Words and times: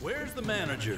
Where's 0.00 0.32
the 0.32 0.42
manager? 0.42 0.96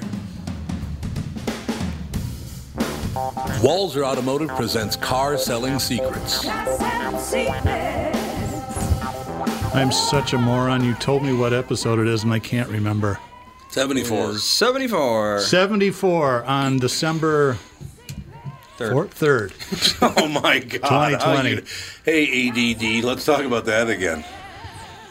Walser 3.61 4.03
Automotive 4.03 4.49
presents 4.49 4.95
Car 4.95 5.37
Selling 5.37 5.79
Secrets. 5.79 6.45
I'm 9.73 9.91
such 9.91 10.33
a 10.33 10.37
moron. 10.37 10.83
You 10.83 10.93
told 10.95 11.23
me 11.23 11.33
what 11.33 11.53
episode 11.53 11.99
it 11.99 12.07
is, 12.07 12.23
and 12.23 12.33
I 12.33 12.39
can't 12.39 12.69
remember. 12.69 13.19
74. 13.69 14.37
74. 14.37 15.39
74 15.41 16.43
on 16.43 16.77
December 16.79 17.57
Third. 18.77 18.93
3rd. 19.11 20.15
Oh 20.17 20.27
my 20.27 20.59
God. 20.59 21.19
2020. 21.19 21.61
Hey, 22.05 22.49
ADD, 22.49 23.03
let's 23.03 23.25
talk 23.25 23.41
about 23.43 23.65
that 23.65 23.89
again. 23.89 24.23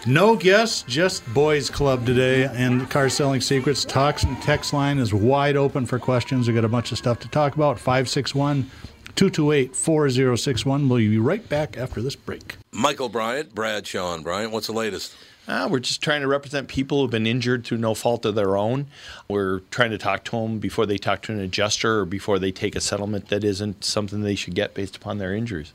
No 0.08 0.36
guests, 0.36 0.84
just 0.88 1.22
boys 1.34 1.68
club 1.68 2.06
today. 2.06 2.44
And 2.44 2.88
Car 2.88 3.10
Selling 3.10 3.42
Secrets 3.42 3.84
talks 3.84 4.22
and 4.22 4.40
text 4.40 4.72
line 4.72 4.96
is 4.96 5.12
wide 5.12 5.54
open 5.54 5.84
for 5.84 5.98
questions. 5.98 6.48
We 6.48 6.54
got 6.54 6.64
a 6.64 6.68
bunch 6.68 6.92
of 6.92 6.96
stuff 6.96 7.18
to 7.20 7.28
talk 7.28 7.54
about. 7.56 7.78
561 7.78 8.70
228 9.16 9.76
4061. 9.76 10.88
We'll 10.88 10.98
be 11.00 11.18
right 11.18 11.46
back 11.46 11.76
after 11.76 12.00
this 12.00 12.16
break. 12.16 12.56
Michael 12.72 13.10
Bryant, 13.10 13.54
Brad 13.54 13.86
Sean 13.86 14.22
Bryant, 14.22 14.50
what's 14.50 14.68
the 14.68 14.72
latest? 14.72 15.14
Ah, 15.46 15.66
we're 15.66 15.78
just 15.78 16.00
trying 16.00 16.22
to 16.22 16.26
represent 16.26 16.68
people 16.68 17.02
who've 17.02 17.10
been 17.10 17.26
injured 17.26 17.66
through 17.66 17.78
no 17.78 17.92
fault 17.92 18.24
of 18.24 18.34
their 18.34 18.56
own. 18.56 18.86
We're 19.28 19.58
trying 19.70 19.90
to 19.90 19.98
talk 19.98 20.24
to 20.24 20.30
them 20.30 20.58
before 20.58 20.86
they 20.86 20.96
talk 20.96 21.20
to 21.22 21.32
an 21.32 21.40
adjuster 21.40 22.00
or 22.00 22.06
before 22.06 22.38
they 22.38 22.50
take 22.50 22.74
a 22.74 22.80
settlement 22.80 23.28
that 23.28 23.44
isn't 23.44 23.84
something 23.84 24.22
they 24.22 24.36
should 24.36 24.54
get 24.54 24.72
based 24.72 24.96
upon 24.96 25.18
their 25.18 25.34
injuries. 25.34 25.74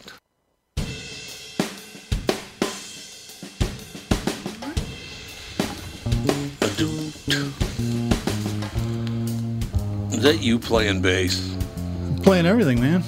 Is 10.11 10.21
that 10.21 10.39
you 10.41 10.59
playing 10.59 11.01
bass? 11.01 11.55
Playing 12.23 12.45
everything, 12.45 12.79
man. 12.79 13.03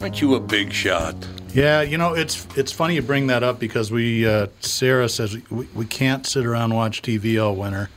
Aren't 0.00 0.20
you 0.20 0.34
a 0.34 0.40
big 0.40 0.72
shot? 0.72 1.14
Yeah, 1.52 1.82
you 1.82 1.96
know 1.96 2.14
it's 2.14 2.46
it's 2.56 2.72
funny 2.72 2.96
you 2.96 3.02
bring 3.02 3.28
that 3.28 3.42
up 3.42 3.60
because 3.60 3.92
we 3.92 4.26
uh, 4.26 4.48
Sarah 4.60 5.08
says 5.08 5.38
we, 5.50 5.66
we 5.74 5.84
can't 5.84 6.26
sit 6.26 6.44
around 6.44 6.64
and 6.64 6.74
watch 6.74 7.00
TV 7.00 7.42
all 7.42 7.54
winter 7.54 7.90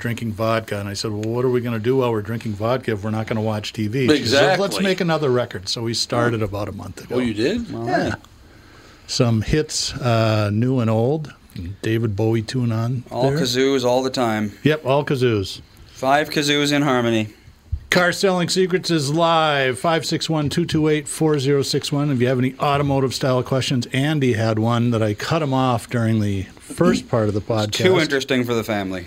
drinking 0.00 0.32
vodka, 0.32 0.80
and 0.80 0.88
I 0.88 0.94
said, 0.94 1.12
well, 1.12 1.22
what 1.22 1.44
are 1.44 1.50
we 1.50 1.60
going 1.60 1.74
to 1.74 1.82
do 1.82 1.98
while 1.98 2.10
we're 2.10 2.22
drinking 2.22 2.52
vodka 2.54 2.92
if 2.92 3.04
we're 3.04 3.10
not 3.10 3.26
going 3.26 3.36
to 3.36 3.42
watch 3.42 3.72
TV? 3.72 4.10
She 4.16 4.24
said, 4.24 4.58
Let's 4.58 4.80
make 4.80 5.00
another 5.00 5.30
record. 5.30 5.68
So 5.68 5.82
we 5.82 5.94
started 5.94 6.42
about 6.42 6.68
a 6.68 6.72
month 6.72 7.04
ago. 7.04 7.16
Oh, 7.16 7.18
you 7.18 7.34
did? 7.34 7.68
Yeah. 7.68 8.14
Some 9.06 9.42
hits, 9.42 9.92
uh, 9.94 10.50
new 10.52 10.80
and 10.80 10.90
old. 10.90 11.32
David 11.82 12.16
Bowie 12.16 12.42
tune 12.42 12.72
on. 12.72 13.04
All 13.10 13.30
there. 13.30 13.40
kazoos 13.40 13.84
all 13.84 14.02
the 14.02 14.10
time. 14.10 14.52
Yep, 14.62 14.86
all 14.86 15.04
kazoos. 15.04 15.60
Five 15.92 16.30
kazoos 16.30 16.72
in 16.72 16.82
harmony. 16.82 17.28
Car 17.90 18.12
Selling 18.12 18.48
Secrets 18.48 18.90
is 18.90 19.12
live, 19.12 19.78
561-228-4061. 19.80 22.12
If 22.12 22.20
you 22.20 22.28
have 22.28 22.38
any 22.38 22.54
automotive 22.60 23.12
style 23.14 23.42
questions, 23.42 23.86
Andy 23.86 24.34
had 24.34 24.60
one 24.60 24.92
that 24.92 25.02
I 25.02 25.14
cut 25.14 25.42
him 25.42 25.52
off 25.52 25.90
during 25.90 26.20
the 26.20 26.42
first 26.60 27.08
part 27.08 27.26
of 27.28 27.34
the 27.34 27.40
podcast. 27.40 27.72
Too 27.72 27.98
interesting 27.98 28.44
for 28.44 28.54
the 28.54 28.62
family. 28.62 29.06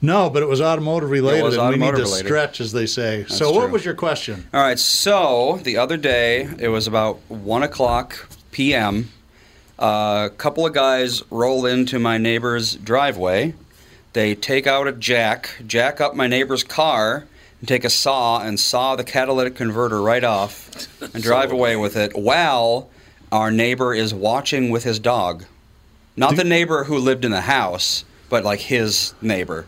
No, 0.00 0.30
but 0.30 0.42
it 0.42 0.46
was 0.46 0.60
automotive 0.60 1.10
related, 1.10 1.42
was 1.42 1.56
and 1.56 1.68
we 1.68 1.76
need 1.76 1.82
automotive 1.82 2.04
to 2.06 2.10
related. 2.10 2.26
stretch, 2.26 2.60
as 2.60 2.72
they 2.72 2.86
say. 2.86 3.24
so 3.28 3.50
what 3.50 3.64
true. 3.64 3.72
was 3.72 3.84
your 3.84 3.94
question? 3.94 4.46
All 4.52 4.62
right, 4.62 4.78
so 4.78 5.60
the 5.62 5.76
other 5.76 5.96
day, 5.96 6.48
it 6.58 6.68
was 6.68 6.86
about 6.86 7.18
1 7.28 7.62
o'clock 7.62 8.28
p.m. 8.50 9.10
A 9.78 10.30
couple 10.38 10.66
of 10.66 10.72
guys 10.72 11.22
roll 11.30 11.66
into 11.66 11.98
my 11.98 12.18
neighbor's 12.18 12.76
driveway. 12.76 13.54
They 14.14 14.34
take 14.34 14.66
out 14.66 14.88
a 14.88 14.92
jack, 14.92 15.50
jack 15.66 16.00
up 16.00 16.14
my 16.14 16.26
neighbor's 16.26 16.64
car, 16.64 17.26
and 17.60 17.68
take 17.68 17.84
a 17.84 17.90
saw 17.90 18.40
and 18.40 18.58
saw 18.58 18.96
the 18.96 19.04
catalytic 19.04 19.54
converter 19.54 20.00
right 20.00 20.24
off 20.24 20.88
and 21.14 21.22
drive 21.22 21.52
away 21.52 21.76
with 21.76 21.96
it 21.96 22.16
while 22.16 22.88
our 23.30 23.50
neighbor 23.50 23.92
is 23.92 24.14
watching 24.14 24.70
with 24.70 24.84
his 24.84 24.98
dog. 24.98 25.44
Not 26.16 26.36
the 26.36 26.44
neighbor 26.44 26.84
who 26.84 26.96
lived 26.96 27.26
in 27.26 27.30
the 27.30 27.42
house, 27.42 28.04
but 28.30 28.42
like 28.44 28.60
his 28.60 29.12
neighbor. 29.20 29.66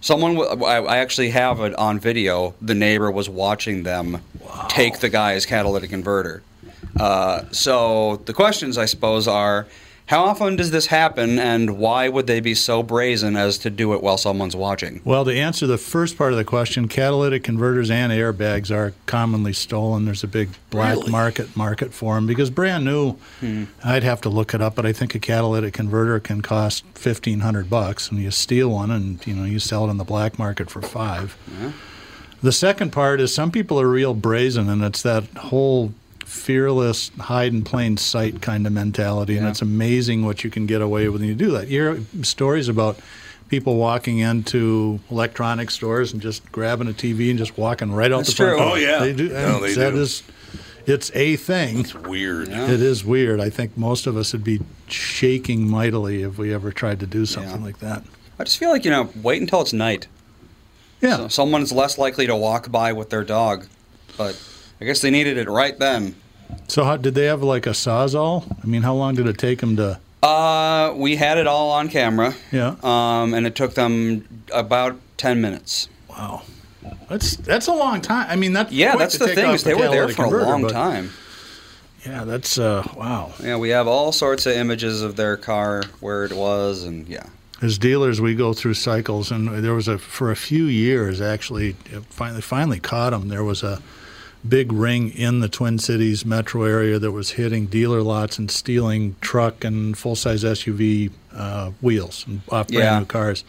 Someone, 0.00 0.36
w- 0.36 0.64
I 0.64 0.78
I 0.78 0.96
actually 0.98 1.30
have 1.30 1.60
it 1.60 1.74
on 1.74 1.98
video. 1.98 2.54
The 2.62 2.74
neighbor 2.74 3.10
was 3.10 3.28
watching 3.28 3.82
them 3.82 4.22
take 4.68 5.00
the 5.00 5.10
guy's 5.10 5.44
catalytic 5.44 5.90
converter. 5.90 6.42
Uh, 6.98 7.42
so 7.52 8.16
the 8.26 8.32
questions, 8.32 8.78
I 8.78 8.86
suppose, 8.86 9.26
are 9.28 9.66
how 10.06 10.22
often 10.26 10.54
does 10.54 10.70
this 10.70 10.86
happen, 10.86 11.36
and 11.36 11.78
why 11.78 12.08
would 12.08 12.28
they 12.28 12.38
be 12.38 12.54
so 12.54 12.80
brazen 12.80 13.34
as 13.36 13.58
to 13.58 13.70
do 13.70 13.92
it 13.92 14.04
while 14.04 14.16
someone's 14.16 14.54
watching? 14.54 15.00
Well, 15.04 15.24
to 15.24 15.34
answer 15.34 15.66
the 15.66 15.78
first 15.78 16.16
part 16.16 16.30
of 16.32 16.38
the 16.38 16.44
question, 16.44 16.86
catalytic 16.86 17.42
converters 17.42 17.90
and 17.90 18.12
airbags 18.12 18.70
are 18.70 18.94
commonly 19.06 19.52
stolen. 19.52 20.04
There's 20.04 20.22
a 20.22 20.28
big 20.28 20.50
black 20.70 20.94
Really? 20.98 21.10
market 21.10 21.56
market 21.56 21.92
for 21.92 22.14
them 22.14 22.24
because 22.28 22.50
brand 22.50 22.84
new. 22.84 23.16
I'd 23.82 24.04
have 24.04 24.20
to 24.20 24.28
look 24.28 24.54
it 24.54 24.62
up, 24.62 24.76
but 24.76 24.86
I 24.86 24.92
think 24.92 25.16
a 25.16 25.18
catalytic 25.18 25.74
converter 25.74 26.20
can 26.20 26.40
cost 26.40 26.84
fifteen 26.94 27.40
hundred 27.40 27.68
bucks, 27.68 28.08
and 28.08 28.20
you 28.20 28.30
steal 28.30 28.68
one, 28.68 28.92
and 28.92 29.26
you 29.26 29.34
know 29.34 29.42
you 29.44 29.58
sell 29.58 29.86
it 29.86 29.90
on 29.90 29.96
the 29.98 30.04
black 30.04 30.38
market 30.38 30.70
for 30.70 30.80
five. 30.82 31.36
The 32.44 32.52
second 32.52 32.92
part 32.92 33.20
is 33.20 33.34
some 33.34 33.50
people 33.50 33.80
are 33.80 33.88
real 33.88 34.14
brazen, 34.14 34.68
and 34.68 34.84
it's 34.84 35.02
that 35.02 35.24
whole 35.36 35.92
fearless, 36.26 37.10
hide 37.20 37.52
in 37.52 37.62
plain 37.62 37.96
sight 37.96 38.42
kind 38.42 38.66
of 38.66 38.72
mentality, 38.72 39.36
and 39.38 39.46
it's 39.46 39.62
amazing 39.62 40.24
what 40.24 40.44
you 40.44 40.50
can 40.50 40.66
get 40.66 40.82
away 40.82 41.08
with 41.08 41.20
when 41.20 41.28
you 41.28 41.34
do 41.34 41.50
that. 41.52 41.68
You 41.68 41.80
hear 41.94 42.24
stories 42.24 42.68
about 42.68 42.98
people 43.48 43.76
walking 43.76 44.18
into 44.18 44.98
electronic 45.10 45.70
stores 45.70 46.12
and 46.12 46.20
just 46.20 46.50
grabbing 46.50 46.88
a 46.88 46.92
TV 46.92 47.30
and 47.30 47.38
just 47.38 47.56
walking 47.56 47.92
right 47.92 48.12
out 48.12 48.18
That's 48.18 48.30
the 48.30 48.36
front 48.36 48.56
true. 48.58 48.64
door. 48.66 48.72
Oh, 48.72 48.76
yeah. 48.76 48.98
they 48.98 49.12
do. 49.12 49.28
No, 49.28 49.60
they 49.60 49.74
that 49.74 49.92
do. 49.92 50.00
is- 50.00 50.22
it's 50.84 51.10
a 51.16 51.34
thing. 51.34 51.80
It's 51.80 51.94
weird. 51.94 52.48
It 52.48 52.80
is 52.80 53.04
weird. 53.04 53.40
I 53.40 53.50
think 53.50 53.76
most 53.76 54.06
of 54.06 54.16
us 54.16 54.32
would 54.32 54.44
be 54.44 54.60
shaking 54.88 55.68
mightily 55.68 56.22
if 56.22 56.38
we 56.38 56.54
ever 56.54 56.70
tried 56.70 57.00
to 57.00 57.06
do 57.06 57.26
something 57.26 57.58
Yeah. 57.60 57.64
like 57.66 57.78
that. 57.80 58.04
I 58.38 58.44
just 58.44 58.58
feel 58.58 58.70
like 58.70 58.84
you 58.84 58.92
know, 58.92 59.08
wait 59.20 59.40
until 59.40 59.62
it's 59.62 59.72
night. 59.72 60.06
Yeah. 61.00 61.16
So 61.16 61.28
someone's 61.28 61.72
less 61.72 61.98
likely 61.98 62.26
to 62.28 62.36
walk 62.36 62.70
by 62.70 62.92
with 62.92 63.10
their 63.10 63.24
dog, 63.24 63.66
but 64.16 64.40
I 64.80 64.84
guess 64.84 65.00
they 65.00 65.10
needed 65.10 65.38
it 65.38 65.48
right 65.48 65.78
then. 65.78 66.14
So 66.68 66.84
how 66.84 66.96
did 66.96 67.14
they 67.14 67.26
have 67.26 67.42
like 67.42 67.66
a 67.66 67.70
sawzall? 67.70 68.44
I 68.62 68.66
mean, 68.66 68.82
how 68.82 68.94
long 68.94 69.14
did 69.14 69.26
it 69.26 69.38
take 69.38 69.60
them 69.60 69.76
to? 69.76 70.00
Uh, 70.22 70.92
we 70.96 71.16
had 71.16 71.38
it 71.38 71.46
all 71.46 71.70
on 71.70 71.88
camera. 71.88 72.34
Yeah. 72.52 72.76
Um, 72.82 73.34
and 73.34 73.46
it 73.46 73.54
took 73.54 73.74
them 73.74 74.44
about 74.52 74.96
ten 75.16 75.40
minutes. 75.40 75.88
Wow. 76.08 76.42
That's 77.08 77.36
that's 77.36 77.66
a 77.68 77.72
long 77.72 78.00
time. 78.00 78.26
I 78.28 78.36
mean, 78.36 78.52
that's 78.52 78.72
Yeah, 78.72 78.96
that's 78.96 79.18
the 79.18 79.28
thing 79.28 79.50
is 79.50 79.62
they 79.62 79.74
were 79.74 79.88
there 79.88 80.08
for 80.08 80.24
a 80.24 80.44
long 80.44 80.62
but- 80.62 80.72
time. 80.72 81.10
Yeah, 82.04 82.22
that's 82.22 82.56
uh, 82.56 82.86
wow. 82.96 83.32
Yeah, 83.42 83.56
we 83.56 83.70
have 83.70 83.88
all 83.88 84.12
sorts 84.12 84.46
of 84.46 84.52
images 84.52 85.02
of 85.02 85.16
their 85.16 85.36
car, 85.36 85.82
where 85.98 86.24
it 86.24 86.32
was, 86.32 86.84
and 86.84 87.08
yeah. 87.08 87.26
As 87.60 87.78
dealers, 87.78 88.20
we 88.20 88.36
go 88.36 88.52
through 88.52 88.74
cycles, 88.74 89.32
and 89.32 89.64
there 89.64 89.74
was 89.74 89.88
a 89.88 89.98
for 89.98 90.30
a 90.30 90.36
few 90.36 90.66
years 90.66 91.20
actually. 91.20 91.72
Finally, 92.10 92.42
finally 92.42 92.78
caught 92.78 93.10
them. 93.10 93.26
There 93.26 93.42
was 93.42 93.64
a 93.64 93.82
big 94.48 94.72
ring 94.72 95.10
in 95.10 95.40
the 95.40 95.48
Twin 95.48 95.78
Cities 95.78 96.24
metro 96.24 96.62
area 96.64 96.98
that 96.98 97.12
was 97.12 97.32
hitting 97.32 97.66
dealer 97.66 98.00
lots 98.02 98.38
and 98.38 98.50
stealing 98.50 99.16
truck 99.20 99.64
and 99.64 99.96
full 99.96 100.16
size 100.16 100.44
SUV 100.44 101.10
uh, 101.34 101.70
wheels 101.80 102.24
and 102.26 102.40
off 102.50 102.68
brand 102.68 102.82
Yeah. 102.84 102.98
new 103.00 103.04
cars. 103.06 103.44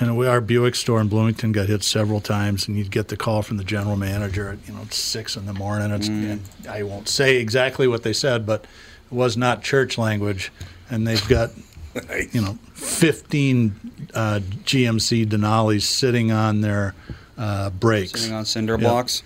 And 0.00 0.16
we, 0.16 0.26
our 0.26 0.40
Buick 0.40 0.74
store 0.74 1.00
in 1.00 1.08
Bloomington 1.08 1.52
got 1.52 1.68
hit 1.68 1.82
several 1.84 2.20
times, 2.20 2.66
and 2.66 2.76
you'd 2.76 2.90
get 2.90 3.08
the 3.08 3.16
call 3.16 3.42
from 3.42 3.58
the 3.58 3.64
general 3.64 3.94
manager 3.96 4.48
at 4.50 4.66
you 4.66 4.74
know 4.74 4.84
six 4.90 5.36
in 5.36 5.46
the 5.46 5.52
morning. 5.52 5.90
It's, 5.92 6.08
Mm. 6.08 6.30
and 6.32 6.40
I 6.68 6.82
won't 6.82 7.08
say 7.08 7.36
exactly 7.36 7.86
what 7.86 8.02
they 8.02 8.12
said, 8.14 8.46
but 8.46 8.64
it 8.64 9.14
was 9.14 9.36
not 9.36 9.62
church 9.62 9.98
language. 9.98 10.50
And 10.90 11.06
they've 11.06 11.26
got 11.28 11.50
you 12.32 12.40
know 12.40 12.58
15 12.74 13.74
uh, 14.14 14.40
GMC 14.64 15.26
Denali's 15.26 15.88
sitting 15.88 16.32
on 16.32 16.62
their 16.62 16.94
uh, 17.36 17.70
brakes, 17.70 18.20
Sitting 18.22 18.34
on 18.36 18.44
cinder 18.46 18.78
blocks. 18.78 19.22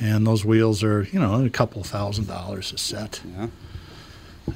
And 0.00 0.26
those 0.26 0.44
wheels 0.44 0.82
are 0.82 1.04
you 1.12 1.18
know 1.20 1.44
a 1.44 1.50
couple 1.50 1.82
thousand 1.84 2.26
dollars 2.26 2.72
a 2.72 2.78
set. 2.78 3.20
Yeah. 3.36 3.48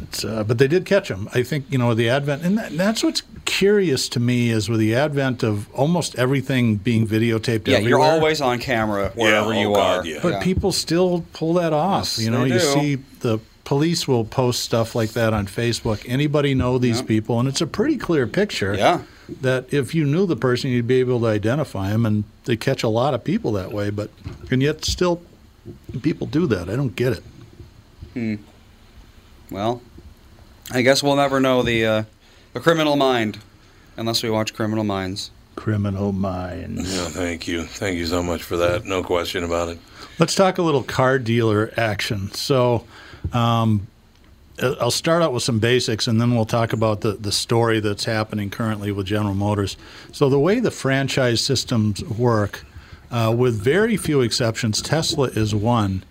It's, 0.03 0.23
uh, 0.23 0.45
but 0.45 0.59
they 0.59 0.69
did 0.69 0.85
catch 0.85 1.09
them. 1.09 1.31
I 1.33 1.43
think 1.43 1.65
you 1.71 1.79
know 1.79 1.95
the 1.95 2.11
advent, 2.11 2.43
and 2.45 2.59
that, 2.59 2.77
that's 2.77 3.03
what's 3.03 3.23
curious 3.47 4.07
to 4.11 4.21
me 4.21 4.51
is 4.51 4.69
with 4.69 4.81
the 4.81 4.95
advent 4.95 5.43
of 5.43 5.73
almost 5.73 6.15
everything 6.17 6.77
being 6.77 7.07
videotaped. 7.07 7.67
Yeah, 7.67 7.79
you're 7.79 8.01
always 8.01 8.43
on 8.43 8.59
camera 8.59 9.13
wherever 9.15 9.55
oh 9.55 9.61
you 9.61 9.73
God, 9.75 10.01
are. 10.01 10.07
yeah. 10.07 10.19
But 10.23 10.43
people 10.43 10.73
still 10.73 11.25
pull 11.33 11.55
that 11.55 11.73
off. 11.73 12.17
Yes, 12.17 12.19
you 12.19 12.31
know, 12.31 12.43
they 12.43 12.55
you 12.55 12.61
do. 12.61 12.61
see 12.61 12.95
the 13.21 13.39
police 13.65 14.07
will 14.07 14.27
post 14.27 14.63
stuff 14.63 14.95
like 14.95 15.11
that 15.13 15.33
on 15.33 15.47
Facebook. 15.47 16.05
Anybody 16.07 16.55
know 16.55 16.77
these 16.77 17.01
Yeah. 17.01 17.07
people, 17.07 17.41
and 17.41 17.49
it's 17.49 17.63
a 17.63 17.67
pretty 17.67 17.97
clear 17.97 18.27
picture. 18.27 18.75
Yeah. 18.75 19.01
That 19.41 19.73
if 19.73 19.95
you 19.95 20.05
knew 20.05 20.27
the 20.27 20.37
person, 20.37 20.71
you'd 20.71 20.87
be 20.87 21.01
able 21.01 21.21
to 21.21 21.27
identify 21.27 21.89
them, 21.91 22.05
and 22.05 22.25
they 22.45 22.57
catch 22.57 22.83
a 22.83 22.89
lot 22.89 23.15
of 23.15 23.25
people 23.25 23.53
that 23.53 23.73
way. 23.73 23.89
But 23.89 24.11
and 24.51 24.63
yet 24.63 24.85
still, 24.85 25.23
people 26.03 26.27
do 26.27 26.47
that. 26.47 26.69
I 26.69 26.77
don't 26.77 26.95
get 26.97 27.13
it. 27.13 27.23
Hmm. 28.15 28.35
Well, 29.51 29.81
I 30.71 30.83
guess 30.83 31.03
we'll 31.03 31.17
never 31.17 31.41
know 31.41 31.63
the 31.63 31.87
uh, 31.87 32.03
the 32.53 32.61
criminal 32.61 32.97
mind 32.97 33.39
unless 33.97 34.23
we 34.23 34.31
watch 34.31 34.55
Criminal 34.55 34.85
Minds. 34.85 35.31
Criminal 35.57 36.13
minds. 36.13 36.95
Yeah, 36.95 37.09
thank 37.09 37.49
you. 37.49 37.65
Thank 37.65 37.97
you 37.97 38.07
so 38.07 38.23
much 38.23 38.45
for 38.45 38.57
that. 38.59 38.85
No 38.85 39.03
question 39.03 39.43
about 39.43 39.71
it. 39.71 39.79
Let's 40.21 40.37
talk 40.37 40.59
a 40.59 40.63
little 40.63 40.85
car 40.85 41.19
dealer 41.19 41.73
action. 41.77 42.31
So, 42.31 42.85
um, 43.33 43.89
I'll 44.63 44.93
start 44.93 45.23
out 45.23 45.33
with 45.33 45.43
some 45.43 45.59
basics, 45.59 46.07
and 46.07 46.21
then 46.21 46.35
we'll 46.35 46.45
talk 46.45 46.73
about 46.73 47.01
the, 47.01 47.13
the 47.13 47.33
story 47.33 47.81
that's 47.81 48.05
happening 48.05 48.51
currently 48.51 48.93
with 48.93 49.07
General 49.07 49.35
Motors. 49.35 49.77
So, 50.13 50.29
the 50.29 50.39
way 50.39 50.61
the 50.61 50.71
franchise 50.71 51.41
systems 51.41 52.05
work, 52.05 52.65
uh, 53.11 53.35
with 53.37 53.61
very 53.61 53.97
few 53.97 54.21
exceptions, 54.21 54.83
Tesla 54.83 55.29
is 55.29 55.55
one. 55.55 56.05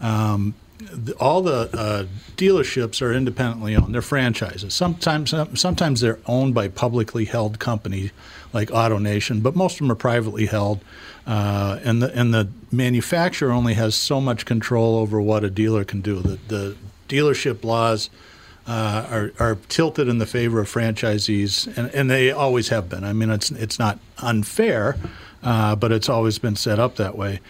Um, 0.00 0.54
the, 0.78 1.14
all 1.14 1.40
the 1.40 1.70
uh, 1.72 2.06
dealerships 2.36 3.00
are 3.00 3.12
independently 3.12 3.74
owned; 3.76 3.94
they're 3.94 4.02
franchises. 4.02 4.74
Sometimes, 4.74 5.34
sometimes 5.54 6.00
they're 6.00 6.18
owned 6.26 6.54
by 6.54 6.68
publicly 6.68 7.24
held 7.24 7.58
companies 7.58 8.10
like 8.52 8.68
AutoNation, 8.68 9.42
but 9.42 9.56
most 9.56 9.74
of 9.74 9.78
them 9.80 9.92
are 9.92 9.96
privately 9.96 10.46
held. 10.46 10.80
Uh, 11.26 11.78
and 11.82 12.02
the 12.02 12.14
and 12.18 12.34
the 12.34 12.48
manufacturer 12.70 13.50
only 13.50 13.74
has 13.74 13.94
so 13.94 14.20
much 14.20 14.44
control 14.44 14.96
over 14.96 15.20
what 15.20 15.42
a 15.42 15.50
dealer 15.50 15.84
can 15.84 16.00
do. 16.00 16.20
The 16.20 16.38
the 16.48 16.76
dealership 17.08 17.64
laws 17.64 18.10
uh, 18.66 19.06
are 19.10 19.32
are 19.38 19.54
tilted 19.68 20.08
in 20.08 20.18
the 20.18 20.26
favor 20.26 20.60
of 20.60 20.68
franchisees, 20.72 21.66
and, 21.76 21.94
and 21.94 22.10
they 22.10 22.30
always 22.30 22.68
have 22.68 22.88
been. 22.88 23.04
I 23.04 23.12
mean, 23.12 23.30
it's 23.30 23.50
it's 23.50 23.78
not 23.78 23.98
unfair, 24.18 24.96
uh, 25.42 25.76
but 25.76 25.92
it's 25.92 26.08
always 26.08 26.38
been 26.38 26.56
set 26.56 26.78
up 26.78 26.96
that 26.96 27.16
way. 27.16 27.40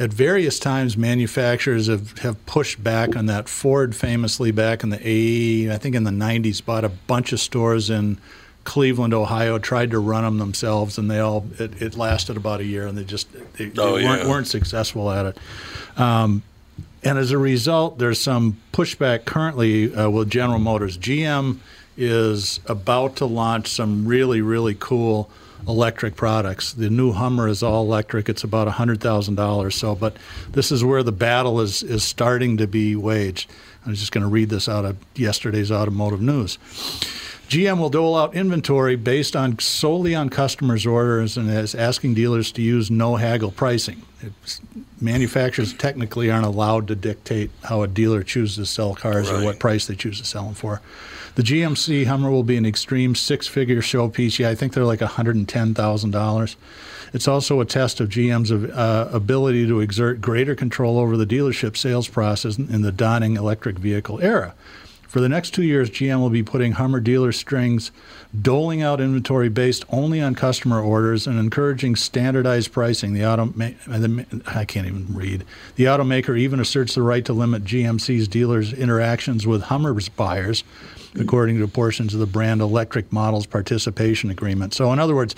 At 0.00 0.12
various 0.12 0.60
times, 0.60 0.96
manufacturers 0.96 1.88
have, 1.88 2.18
have 2.18 2.46
pushed 2.46 2.84
back 2.84 3.16
on 3.16 3.26
that. 3.26 3.48
Ford 3.48 3.96
famously 3.96 4.52
back 4.52 4.84
in 4.84 4.90
the 4.90 5.00
80, 5.00 5.72
I 5.72 5.76
think 5.78 5.96
in 5.96 6.04
the 6.04 6.12
90s, 6.12 6.64
bought 6.64 6.84
a 6.84 6.88
bunch 6.88 7.32
of 7.32 7.40
stores 7.40 7.90
in 7.90 8.16
Cleveland, 8.62 9.12
Ohio, 9.12 9.58
tried 9.58 9.90
to 9.90 9.98
run 9.98 10.22
them 10.22 10.38
themselves, 10.38 10.98
and 10.98 11.10
they 11.10 11.18
all 11.18 11.46
it, 11.58 11.82
it 11.82 11.96
lasted 11.96 12.36
about 12.36 12.60
a 12.60 12.64
year, 12.64 12.86
and 12.86 12.96
they 12.96 13.02
just 13.02 13.26
they, 13.54 13.66
they 13.70 13.82
Oh, 13.82 13.94
weren't, 13.94 14.22
yeah. 14.22 14.28
weren't 14.28 14.46
successful 14.46 15.10
at 15.10 15.26
it. 15.26 15.38
Um, 15.98 16.42
and 17.02 17.18
as 17.18 17.30
a 17.30 17.38
result, 17.38 17.98
there's 17.98 18.20
some 18.20 18.58
pushback 18.72 19.24
currently 19.24 19.94
uh, 19.94 20.10
with 20.10 20.30
General 20.30 20.58
Motors. 20.58 20.98
GM 20.98 21.58
is 21.96 22.60
about 22.66 23.16
to 23.16 23.26
launch 23.26 23.68
some 23.68 24.06
really, 24.06 24.40
really 24.40 24.76
cool 24.78 25.30
electric 25.66 26.16
products. 26.16 26.72
The 26.72 26.90
new 26.90 27.12
Hummer 27.12 27.48
is 27.48 27.62
all 27.62 27.84
electric. 27.84 28.28
It's 28.28 28.44
about 28.44 28.68
$100,000 28.68 29.72
so, 29.72 29.94
but 29.94 30.16
this 30.52 30.70
is 30.70 30.84
where 30.84 31.02
the 31.02 31.12
battle 31.12 31.60
is, 31.60 31.82
is 31.82 32.04
starting 32.04 32.56
to 32.58 32.66
be 32.66 32.94
waged. 32.94 33.50
I 33.84 33.90
was 33.90 33.98
just 33.98 34.12
going 34.12 34.22
to 34.22 34.28
read 34.28 34.50
this 34.50 34.68
out 34.68 34.84
of 34.84 34.96
yesterday's 35.14 35.72
automotive 35.72 36.20
news. 36.20 36.58
GM 37.48 37.78
will 37.78 37.88
dole 37.88 38.14
out 38.14 38.34
inventory 38.34 38.94
based 38.94 39.34
on 39.34 39.58
solely 39.58 40.14
on 40.14 40.28
customers' 40.28 40.84
orders 40.84 41.38
and 41.38 41.50
is 41.50 41.74
asking 41.74 42.12
dealers 42.12 42.52
to 42.52 42.62
use 42.62 42.90
no 42.90 43.16
haggle 43.16 43.50
pricing. 43.50 44.02
It's, 44.20 44.60
manufacturers 45.00 45.72
technically 45.72 46.30
aren't 46.30 46.44
allowed 46.44 46.88
to 46.88 46.94
dictate 46.94 47.50
how 47.64 47.82
a 47.82 47.88
dealer 47.88 48.22
chooses 48.22 48.56
to 48.56 48.66
sell 48.66 48.94
cars 48.94 49.30
or 49.30 49.42
what 49.42 49.58
price 49.58 49.86
they 49.86 49.94
choose 49.94 50.20
to 50.20 50.26
sell 50.26 50.44
them 50.44 50.54
for. 50.54 50.82
The 51.36 51.42
GMC 51.42 52.06
Hummer 52.06 52.30
will 52.30 52.42
be 52.42 52.56
an 52.56 52.66
extreme 52.66 53.14
six-figure 53.14 53.80
showpiece. 53.80 54.38
Yeah, 54.38 54.50
I 54.50 54.54
think 54.54 54.72
they're 54.74 54.84
like 54.84 55.00
$110,000. 55.00 56.56
It's 57.14 57.28
also 57.28 57.60
a 57.60 57.64
test 57.64 58.00
of 58.00 58.08
GM's 58.08 58.50
uh, 58.52 59.08
ability 59.12 59.66
to 59.68 59.80
exert 59.80 60.20
greater 60.20 60.54
control 60.54 60.98
over 60.98 61.16
the 61.16 61.24
dealership 61.24 61.76
sales 61.76 62.08
process 62.08 62.58
in 62.58 62.82
the 62.82 62.92
dawning 62.92 63.36
electric 63.36 63.78
vehicle 63.78 64.20
era. 64.20 64.54
For 65.08 65.20
the 65.22 65.28
next 65.28 65.54
two 65.54 65.62
years, 65.62 65.88
GM 65.88 66.20
will 66.20 66.28
be 66.28 66.42
putting 66.42 66.72
Hummer 66.72 67.00
dealer 67.00 67.32
strings, 67.32 67.90
doling 68.42 68.82
out 68.82 69.00
inventory 69.00 69.48
based 69.48 69.86
only 69.88 70.20
on 70.20 70.34
customer 70.34 70.82
orders, 70.82 71.26
and 71.26 71.38
encouraging 71.38 71.96
standardized 71.96 72.72
pricing. 72.72 73.14
The 73.14 73.24
auto, 73.24 73.52
I 74.46 74.66
can't 74.66 74.86
even 74.86 75.06
read. 75.10 75.44
The 75.76 75.84
automaker 75.84 76.38
even 76.38 76.60
asserts 76.60 76.94
the 76.94 77.00
right 77.00 77.24
to 77.24 77.32
limit 77.32 77.64
GMC's 77.64 78.28
dealers' 78.28 78.74
interactions 78.74 79.46
with 79.46 79.62
Hummer's 79.62 80.10
buyers, 80.10 80.62
according 81.18 81.58
to 81.58 81.66
portions 81.66 82.12
of 82.12 82.20
the 82.20 82.26
brand 82.26 82.60
electric 82.60 83.10
models 83.10 83.46
participation 83.46 84.28
agreement. 84.28 84.74
So, 84.74 84.92
in 84.92 84.98
other 84.98 85.14
words, 85.14 85.34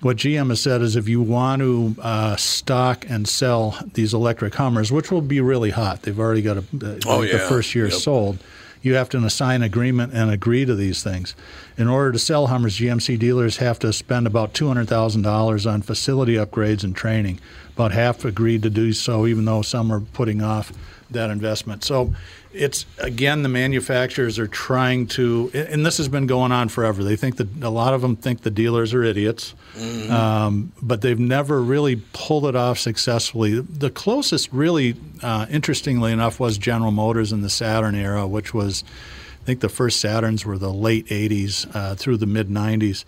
what 0.00 0.16
GM 0.16 0.48
has 0.48 0.60
said 0.60 0.82
is 0.82 0.96
if 0.96 1.08
you 1.08 1.22
want 1.22 1.62
to 1.62 1.94
uh, 2.02 2.34
stock 2.34 3.06
and 3.08 3.28
sell 3.28 3.78
these 3.94 4.12
electric 4.12 4.56
Hummers, 4.56 4.90
which 4.90 5.12
will 5.12 5.22
be 5.22 5.40
really 5.40 5.70
hot, 5.70 6.02
they've 6.02 6.18
already 6.18 6.42
got 6.42 6.56
a, 6.56 6.60
uh, 6.60 6.98
Oh, 7.06 7.22
the 7.24 7.38
first 7.38 7.72
year 7.72 7.86
Yep. 7.86 7.94
sold. 7.94 8.38
You 8.86 8.94
have 8.94 9.08
to 9.08 9.28
sign 9.28 9.62
agreement 9.62 10.12
and 10.12 10.30
agree 10.30 10.64
to 10.64 10.76
these 10.76 11.02
things. 11.02 11.34
In 11.76 11.88
order 11.88 12.12
to 12.12 12.20
sell 12.20 12.46
Hummers, 12.46 12.78
GMC 12.78 13.18
dealers 13.18 13.56
have 13.56 13.80
to 13.80 13.92
spend 13.92 14.28
about 14.28 14.54
$200,000 14.54 15.68
on 15.68 15.82
facility 15.82 16.34
upgrades 16.34 16.84
and 16.84 16.94
training. 16.94 17.40
About 17.74 17.90
half 17.90 18.24
agreed 18.24 18.62
to 18.62 18.70
do 18.70 18.92
so, 18.92 19.26
even 19.26 19.44
though 19.44 19.62
some 19.62 19.90
are 19.90 19.98
putting 19.98 20.40
off 20.40 20.72
that 21.10 21.30
investment. 21.30 21.84
So 21.84 22.14
it's 22.52 22.86
again 22.98 23.42
the 23.42 23.48
manufacturers 23.48 24.38
are 24.38 24.46
trying 24.46 25.06
to, 25.08 25.50
and 25.54 25.84
this 25.84 25.98
has 25.98 26.08
been 26.08 26.26
going 26.26 26.52
on 26.52 26.68
forever. 26.68 27.04
They 27.04 27.16
think 27.16 27.36
that 27.36 27.62
a 27.62 27.70
lot 27.70 27.94
of 27.94 28.00
them 28.00 28.16
think 28.16 28.42
the 28.42 28.50
dealers 28.50 28.94
are 28.94 29.02
idiots, 29.02 29.54
um, 30.10 30.72
but 30.82 31.02
they've 31.02 31.18
never 31.18 31.62
really 31.62 31.96
pulled 32.12 32.46
it 32.46 32.56
off 32.56 32.78
successfully. 32.78 33.60
The 33.60 33.90
closest, 33.90 34.52
really, 34.52 34.96
uh, 35.22 35.46
interestingly 35.50 36.12
enough, 36.12 36.40
was 36.40 36.58
General 36.58 36.92
Motors 36.92 37.32
in 37.32 37.42
the 37.42 37.50
Saturn 37.50 37.94
era, 37.94 38.26
which 38.26 38.54
was, 38.54 38.84
I 39.42 39.44
think, 39.44 39.60
the 39.60 39.68
first 39.68 40.02
Saturns 40.02 40.44
were 40.44 40.58
the 40.58 40.72
late 40.72 41.06
'80s 41.08 41.74
uh, 41.74 41.94
through 41.94 42.16
the 42.16 42.26
mid 42.26 42.48
'90s. 42.48 43.04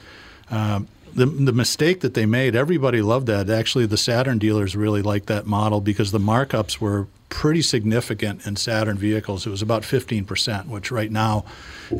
Um, 0.50 0.88
the, 1.14 1.26
the 1.26 1.52
mistake 1.52 2.00
that 2.00 2.14
they 2.14 2.26
made, 2.26 2.54
everybody 2.54 3.02
loved 3.02 3.26
that. 3.26 3.50
Actually, 3.50 3.86
the 3.86 3.96
Saturn 3.96 4.38
dealers 4.38 4.76
really 4.76 5.02
liked 5.02 5.26
that 5.26 5.46
model 5.46 5.80
because 5.80 6.12
the 6.12 6.20
markups 6.20 6.80
were 6.80 7.06
pretty 7.28 7.62
significant 7.62 8.46
in 8.46 8.56
Saturn 8.56 8.96
vehicles. 8.96 9.46
It 9.46 9.50
was 9.50 9.62
about 9.62 9.82
15%, 9.82 10.66
which 10.66 10.90
right 10.90 11.10
now, 11.10 11.44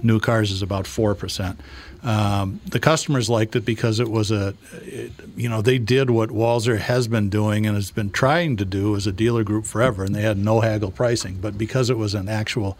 new 0.02 0.20
cars 0.20 0.50
is 0.50 0.62
about 0.62 0.84
4%. 0.84 1.56
Um, 2.02 2.60
the 2.64 2.78
customers 2.78 3.28
liked 3.28 3.56
it 3.56 3.64
because 3.64 3.98
it 3.98 4.08
was 4.08 4.30
a, 4.30 4.54
it, 4.82 5.12
you 5.36 5.48
know, 5.48 5.62
they 5.62 5.78
did 5.78 6.10
what 6.10 6.30
Walser 6.30 6.78
has 6.78 7.08
been 7.08 7.28
doing 7.28 7.66
and 7.66 7.74
has 7.74 7.90
been 7.90 8.10
trying 8.10 8.56
to 8.56 8.64
do 8.64 8.94
as 8.94 9.06
a 9.06 9.12
dealer 9.12 9.42
group 9.42 9.66
forever, 9.66 10.04
and 10.04 10.14
they 10.14 10.22
had 10.22 10.38
no 10.38 10.60
haggle 10.60 10.92
pricing. 10.92 11.38
But 11.40 11.58
because 11.58 11.90
it 11.90 11.98
was 11.98 12.14
an 12.14 12.28
actual 12.28 12.78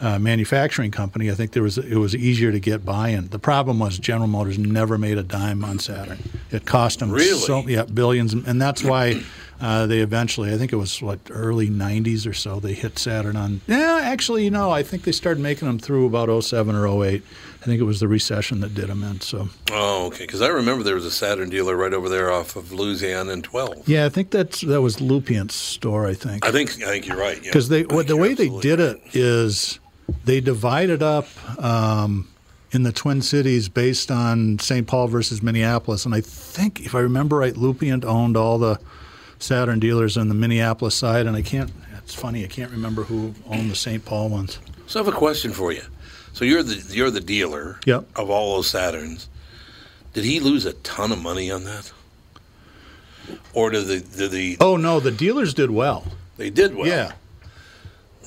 uh, 0.00 0.18
manufacturing 0.18 0.90
company, 0.90 1.30
I 1.30 1.34
think 1.34 1.52
there 1.52 1.62
was 1.62 1.78
it 1.78 1.96
was 1.96 2.14
easier 2.14 2.52
to 2.52 2.60
get 2.60 2.84
buy-in. 2.84 3.28
The 3.28 3.38
problem 3.38 3.78
was 3.78 3.98
General 3.98 4.28
Motors 4.28 4.58
never 4.58 4.98
made 4.98 5.18
a 5.18 5.22
dime 5.22 5.64
on 5.64 5.78
Saturn. 5.78 6.18
It 6.50 6.64
cost 6.66 6.98
them 7.00 7.10
Really? 7.10 7.38
so 7.38 7.66
yeah 7.68 7.84
billions, 7.84 8.32
and 8.34 8.60
that's 8.60 8.82
why. 8.84 9.22
Uh, 9.60 9.86
they 9.86 10.00
eventually, 10.00 10.52
I 10.52 10.58
think 10.58 10.72
it 10.72 10.76
was 10.76 11.00
what 11.00 11.20
early 11.30 11.70
'90s 11.70 12.28
or 12.28 12.34
so, 12.34 12.58
they 12.58 12.74
hit 12.74 12.98
Saturn 12.98 13.36
on. 13.36 13.60
Yeah, 13.68 14.00
actually, 14.02 14.42
you 14.44 14.50
know, 14.50 14.72
I 14.72 14.82
think 14.82 15.04
they 15.04 15.12
started 15.12 15.40
making 15.40 15.68
them 15.68 15.78
through 15.78 16.06
about 16.06 16.42
07 16.42 16.74
or 16.74 17.04
08. 17.04 17.22
I 17.62 17.64
think 17.64 17.80
it 17.80 17.84
was 17.84 18.00
the 18.00 18.08
recession 18.08 18.60
that 18.60 18.74
did 18.74 18.88
them 18.88 19.04
in. 19.04 19.20
So 19.20 19.48
Oh, 19.70 20.06
okay. 20.06 20.24
Because 20.26 20.42
I 20.42 20.48
remember 20.48 20.82
there 20.82 20.96
was 20.96 21.06
a 21.06 21.10
Saturn 21.10 21.50
dealer 21.50 21.76
right 21.76 21.94
over 21.94 22.08
there 22.08 22.32
off 22.32 22.56
of 22.56 22.72
Louisiana 22.72 23.30
and 23.32 23.44
12. 23.44 23.88
yeah, 23.88 24.04
I 24.04 24.08
think 24.08 24.30
that's 24.32 24.60
that 24.62 24.82
was 24.82 25.00
Lupient's 25.00 25.54
store. 25.54 26.04
I 26.08 26.14
think 26.14 26.44
I 26.44 26.50
think 26.50 26.70
I 26.82 26.86
think 26.90 27.06
you're 27.06 27.16
right. 27.16 27.36
yeah. 27.36 27.44
because 27.44 27.68
they 27.68 27.82
I 27.88 27.94
what, 27.94 28.08
the 28.08 28.16
way 28.16 28.34
they 28.34 28.48
did 28.60 28.80
right. 28.80 28.96
it 28.96 29.14
is 29.16 29.78
they 30.24 30.40
divided 30.40 31.02
up 31.02 31.26
um, 31.62 32.28
in 32.72 32.82
the 32.82 32.92
Twin 32.92 33.22
Cities 33.22 33.68
based 33.68 34.10
on 34.10 34.58
St. 34.58 34.86
Paul 34.86 35.08
versus 35.08 35.42
Minneapolis, 35.42 36.04
and 36.04 36.14
I 36.14 36.20
think 36.20 36.80
if 36.84 36.94
I 36.94 37.00
remember 37.00 37.36
right, 37.38 37.56
Lupient 37.56 38.04
owned 38.04 38.36
all 38.36 38.58
the 38.58 38.78
Saturn 39.38 39.78
dealers 39.80 40.16
on 40.16 40.28
the 40.28 40.34
Minneapolis 40.34 40.94
side, 40.94 41.26
and 41.26 41.36
I 41.36 41.42
can't. 41.42 41.70
It's 41.98 42.14
funny, 42.14 42.44
I 42.44 42.48
can't 42.48 42.70
remember 42.70 43.04
who 43.04 43.34
owned 43.48 43.70
the 43.70 43.74
St. 43.76 44.04
Paul 44.04 44.28
ones. 44.28 44.58
So 44.86 45.00
I 45.00 45.04
have 45.04 45.12
a 45.12 45.16
question 45.16 45.52
for 45.52 45.72
you. 45.72 45.80
So 46.34 46.44
you're 46.44 46.62
the 46.62 46.74
you're 46.94 47.10
the 47.10 47.20
dealer 47.20 47.78
Yep. 47.86 48.06
of 48.16 48.28
all 48.28 48.56
those 48.56 48.70
Saturns. 48.70 49.28
Did 50.12 50.24
he 50.24 50.38
lose 50.40 50.64
a 50.66 50.72
ton 50.74 51.12
of 51.12 51.22
money 51.22 51.50
on 51.50 51.64
that? 51.64 51.90
Or 53.54 53.70
did 53.70 53.86
the 53.86 54.00
did 54.00 54.30
the 54.32 54.56
Oh 54.60 54.76
no, 54.76 55.00
the 55.00 55.10
dealers 55.10 55.54
did 55.54 55.70
well. 55.70 56.04
they 56.36 56.50
did 56.50 56.74
well? 56.74 56.86
yeah, 56.86 57.12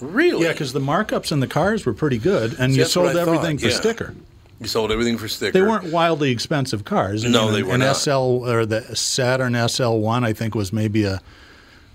Really? 0.01 0.43
yeah, 0.45 0.51
because 0.51 0.73
the 0.73 0.79
markups 0.79 1.31
in 1.31 1.39
the 1.39 1.47
cars 1.47 1.85
were 1.85 1.93
pretty 1.93 2.17
good, 2.17 2.55
and 2.59 2.73
See, 2.73 2.79
you 2.79 2.85
sold 2.85 3.07
I 3.09 3.13
thought, 3.13 3.27
everything 3.27 3.57
for 3.57 3.67
yeah. 3.67 3.75
sticker. 3.75 4.15
you 4.59 4.67
sold 4.67 4.91
everything 4.91 5.17
for 5.17 5.27
sticker. 5.27 5.51
They 5.51 5.61
weren't 5.61 5.91
wildly 5.91 6.31
expensive 6.31 6.83
cars. 6.85 7.25
I 7.25 7.29
No, 7.29 7.45
mean, 7.45 7.53
they 7.53 7.63
were 7.63 7.73
an 7.73 7.79
not. 7.81 7.97
SL 7.97 8.11
or 8.49 8.65
the 8.65 8.95
Saturn 8.95 9.53
SL1, 9.53 10.23
I 10.23 10.33
think, 10.33 10.55
was 10.55 10.71
maybe 10.73 11.03
a 11.03 11.21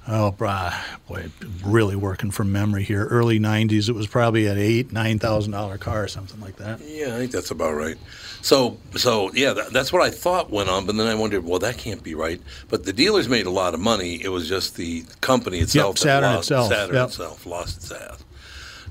oh, 0.08 0.30
boy, 0.32 1.30
really 1.64 1.96
working 1.96 2.30
from 2.30 2.52
memory 2.52 2.82
here. 2.82 3.06
Early 3.06 3.38
'90s, 3.38 3.88
it 3.88 3.92
was 3.92 4.06
probably 4.06 4.46
an 4.46 4.58
eight, 4.58 4.92
nine 4.92 5.18
thousand 5.18 5.52
dollar 5.52 5.78
car 5.78 6.04
or 6.04 6.08
something 6.08 6.40
like 6.40 6.56
that. 6.56 6.80
Yeah, 6.80 7.14
I 7.14 7.18
think 7.18 7.32
that's 7.32 7.50
about 7.50 7.74
right. 7.74 7.96
So, 8.40 8.78
so 8.96 9.30
yeah, 9.34 9.52
that, 9.52 9.72
that's 9.72 9.92
what 9.92 10.02
I 10.02 10.10
thought 10.10 10.50
went 10.50 10.68
on, 10.68 10.84
but 10.86 10.96
then 10.96 11.06
I 11.06 11.14
wondered, 11.14 11.44
well, 11.44 11.60
that 11.60 11.78
can't 11.78 12.02
be 12.02 12.14
right. 12.14 12.40
But 12.68 12.84
the 12.84 12.92
dealers 12.92 13.28
made 13.28 13.46
a 13.46 13.50
lot 13.50 13.74
of 13.74 13.80
money. 13.80 14.22
It 14.22 14.30
was 14.30 14.48
just 14.48 14.76
the 14.76 15.04
company 15.20 15.58
itself, 15.58 15.96
that 15.96 16.00
Saturn 16.02 16.34
lost, 16.34 16.50
itself, 16.50 16.68
Saturn 16.68 16.94
yep. 16.94 17.08
itself 17.08 17.46
lost 17.46 17.76
its 17.78 17.92
ass. 17.92 18.24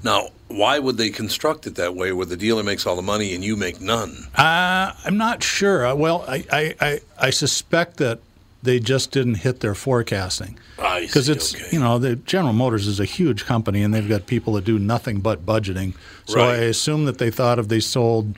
Now, 0.03 0.29
why 0.47 0.79
would 0.79 0.97
they 0.97 1.09
construct 1.09 1.67
it 1.67 1.75
that 1.75 1.95
way, 1.95 2.11
where 2.11 2.25
the 2.25 2.37
dealer 2.37 2.63
makes 2.63 2.87
all 2.87 2.95
the 2.95 3.01
money 3.01 3.35
and 3.35 3.43
you 3.43 3.55
make 3.55 3.79
none? 3.79 4.27
Uh, 4.35 4.93
I'm 5.05 5.17
not 5.17 5.43
sure. 5.43 5.85
Uh, 5.85 5.95
Well, 5.95 6.25
I, 6.27 6.43
I, 6.51 6.75
I, 6.81 6.99
I 7.19 7.29
suspect 7.29 7.97
that 7.97 8.19
they 8.63 8.79
just 8.79 9.11
didn't 9.11 9.35
hit 9.35 9.59
their 9.61 9.75
forecasting. 9.75 10.57
Because 10.99 11.29
it's 11.29 11.55
okay. 11.55 11.67
you 11.71 11.79
know 11.79 11.99
the 11.99 12.15
General 12.15 12.53
Motors 12.53 12.87
is 12.87 12.99
a 12.99 13.05
huge 13.05 13.45
company 13.45 13.83
and 13.83 13.93
they've 13.93 14.07
got 14.09 14.25
people 14.27 14.53
that 14.53 14.65
do 14.65 14.77
nothing 14.79 15.19
but 15.19 15.45
budgeting. 15.45 15.93
So 16.25 16.37
Right. 16.37 16.49
I 16.59 16.63
assume 16.63 17.05
that 17.05 17.17
they 17.19 17.29
thought 17.31 17.59
if 17.59 17.67
they 17.67 17.79
sold 17.79 18.35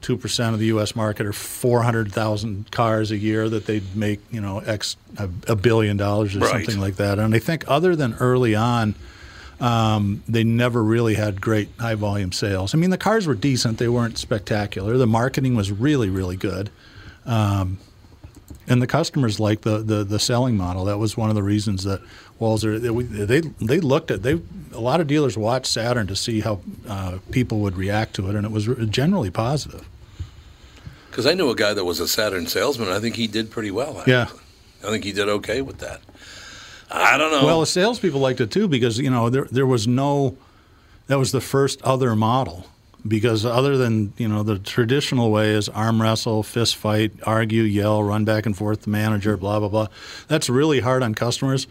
two 0.00 0.16
percent 0.16 0.54
of 0.54 0.60
the 0.60 0.66
U.S. 0.66 0.94
market 0.96 1.26
or 1.26 1.32
four 1.32 1.82
hundred 1.82 2.10
thousand 2.12 2.70
cars 2.70 3.10
a 3.10 3.16
year 3.18 3.48
that 3.48 3.66
they'd 3.66 3.94
make 3.96 4.20
you 4.30 4.40
know 4.40 4.60
x 4.60 4.96
a, 5.18 5.28
a 5.48 5.56
billion 5.56 5.96
dollars 5.96 6.34
or 6.36 6.40
Right. 6.40 6.50
something 6.64 6.80
like 6.80 6.96
that. 6.96 7.18
And 7.18 7.34
I 7.34 7.38
think 7.38 7.64
other 7.68 7.94
than 7.96 8.14
early 8.14 8.54
on. 8.54 8.94
Um, 9.60 10.22
they 10.28 10.44
never 10.44 10.84
really 10.84 11.14
had 11.14 11.40
great 11.40 11.68
high 11.80 11.96
volume 11.96 12.30
sales. 12.30 12.76
I 12.76 12.78
mean, 12.78 12.90
the 12.90 12.96
cars 12.98 13.26
were 13.26 13.34
decent; 13.34 13.78
they 13.78 13.88
weren't 13.88 14.16
spectacular. 14.16 14.96
The 14.96 15.04
marketing 15.08 15.56
was 15.56 15.72
really, 15.72 16.08
really 16.08 16.36
good, 16.36 16.70
um, 17.26 17.78
and 18.66 18.82
the 18.82 18.86
customers 18.86 19.40
liked 19.40 19.62
the, 19.62 19.78
the 19.78 20.04
the 20.04 20.18
selling 20.18 20.56
model. 20.56 20.84
That 20.84 20.98
was 20.98 21.16
one 21.16 21.28
of 21.28 21.34
the 21.34 21.42
reasons 21.42 21.84
that 21.84 22.00
Walser 22.40 22.80
they 22.80 23.40
they, 23.40 23.40
they 23.60 23.80
looked 23.80 24.10
at 24.10 24.22
they 24.22 24.40
a 24.72 24.80
lot 24.80 25.00
of 25.00 25.06
dealers 25.06 25.36
watched 25.36 25.66
Saturn 25.66 26.06
to 26.06 26.16
see 26.16 26.40
how 26.40 26.60
uh, 26.88 27.18
people 27.30 27.60
would 27.60 27.76
react 27.76 28.14
to 28.16 28.28
it, 28.28 28.34
and 28.34 28.44
it 28.44 28.52
was 28.52 28.66
generally 28.90 29.30
positive. 29.30 29.88
Because 31.10 31.26
I 31.26 31.34
knew 31.34 31.50
a 31.50 31.54
guy 31.56 31.74
that 31.74 31.84
was 31.84 32.00
a 32.00 32.08
Saturn 32.08 32.46
salesman. 32.46 32.88
and 32.88 32.96
I 32.96 33.00
think 33.00 33.16
he 33.16 33.26
did 33.26 33.50
pretty 33.50 33.70
well. 33.70 33.98
Actually. 33.98 34.12
Yeah. 34.12 34.28
I 34.84 34.90
think 34.90 35.04
he 35.04 35.12
did 35.12 35.28
okay 35.28 35.62
with 35.62 35.78
that. 35.78 36.00
I 36.90 37.18
don't 37.18 37.32
know. 37.32 37.44
Well, 37.44 37.60
the 37.60 37.66
salespeople 37.66 38.20
liked 38.20 38.40
it 38.40 38.50
too 38.50 38.68
because 38.68 38.98
you 38.98 39.10
know 39.10 39.30
there 39.30 39.46
there 39.50 39.66
was 39.66 39.86
no 39.86 40.36
that 41.06 41.18
was 41.18 41.32
the 41.32 41.40
first 41.40 41.82
other 41.82 42.14
model 42.14 42.66
because 43.06 43.44
other 43.44 43.76
than 43.76 44.12
you 44.18 44.28
know 44.28 44.42
the 44.42 44.58
traditional 44.58 45.30
way 45.30 45.50
is 45.50 45.68
arm 45.68 46.00
wrestle, 46.02 46.42
fist 46.42 46.76
fight, 46.76 47.12
argue, 47.24 47.62
yell, 47.62 48.02
run 48.02 48.24
back 48.24 48.46
and 48.46 48.56
forth 48.56 48.82
the 48.82 48.90
manager, 48.90 49.36
blah 49.36 49.58
blah 49.60 49.68
blah. 49.68 49.86
That's 50.26 50.48
really 50.50 50.80
hard 50.80 51.02
on 51.02 51.14
customers. 51.14 51.66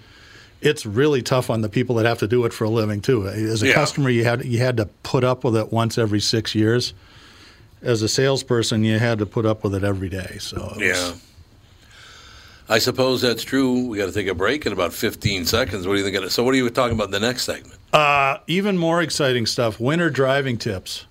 It's 0.61 0.85
really 0.85 1.21
tough 1.21 1.49
on 1.51 1.61
the 1.61 1.69
people 1.69 1.95
that 1.97 2.05
have 2.07 2.17
to 2.19 2.27
do 2.27 2.43
it 2.45 2.53
for 2.53 2.63
a 2.63 2.69
living 2.69 3.01
too. 3.01 3.27
As 3.27 3.61
a 3.61 3.67
Yeah. 3.67 3.73
customer, 3.73 4.09
you 4.09 4.23
had 4.23 4.45
you 4.45 4.59
had 4.59 4.77
to 4.77 4.85
put 5.03 5.23
up 5.23 5.43
with 5.43 5.55
it 5.55 5.71
once 5.71 5.97
every 5.97 6.19
six 6.21 6.55
years. 6.55 6.93
As 7.83 8.01
a 8.01 8.07
salesperson, 8.07 8.83
you 8.83 8.97
had 8.97 9.19
to 9.19 9.25
put 9.27 9.45
up 9.45 9.63
with 9.63 9.75
it 9.75 9.83
every 9.83 10.09
day. 10.09 10.37
So 10.39 10.57
it 10.75 10.77
was- 10.77 10.81
Yeah. 10.81 11.11
I 12.69 12.79
suppose 12.79 13.21
that's 13.21 13.43
true. 13.43 13.85
We 13.87 13.97
got 13.97 14.07
to 14.07 14.11
take 14.11 14.27
a 14.27 14.33
break 14.33 14.65
in 14.65 14.73
about 14.73 14.93
15 14.93 15.45
seconds. 15.45 15.87
What 15.87 15.93
do 15.93 15.99
you 15.99 16.03
think? 16.03 16.17
Of, 16.17 16.31
so, 16.33 16.43
what 16.43 16.53
are 16.53 16.57
you 16.57 16.69
talking 16.69 16.95
about 16.95 17.05
in 17.05 17.11
the 17.11 17.19
next 17.19 17.43
segment? 17.45 17.75
Uh, 17.93 18.37
even 18.47 18.77
more 18.77 19.01
exciting 19.01 19.45
stuff: 19.45 19.79
winter 19.79 20.09
driving 20.09 20.57
tips. 20.57 21.05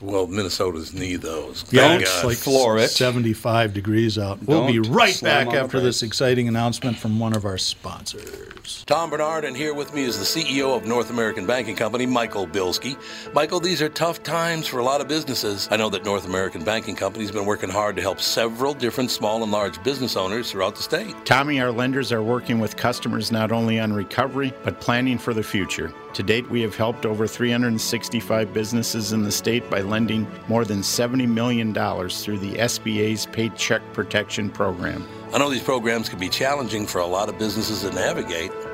Well, 0.00 0.26
Minnesota's 0.26 0.94
need 0.94 1.20
those. 1.20 1.64
Yeah, 1.70 1.88
Thank 1.88 2.02
it's 2.02 2.24
like 2.24 2.36
Floor 2.38 2.78
it. 2.78 2.88
75 2.88 3.74
degrees 3.74 4.18
out. 4.18 4.42
We'll 4.42 4.66
be 4.66 4.80
Don't 4.80 4.92
right 4.92 5.20
back 5.22 5.48
after 5.48 5.78
this 5.80 6.02
exciting 6.02 6.48
announcement 6.48 6.96
from 6.96 7.18
one 7.18 7.34
of 7.34 7.44
our 7.44 7.58
sponsors. 7.58 8.84
Tom 8.84 9.10
Barnard, 9.10 9.44
and 9.44 9.56
here 9.56 9.74
with 9.74 9.92
me 9.94 10.04
is 10.04 10.18
the 10.18 10.24
CEO 10.24 10.76
of 10.76 10.86
North 10.86 11.10
American 11.10 11.46
Banking 11.46 11.76
Company, 11.76 12.06
Michael 12.06 12.46
Bilski. 12.46 12.96
Michael, 13.34 13.60
these 13.60 13.82
are 13.82 13.88
tough 13.88 14.22
times 14.22 14.66
for 14.66 14.78
a 14.78 14.84
lot 14.84 15.00
of 15.00 15.08
businesses. 15.08 15.68
I 15.70 15.76
know 15.76 15.90
that 15.90 16.04
North 16.04 16.26
American 16.26 16.64
Banking 16.64 16.96
Company 16.96 17.24
has 17.24 17.32
been 17.32 17.46
working 17.46 17.70
hard 17.70 17.96
to 17.96 18.02
help 18.02 18.20
several 18.20 18.72
different 18.74 19.10
small 19.10 19.42
and 19.42 19.52
large 19.52 19.82
business 19.82 20.16
owners 20.16 20.50
throughout 20.50 20.76
the 20.76 20.82
state. 20.82 21.14
Tommy, 21.24 21.60
our 21.60 21.72
lenders 21.72 22.12
are 22.12 22.22
working 22.22 22.58
with 22.58 22.76
customers 22.76 23.30
not 23.32 23.52
only 23.52 23.78
on 23.80 23.92
recovery, 23.92 24.52
but 24.62 24.80
planning 24.80 25.18
for 25.18 25.34
the 25.34 25.42
future. 25.42 25.92
To 26.14 26.22
date, 26.24 26.50
we 26.50 26.60
have 26.62 26.74
helped 26.74 27.06
over 27.06 27.26
365 27.26 28.52
businesses 28.52 29.12
in 29.12 29.22
the 29.22 29.30
state 29.30 29.70
by 29.70 29.80
lending 29.82 30.26
more 30.48 30.64
than 30.64 30.80
$70 30.80 31.28
million 31.28 31.72
through 31.72 32.38
the 32.38 32.54
SBA's 32.54 33.26
Paycheck 33.26 33.80
Protection 33.92 34.50
Program. 34.50 35.06
I 35.32 35.38
know 35.38 35.48
these 35.48 35.62
programs 35.62 36.08
can 36.08 36.18
be 36.18 36.28
challenging 36.28 36.86
for 36.86 37.00
a 37.00 37.06
lot 37.06 37.28
of 37.28 37.38
businesses 37.38 37.82
to 37.82 37.92
navigate. 37.92 38.50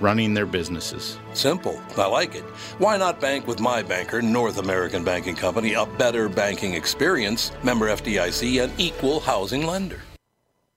running 0.00 0.34
their 0.34 0.46
businesses. 0.46 1.18
Simple. 1.34 1.80
I 1.96 2.06
like 2.06 2.34
it. 2.34 2.44
Why 2.78 2.96
not 2.96 3.20
bank 3.20 3.46
with 3.46 3.60
my 3.60 3.82
banker, 3.82 4.22
North 4.22 4.58
American 4.58 5.04
Banking 5.04 5.36
Company, 5.36 5.74
a 5.74 5.86
better 5.86 6.28
banking 6.28 6.74
experience, 6.74 7.52
member 7.62 7.88
FDIC, 7.88 8.62
and 8.62 8.72
equal 8.78 9.20
housing 9.20 9.66
lender? 9.66 10.02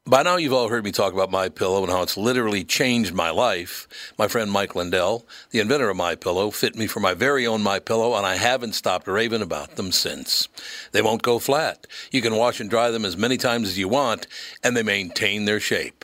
By 0.07 0.23
now, 0.23 0.37
you've 0.37 0.51
all 0.51 0.67
heard 0.67 0.83
me 0.83 0.91
talk 0.91 1.13
about 1.13 1.29
My 1.29 1.47
Pillow 1.47 1.83
and 1.83 1.91
how 1.91 2.01
it's 2.01 2.17
literally 2.17 2.63
changed 2.63 3.13
my 3.13 3.29
life. 3.29 3.87
My 4.17 4.27
friend 4.27 4.51
Mike 4.51 4.73
Lindell, 4.73 5.27
the 5.51 5.59
inventor 5.59 5.89
of 5.91 5.95
My 5.95 6.15
Pillow, 6.15 6.49
fit 6.49 6.75
me 6.75 6.87
for 6.87 6.99
my 6.99 7.13
very 7.13 7.45
own 7.45 7.61
My 7.61 7.77
Pillow, 7.77 8.15
and 8.15 8.25
I 8.25 8.35
haven't 8.35 8.73
stopped 8.73 9.07
raving 9.07 9.43
about 9.43 9.75
them 9.75 9.91
since. 9.91 10.47
They 10.91 11.03
won't 11.03 11.21
go 11.21 11.37
flat. 11.37 11.85
You 12.11 12.23
can 12.23 12.35
wash 12.35 12.59
and 12.59 12.67
dry 12.67 12.89
them 12.89 13.05
as 13.05 13.15
many 13.15 13.37
times 13.37 13.69
as 13.69 13.77
you 13.77 13.87
want, 13.87 14.25
and 14.63 14.75
they 14.75 14.81
maintain 14.81 15.45
their 15.45 15.59
shape. 15.59 16.03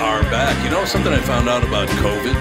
Are 0.00 0.22
back. 0.24 0.62
You 0.64 0.70
know 0.70 0.84
something 0.84 1.12
I 1.12 1.18
found 1.20 1.48
out 1.48 1.62
about 1.62 1.88
COVID? 1.88 2.34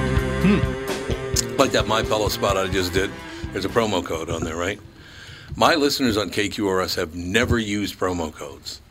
Hmm. 0.44 1.58
Like 1.58 1.72
that 1.72 1.88
My 1.88 2.02
Pillow 2.04 2.30
spot 2.30 2.58
I 2.58 2.68
just 2.68 2.94
did. 2.94 3.12
There's 3.52 3.66
a 3.66 3.70
promo 3.70 4.04
code 4.04 4.30
on 4.30 4.44
there, 4.44 4.56
right? 4.56 4.80
My 5.56 5.76
listeners 5.76 6.16
on 6.18 6.30
KQRS 6.30 6.96
have 6.96 7.16
never 7.16 7.58
used 7.58 8.00
promo 8.00 8.34
codes. 8.34 8.82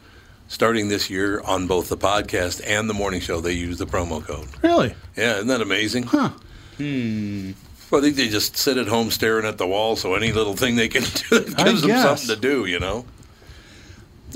Starting 0.48 0.88
this 0.88 1.08
year 1.10 1.40
on 1.42 1.66
both 1.66 1.88
the 1.88 1.96
podcast 1.96 2.60
and 2.66 2.88
the 2.88 2.94
morning 2.94 3.20
show, 3.20 3.40
they 3.40 3.52
use 3.52 3.78
the 3.78 3.87
promo 3.87 4.22
code. 4.25 4.48
Really? 4.62 4.94
Yeah, 5.16 5.37
isn't 5.37 5.48
that 5.48 5.60
amazing? 5.62 6.04
Huh. 6.04 6.30
Hmm. 6.76 7.52
Well, 7.90 8.00
I 8.00 8.04
think 8.04 8.16
they 8.16 8.28
just 8.28 8.56
sit 8.56 8.76
at 8.76 8.87
home 8.87 9.10
staring 9.10 9.46
at 9.46 9.56
the 9.56 9.66
wall, 9.66 9.96
so 9.96 10.14
any 10.14 10.32
little 10.32 10.54
thing 10.56 10.76
they 10.76 10.88
can 10.88 11.02
do 11.30 11.54
I 11.56 11.64
gives 11.64 11.80
them 11.82 11.90
guess. 11.90 12.02
something 12.22 12.34
to 12.34 12.37
do, 12.40 12.66
you 12.66 12.78
know? 12.80 13.06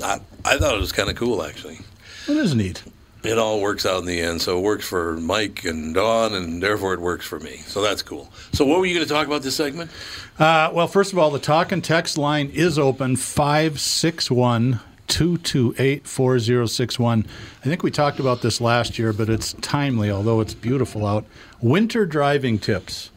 I, 0.03 0.19
I 0.43 0.57
thought 0.57 0.73
it 0.75 0.79
was 0.79 0.91
kind 0.91 1.09
of 1.09 1.15
cool, 1.15 1.43
actually. 1.43 1.79
It 2.27 2.37
is 2.37 2.55
neat. 2.55 2.81
It 3.23 3.39
all 3.39 3.61
works 3.61 3.85
out 3.85 3.99
in 3.99 4.05
the 4.05 4.19
end. 4.19 4.41
So 4.41 4.57
it 4.57 4.61
works 4.61 4.85
for 4.85 5.15
Mike 5.17 5.63
and 5.63 5.93
Dawn, 5.93 6.33
and 6.33 6.61
therefore 6.61 6.93
it 6.93 6.99
works 6.99 7.25
for 7.25 7.39
me. 7.39 7.57
So 7.65 7.81
that's 7.81 8.01
cool. 8.01 8.31
So 8.51 8.65
what 8.65 8.79
were 8.79 8.85
you 8.85 8.95
going 8.95 9.07
to 9.07 9.13
talk 9.13 9.27
about 9.27 9.43
this 9.43 9.55
segment? 9.55 9.91
Uh, 10.37 10.71
well, 10.73 10.87
first 10.87 11.13
of 11.13 11.19
all, 11.19 11.31
the 11.31 11.39
talk 11.39 11.71
and 11.71 11.83
text 11.83 12.17
line 12.17 12.49
is 12.49 12.77
open 12.77 13.15
561 13.15 14.81
228 15.07 16.07
4061. 16.07 17.25
I 17.59 17.63
think 17.63 17.83
we 17.83 17.91
talked 17.91 18.19
about 18.19 18.41
this 18.41 18.59
last 18.59 18.97
year, 18.97 19.13
but 19.13 19.29
it's 19.29 19.53
timely, 19.61 20.09
although 20.09 20.41
it's 20.41 20.53
beautiful 20.53 21.05
out. 21.05 21.25
Winter 21.61 22.05
driving 22.05 22.59
tips. 22.59 23.09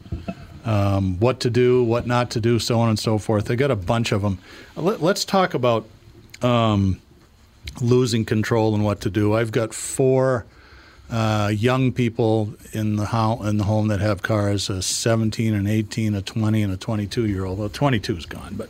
Um, 0.63 1.17
what 1.19 1.39
to 1.41 1.49
do, 1.49 1.81
what 1.83 2.07
not 2.07 2.29
to 2.31 2.41
do, 2.41 2.59
so 2.59 2.79
on 2.79 2.89
and 2.89 2.99
so 2.99 3.17
forth. 3.17 3.45
They 3.45 3.55
got 3.55 3.71
a 3.71 3.75
bunch 3.75 4.11
of 4.11 4.21
them. 4.21 4.37
Let, 4.75 5.01
us 5.01 5.23
talk 5.23 5.53
about 5.53 5.87
um, 6.41 6.99
losing 7.81 8.25
control 8.25 8.73
and 8.73 8.83
what 8.83 9.01
to 9.01 9.09
do. 9.09 9.33
I've 9.33 9.51
got 9.51 9.73
four 9.73 10.45
uh, 11.09 11.51
young 11.53 11.91
people 11.91 12.53
in 12.73 12.97
the 12.97 13.05
ho- 13.05 13.41
in 13.43 13.57
the 13.57 13.63
home 13.63 13.87
that 13.87 14.01
have 14.01 14.21
cars: 14.21 14.69
a 14.69 14.81
17, 14.81 15.53
an 15.53 15.67
18, 15.67 16.15
a 16.15 16.21
20, 16.21 16.63
and 16.63 16.73
a 16.73 16.77
22 16.77 17.27
year 17.27 17.45
old. 17.45 17.59
Well, 17.59 17.69
22 17.69 18.17
is 18.17 18.25
gone, 18.25 18.55
but 18.55 18.69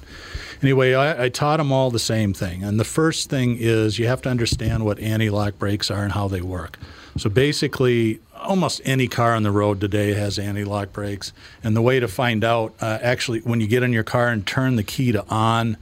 anyway, 0.61 0.93
I, 0.93 1.25
I 1.25 1.29
taught 1.29 1.57
them 1.57 1.71
all 1.71 1.91
the 1.91 1.99
same 1.99 2.33
thing. 2.33 2.63
And 2.63 2.79
the 2.79 2.85
first 2.85 3.29
thing 3.29 3.57
is 3.59 3.97
you 3.97 4.07
have 4.07 4.21
to 4.23 4.29
understand 4.29 4.85
what 4.85 4.99
anti-lock 4.99 5.57
brakes 5.57 5.89
are 5.89 6.03
and 6.03 6.11
how 6.11 6.27
they 6.27 6.41
work. 6.41 6.77
So 7.17 7.29
basically, 7.29 8.19
almost 8.35 8.81
any 8.85 9.07
car 9.07 9.33
on 9.33 9.43
the 9.43 9.51
road 9.51 9.81
today 9.81 10.13
has 10.13 10.37
anti-lock 10.37 10.93
brakes. 10.93 11.33
And 11.63 11.75
the 11.75 11.81
way 11.81 11.99
to 11.99 12.07
find 12.07 12.43
out, 12.43 12.75
uh, 12.79 12.99
actually, 13.01 13.39
when 13.39 13.59
you 13.59 13.67
get 13.67 13.81
in 13.81 13.91
your 13.91 14.03
car 14.03 14.27
and 14.27 14.45
turn 14.45 14.75
the 14.75 14.83
key 14.83 15.11
to 15.11 15.25
on. 15.27 15.77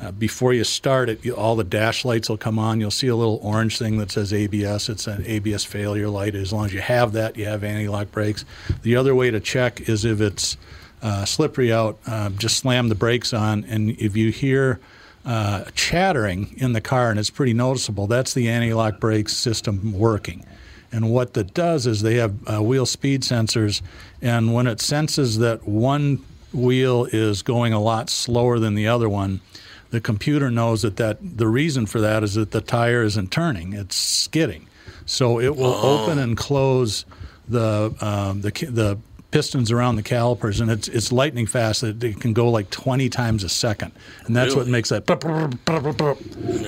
Uh, 0.00 0.12
before 0.12 0.52
you 0.52 0.62
start 0.62 1.08
it, 1.08 1.24
you, 1.24 1.34
all 1.34 1.56
the 1.56 1.64
dash 1.64 2.04
lights 2.04 2.28
will 2.28 2.36
come 2.36 2.58
on. 2.58 2.80
You'll 2.80 2.90
see 2.90 3.08
a 3.08 3.16
little 3.16 3.40
orange 3.42 3.78
thing 3.78 3.98
that 3.98 4.12
says 4.12 4.32
ABS. 4.32 4.88
It's 4.88 5.06
an 5.08 5.24
ABS 5.26 5.64
failure 5.64 6.08
light. 6.08 6.36
As 6.36 6.52
long 6.52 6.66
as 6.66 6.72
you 6.72 6.80
have 6.80 7.12
that, 7.12 7.36
you 7.36 7.46
have 7.46 7.64
anti-lock 7.64 8.12
brakes. 8.12 8.44
The 8.82 8.94
other 8.94 9.14
way 9.14 9.30
to 9.32 9.40
check 9.40 9.88
is 9.88 10.04
if 10.04 10.20
it's 10.20 10.56
uh, 11.02 11.24
slippery 11.24 11.72
out, 11.72 11.98
uh, 12.06 12.30
just 12.30 12.58
slam 12.58 12.88
the 12.88 12.94
brakes 12.94 13.32
on, 13.32 13.64
and 13.64 13.90
if 13.90 14.16
you 14.16 14.30
hear 14.30 14.80
uh, 15.24 15.64
chattering 15.74 16.54
in 16.56 16.72
the 16.72 16.80
car, 16.80 17.10
and 17.10 17.18
it's 17.18 17.30
pretty 17.30 17.52
noticeable, 17.52 18.06
that's 18.06 18.34
the 18.34 18.48
anti-lock 18.48 19.00
brake 19.00 19.28
system 19.28 19.92
working. 19.92 20.44
And 20.90 21.10
what 21.10 21.34
that 21.34 21.54
does 21.54 21.86
is 21.86 22.02
they 22.02 22.14
have 22.14 22.34
uh, 22.48 22.62
wheel 22.62 22.86
speed 22.86 23.22
sensors, 23.22 23.82
and 24.22 24.54
when 24.54 24.66
it 24.66 24.80
senses 24.80 25.38
that 25.38 25.68
one 25.68 26.24
wheel 26.52 27.06
is 27.12 27.42
going 27.42 27.72
a 27.72 27.80
lot 27.80 28.08
slower 28.08 28.58
than 28.58 28.74
the 28.74 28.88
other 28.88 29.08
one, 29.08 29.40
the 29.90 30.00
computer 30.00 30.50
knows 30.50 30.82
that, 30.82 30.96
that 30.96 31.18
the 31.20 31.48
reason 31.48 31.86
for 31.86 32.00
that 32.00 32.22
is 32.22 32.34
that 32.34 32.50
the 32.50 32.60
tire 32.60 33.02
isn't 33.02 33.30
turning; 33.30 33.72
it's 33.72 33.96
skidding. 33.96 34.68
So 35.06 35.40
it 35.40 35.56
will 35.56 35.74
open 35.74 36.18
and 36.18 36.36
close 36.36 37.04
the 37.48 37.94
um, 38.00 38.42
the 38.42 38.50
the 38.50 38.98
pistons 39.30 39.70
around 39.70 39.96
the 39.96 40.02
calipers, 40.02 40.60
and 40.60 40.70
it's 40.70 40.88
it's 40.88 41.12
lightning 41.12 41.46
fast. 41.46 41.82
It, 41.82 42.02
it 42.02 42.20
can 42.20 42.32
go 42.32 42.50
like 42.50 42.70
20 42.70 43.08
times 43.08 43.44
a 43.44 43.48
second, 43.48 43.92
and 44.26 44.34
that's 44.34 44.54
what 44.54 44.66
makes 44.66 44.88
that. 44.90 45.06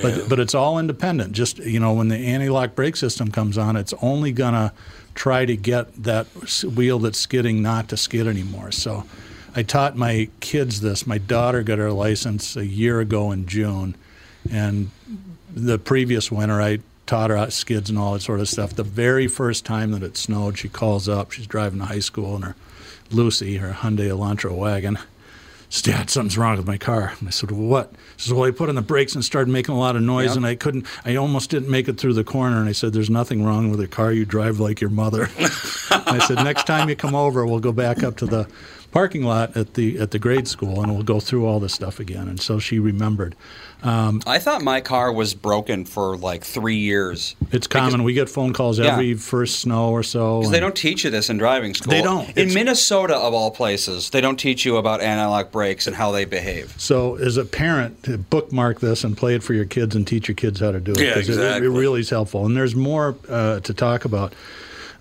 But 0.01 0.29
but 0.29 0.39
it's 0.39 0.55
all 0.55 0.79
independent. 0.79 1.33
Just 1.33 1.59
you 1.59 1.79
know, 1.79 1.93
when 1.93 2.07
the 2.07 2.17
anti-lock 2.17 2.75
brake 2.75 2.95
system 2.95 3.31
comes 3.31 3.57
on, 3.57 3.75
it's 3.75 3.93
only 4.01 4.31
gonna 4.31 4.73
try 5.15 5.45
to 5.45 5.55
get 5.55 6.03
that 6.03 6.27
wheel 6.63 6.99
that's 6.99 7.19
skidding 7.19 7.61
not 7.61 7.89
to 7.89 7.97
skid 7.97 8.27
anymore. 8.27 8.71
So. 8.71 9.05
I 9.55 9.63
taught 9.63 9.95
my 9.95 10.29
kids 10.39 10.81
this. 10.81 11.05
My 11.05 11.17
daughter 11.17 11.63
got 11.63 11.77
her 11.77 11.91
license 11.91 12.55
a 12.55 12.65
year 12.65 12.99
ago 12.99 13.31
in 13.31 13.45
June, 13.47 13.95
and 14.49 14.91
the 15.53 15.77
previous 15.77 16.31
winter 16.31 16.61
I 16.61 16.79
taught 17.05 17.29
her 17.29 17.37
out 17.37 17.51
skids 17.51 17.89
and 17.89 17.99
all 17.99 18.13
that 18.13 18.21
sort 18.21 18.39
of 18.39 18.47
stuff. 18.47 18.73
The 18.73 18.83
very 18.83 19.27
first 19.27 19.65
time 19.65 19.91
that 19.91 20.03
it 20.03 20.15
snowed, 20.15 20.57
she 20.57 20.69
calls 20.69 21.09
up. 21.09 21.31
She's 21.31 21.47
driving 21.47 21.79
to 21.79 21.85
high 21.85 21.99
school 21.99 22.35
in 22.37 22.43
her 22.43 22.55
Lucy, 23.11 23.57
her 23.57 23.73
Hyundai 23.73 24.07
Elantra 24.07 24.55
wagon. 24.55 24.97
Said, 25.69 25.91
Dad, 25.93 26.09
something's 26.09 26.37
wrong 26.37 26.57
with 26.57 26.67
my 26.67 26.77
car. 26.77 27.13
And 27.19 27.27
I 27.29 27.31
said, 27.31 27.51
well, 27.51 27.61
what? 27.61 27.93
She 28.17 28.27
says, 28.27 28.33
well, 28.33 28.45
I 28.45 28.51
put 28.51 28.67
on 28.67 28.75
the 28.75 28.81
brakes 28.81 29.15
and 29.15 29.23
started 29.23 29.49
making 29.49 29.73
a 29.73 29.79
lot 29.79 29.95
of 29.95 30.01
noise, 30.01 30.35
and 30.35 30.45
I 30.45 30.55
couldn't, 30.55 30.85
I 31.05 31.15
almost 31.15 31.49
didn't 31.49 31.69
make 31.69 31.87
it 31.87 31.97
through 31.97 32.13
the 32.13 32.25
corner. 32.25 32.59
And 32.59 32.67
I 32.67 32.73
said, 32.73 32.91
there's 32.91 33.09
nothing 33.09 33.43
wrong 33.43 33.69
with 33.69 33.79
the 33.79 33.87
car. 33.87 34.11
You 34.11 34.25
drive 34.25 34.59
like 34.59 34.81
your 34.81 34.89
mother. 34.89 35.29
I 35.91 36.23
said, 36.27 36.43
next 36.43 36.67
time 36.67 36.89
you 36.89 36.95
come 36.97 37.15
over, 37.15 37.45
we'll 37.45 37.59
go 37.59 37.71
back 37.71 38.03
up 38.03 38.17
to 38.17 38.25
the 38.25 38.47
parking 38.91 39.23
lot 39.23 39.55
at 39.55 39.73
the 39.75 39.97
at 39.99 40.11
the 40.11 40.19
grade 40.19 40.47
school, 40.47 40.81
and 40.81 40.93
we'll 40.93 41.03
go 41.03 41.19
through 41.19 41.45
all 41.45 41.59
this 41.59 41.73
stuff 41.73 41.99
again. 41.99 42.27
And 42.27 42.41
so 42.41 42.59
she 42.59 42.79
remembered. 42.79 43.35
Um, 43.83 44.21
I 44.27 44.37
thought 44.37 44.61
my 44.61 44.79
car 44.79 45.11
was 45.11 45.33
broken 45.33 45.85
for 45.85 46.15
like 46.15 46.43
three 46.43 46.75
years. 46.77 47.35
it's 47.51 47.65
common. 47.65 48.03
we 48.03 48.13
get 48.13 48.29
phone 48.29 48.53
calls 48.53 48.77
Yeah. 48.77 48.93
every 48.93 49.15
first 49.15 49.59
snow 49.59 49.89
or 49.89 50.03
so. 50.03 50.39
Because 50.41 50.51
they 50.51 50.59
don't 50.59 50.75
teach 50.75 51.03
you 51.03 51.09
this 51.09 51.31
in 51.31 51.37
driving 51.39 51.73
school. 51.73 51.89
They 51.91 52.03
don't. 52.03 52.25
In 52.29 52.49
It's- 52.49 52.53
Minnesota, 52.53 53.15
of 53.15 53.33
all 53.33 53.49
places, 53.49 54.11
they 54.11 54.21
don't 54.21 54.37
teach 54.37 54.65
you 54.65 54.77
about 54.77 55.01
anti-lock 55.01 55.51
brakes 55.51 55.87
and 55.87 55.95
how 55.95 56.11
they 56.11 56.25
behave. 56.25 56.75
So, 56.77 57.15
as 57.15 57.37
a 57.37 57.45
parent, 57.45 58.29
bookmark 58.29 58.81
this 58.81 59.03
and 59.03 59.17
play 59.17 59.33
it 59.33 59.41
for 59.41 59.55
your 59.55 59.65
kids 59.65 59.95
and 59.95 60.05
teach 60.05 60.27
your 60.27 60.35
kids 60.35 60.59
how 60.59 60.71
to 60.71 60.79
do 60.79 60.91
it. 60.91 60.99
Yeah, 60.99 61.13
'cause 61.15 61.29
it- 61.29 61.33
exactly. 61.33 61.65
It, 61.67 61.71
really 61.71 62.01
is 62.01 62.11
helpful. 62.11 62.45
And 62.45 62.55
there's 62.55 62.75
more 62.75 63.15
uh, 63.29 63.61
to 63.61 63.73
talk 63.73 64.05
about. 64.05 64.33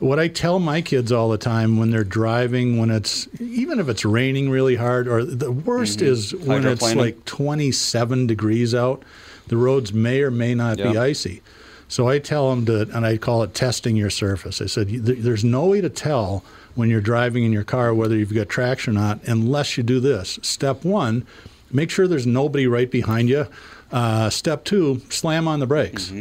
What 0.01 0.19
I 0.19 0.29
tell 0.29 0.59
my 0.59 0.81
kids 0.81 1.13
all 1.13 1.29
the 1.29 1.39
time 1.39 1.77
when 1.77 1.91
they're 1.91 2.05
driving, 2.05 2.79
when 2.79 2.91
it's 2.91 3.29
even 3.39 3.79
if 3.79 3.89
it's 3.89 4.05
raining 4.05 4.51
really 4.51 4.77
hard, 4.77 5.07
or 5.07 5.25
the 5.25 5.53
worst 5.53 6.01
is 6.03 6.35
when 6.35 6.63
it's 6.73 6.83
like 6.99 7.25
27 7.27 8.27
degrees 8.27 8.75
out, 8.75 9.03
the 9.49 9.57
roads 9.57 9.93
may 9.93 10.23
or 10.23 10.31
may 10.31 10.55
not 10.55 10.79
be 10.93 10.99
icy. 10.99 11.43
So 11.89 12.09
I 12.09 12.19
tell 12.19 12.51
them 12.51 12.67
to, 12.67 12.83
and 12.97 13.05
I 13.05 13.19
call 13.19 13.43
it 13.43 13.53
testing 13.53 13.97
your 13.97 14.11
surface. 14.11 14.63
I 14.63 14.67
said, 14.67 14.89
there's 14.89 15.45
no 15.45 15.67
way 15.67 15.81
to 15.81 15.89
tell 15.91 16.45
when 16.77 16.89
you're 16.89 17.01
driving 17.01 17.43
in 17.45 17.53
your 17.53 17.65
car 17.65 17.93
whether 17.93 18.17
you've 18.17 18.33
got 18.33 18.49
traction 18.49 18.97
or 18.97 19.01
not 19.01 19.23
unless 19.25 19.77
you 19.77 19.83
do 19.83 19.99
this. 20.01 20.39
Step 20.41 20.85
one, 20.85 21.27
make 21.73 21.91
sure 21.91 22.07
there's 22.07 22.27
nobody 22.29 22.67
right 22.67 22.91
behind 22.91 23.29
you. 23.29 23.47
Uh, 23.93 24.31
step 24.31 24.65
two, 24.65 25.03
slam 25.11 25.49
on 25.49 25.59
the 25.61 25.67
brakes. 25.67 26.13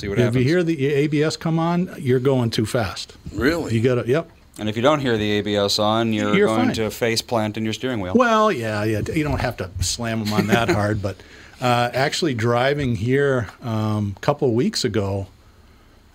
See 0.00 0.08
what 0.08 0.18
If 0.18 0.24
happens. 0.24 0.44
you 0.44 0.50
hear 0.50 0.62
the 0.62 0.86
ABS 0.94 1.36
come 1.36 1.58
on, 1.58 1.94
you're 1.98 2.20
going 2.20 2.50
too 2.50 2.64
fast. 2.66 3.16
Really? 3.34 3.74
You 3.74 3.82
got 3.82 3.96
to, 4.02 4.08
yep. 4.08 4.30
and 4.58 4.68
if 4.68 4.76
you 4.76 4.82
don't 4.82 5.00
hear 5.00 5.18
the 5.18 5.30
ABS 5.32 5.78
on, 5.78 6.12
you're, 6.12 6.34
You're 6.34 6.46
going 6.46 6.66
fine. 6.66 6.74
to 6.76 6.90
face 6.90 7.20
plant 7.22 7.56
in 7.56 7.64
your 7.64 7.72
steering 7.74 8.00
wheel. 8.00 8.14
Well, 8.14 8.50
yeah, 8.50 8.82
yeah. 8.84 9.00
You 9.14 9.22
don't 9.24 9.40
have 9.40 9.56
to 9.58 9.70
slam 9.80 10.24
them 10.24 10.32
on 10.32 10.46
that 10.46 10.68
hard, 10.78 11.02
but 11.02 11.16
uh, 11.60 11.90
actually 11.92 12.32
driving 12.34 12.96
here 12.96 13.48
um, 13.62 14.14
a 14.16 14.20
couple 14.20 14.52
weeks 14.54 14.84
ago, 14.84 15.26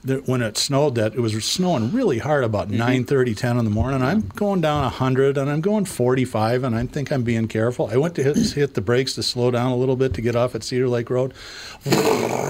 there, 0.05 0.19
when 0.19 0.41
it 0.41 0.57
snowed, 0.57 0.95
that 0.95 1.13
it 1.15 1.19
was 1.19 1.33
snowing 1.43 1.91
really 1.91 2.19
hard 2.19 2.43
about 2.43 2.67
Mm-hmm. 2.69 2.77
nine 2.77 3.03
thirty, 3.05 3.33
ten 3.35 3.55
9:30, 3.55 3.57
10 3.57 3.57
in 3.59 3.65
the 3.65 3.71
morning. 3.71 4.01
I'm 4.01 4.21
going 4.35 4.61
down 4.61 4.81
100 4.83 5.37
and 5.37 5.49
I'm 5.49 5.61
going 5.61 5.85
45 5.85 6.63
and 6.63 6.75
I 6.75 6.85
think 6.85 7.11
I'm 7.11 7.23
being 7.23 7.47
careful. 7.47 7.89
I 7.91 7.97
went 7.97 8.15
to 8.15 8.23
hit, 8.23 8.37
hit 8.53 8.73
the 8.73 8.81
brakes 8.81 9.13
to 9.15 9.23
slow 9.23 9.51
down 9.51 9.71
a 9.71 9.75
little 9.75 9.95
bit 9.95 10.13
to 10.15 10.21
get 10.21 10.35
off 10.35 10.55
at 10.55 10.63
Cedar 10.63 10.87
Lake 10.87 11.09
Road. 11.09 11.33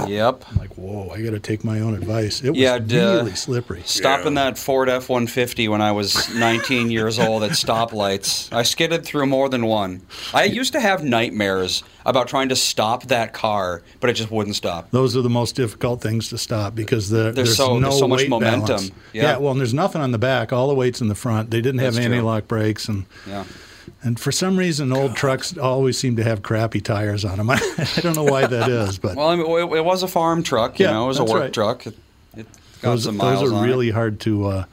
Yep. 0.08 0.44
I'm 0.50 0.58
like, 0.58 0.78
whoa, 0.78 1.10
I 1.10 1.22
got 1.22 1.32
to 1.32 1.40
take 1.40 1.64
my 1.64 1.80
own 1.80 1.96
advice. 1.96 2.42
It 2.44 2.52
was 2.52 2.60
Yeah, 2.60 2.78
d- 2.80 3.00
uh, 3.00 3.16
really 3.18 3.36
slippery. 3.36 3.82
Stopping 3.86 4.36
that 4.36 4.58
Ford 4.58 4.88
F 4.90 5.10
150 5.10 5.68
when 5.68 5.82
I 5.82 5.92
was 5.92 6.34
19 6.36 6.92
years 6.92 7.18
old 7.20 7.44
at 7.44 7.52
stoplights. 7.52 8.52
I 8.54 8.64
skidded 8.64 9.04
through 9.06 9.26
more 9.26 9.50
than 9.50 9.66
one. 9.66 10.02
I 10.34 10.44
used 10.44 10.74
to 10.74 10.80
have 10.80 11.04
nightmares 11.04 11.84
about 12.06 12.28
trying 12.28 12.50
to 12.50 12.56
stop 12.56 13.04
that 13.08 13.34
car, 13.34 13.82
but 14.00 14.10
it 14.10 14.14
just 14.14 14.30
wouldn't 14.30 14.56
stop. 14.56 14.92
Those 14.92 15.18
are 15.18 15.22
the 15.24 15.30
most 15.30 15.56
difficult 15.56 16.02
things 16.02 16.30
to 16.30 16.38
stop 16.38 16.76
because 16.76 17.10
the, 17.10 17.32
there's, 17.32 17.45
so- 17.46 17.78
no 17.80 17.90
there's 17.90 18.00
so 18.00 18.08
much 18.08 18.28
momentum. 18.28 18.66
balance. 18.68 18.92
Yeah. 19.14 19.38
well, 19.38 19.52
and 19.52 19.60
there's 19.60 19.74
nothing 19.74 20.02
on 20.02 20.12
the 20.12 20.18
back. 20.18 20.52
All 20.54 20.68
the 20.68 20.74
weight's 20.76 21.02
in 21.02 21.08
the 21.08 21.16
front. 21.16 21.52
They 21.52 21.62
didn't 21.62 21.80
have 21.80 21.96
That's 21.96 22.06
anti-lock 22.06 22.48
brakes, 22.48 22.88
and 22.90 23.06
Yeah. 23.28 23.44
and 24.04 24.20
for 24.20 24.32
some 24.32 24.58
reason, 24.58 24.92
old 24.92 25.16
trucks 25.16 25.58
always 25.58 25.98
seem 25.98 26.16
to 26.18 26.24
have 26.24 26.42
crappy 26.42 26.82
tires 26.82 27.24
on 27.26 27.38
them. 27.38 27.50
I, 27.52 27.60
don't 28.02 28.16
know 28.16 28.24
why 28.24 28.46
that 28.48 28.70
is, 28.70 28.98
but 28.98 29.16
Well, 29.16 29.30
I 29.30 29.36
mean, 29.36 29.46
it, 29.46 29.86
was 29.86 30.04
a 30.04 30.08
farm 30.08 30.44
truck, 30.44 30.80
you 30.80 30.86
Yeah, 30.86 30.94
know, 30.94 31.06
it 31.06 31.08
was 31.08 31.20
a 31.20 31.24
work 31.24 31.42
right. 31.42 31.54
truck. 31.54 31.88
It, 31.88 31.98
it 32.36 32.48
got 32.82 32.92
those, 32.92 33.04
some 33.04 33.18
those 33.18 33.42
are 33.44 33.54
on 33.54 33.64
it. 33.64 33.68
really 33.68 33.90
hard 33.92 34.20
to 34.22 34.46
uh, 34.48 34.66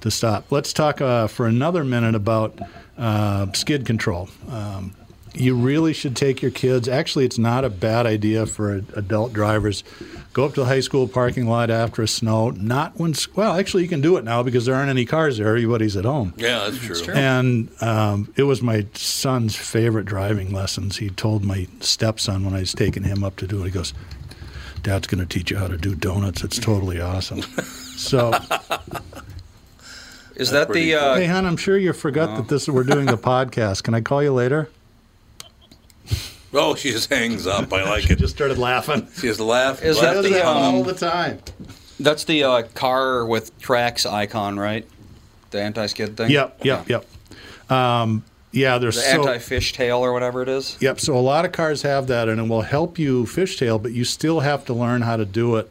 to 0.00 0.10
stop. 0.10 0.50
Let's 0.50 0.72
talk 0.72 1.00
uh, 1.00 1.26
for 1.26 1.46
another 1.46 1.84
minute 1.84 2.14
about 2.14 2.58
uh, 2.96 3.52
skid 3.52 3.84
control. 3.86 4.28
Um, 4.48 4.94
you 5.34 5.54
really 5.54 5.92
should 5.92 6.16
take 6.16 6.42
your 6.42 6.50
kids. 6.50 6.88
Actually, 6.88 7.24
it's 7.24 7.38
not 7.38 7.64
a 7.64 7.70
bad 7.70 8.06
idea 8.06 8.46
for 8.46 8.72
adult 8.94 9.32
drivers. 9.32 9.84
Go 10.32 10.44
up 10.44 10.54
to 10.54 10.60
the 10.60 10.66
high 10.66 10.80
school 10.80 11.08
parking 11.08 11.48
lot 11.48 11.70
after 11.70 12.02
a 12.02 12.08
snow. 12.08 12.50
Not 12.50 12.98
when 12.98 13.14
well, 13.34 13.58
actually, 13.58 13.82
you 13.82 13.88
can 13.88 14.00
do 14.00 14.16
it 14.16 14.24
now 14.24 14.42
because 14.42 14.64
there 14.66 14.74
aren't 14.74 14.90
any 14.90 15.04
cars 15.04 15.38
there. 15.38 15.48
Everybody's 15.48 15.96
at 15.96 16.04
home. 16.04 16.34
Yeah, 16.36 16.68
that's 16.68 17.02
true. 17.02 17.14
And 17.14 17.68
um, 17.80 18.32
it 18.36 18.44
was 18.44 18.62
my 18.62 18.86
son's 18.94 19.56
favorite 19.56 20.06
driving 20.06 20.52
lessons. 20.52 20.98
He 20.98 21.10
told 21.10 21.44
my 21.44 21.66
stepson 21.80 22.44
when 22.44 22.54
I 22.54 22.60
was 22.60 22.72
taking 22.72 23.02
him 23.02 23.24
up 23.24 23.36
to 23.36 23.46
do 23.46 23.62
it, 23.62 23.66
he 23.66 23.70
goes, 23.70 23.92
Dad's 24.82 25.06
going 25.06 25.20
to 25.20 25.26
teach 25.26 25.50
you 25.50 25.58
how 25.58 25.68
to 25.68 25.76
do 25.76 25.94
donuts. 25.94 26.42
It's 26.42 26.58
totally 26.58 27.00
awesome. 27.00 27.42
So, 28.00 28.32
Is 30.36 30.50
that 30.52 30.68
pretty 30.68 30.92
the. 30.92 30.94
Uh, 30.94 31.14
hey, 31.16 31.26
hon, 31.26 31.44
I'm 31.44 31.58
sure 31.58 31.76
you 31.76 31.92
forgot 31.92 32.36
that 32.36 32.48
this 32.48 32.66
we're 32.66 32.84
doing 32.84 33.04
the 33.04 33.18
podcast. 33.18 33.82
Can 33.82 33.94
I 33.94 34.00
call 34.00 34.22
you 34.22 34.32
later? 34.32 34.70
Oh, 36.52 36.74
she 36.74 36.90
just 36.90 37.10
hangs 37.10 37.46
up. 37.46 37.72
I 37.72 37.84
like 37.84 38.10
it. 38.10 38.18
Just 38.18 38.34
started 38.34 38.58
laughing. 38.58 39.06
She 39.14 39.28
just 39.28 39.40
laugh. 39.40 39.82
Is 39.82 40.00
that 40.00 40.22
the, 40.22 40.42
hung 40.42 40.64
um, 40.64 40.74
all 40.74 40.82
the 40.82 40.94
time. 40.94 41.40
That's 42.00 42.24
the 42.24 42.44
uh, 42.44 42.62
car 42.74 43.24
with 43.24 43.56
tracks 43.60 44.04
icon, 44.06 44.58
right? 44.58 44.86
The 45.50 45.60
anti 45.60 45.86
skid 45.86 46.16
thing? 46.16 46.30
Yep, 46.30 46.64
yep, 46.64 46.88
yep. 46.88 47.06
Um, 47.70 48.24
yeah, 48.52 48.78
there's 48.78 48.96
The 48.96 49.02
so. 49.02 49.20
anti 49.20 49.38
fishtail 49.38 50.00
or 50.00 50.12
whatever 50.12 50.42
it 50.42 50.48
is? 50.48 50.76
Yep. 50.80 51.00
So 51.00 51.16
a 51.16 51.20
lot 51.20 51.44
of 51.44 51.52
cars 51.52 51.82
have 51.82 52.08
that, 52.08 52.28
and 52.28 52.40
it 52.40 52.48
will 52.48 52.62
help 52.62 52.98
you 52.98 53.24
fishtail, 53.24 53.80
but 53.80 53.92
you 53.92 54.04
still 54.04 54.40
have 54.40 54.64
to 54.66 54.74
learn 54.74 55.02
how 55.02 55.16
to 55.16 55.24
do 55.24 55.56
it 55.56 55.70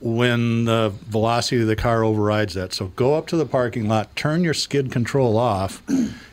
when 0.00 0.64
the 0.64 0.92
velocity 1.06 1.60
of 1.62 1.66
the 1.68 1.76
car 1.76 2.04
overrides 2.04 2.54
that. 2.54 2.72
So 2.72 2.86
go 2.88 3.14
up 3.14 3.26
to 3.28 3.36
the 3.36 3.46
parking 3.46 3.88
lot, 3.88 4.14
turn 4.16 4.42
your 4.44 4.54
skid 4.54 4.90
control 4.90 5.36
off, 5.36 5.82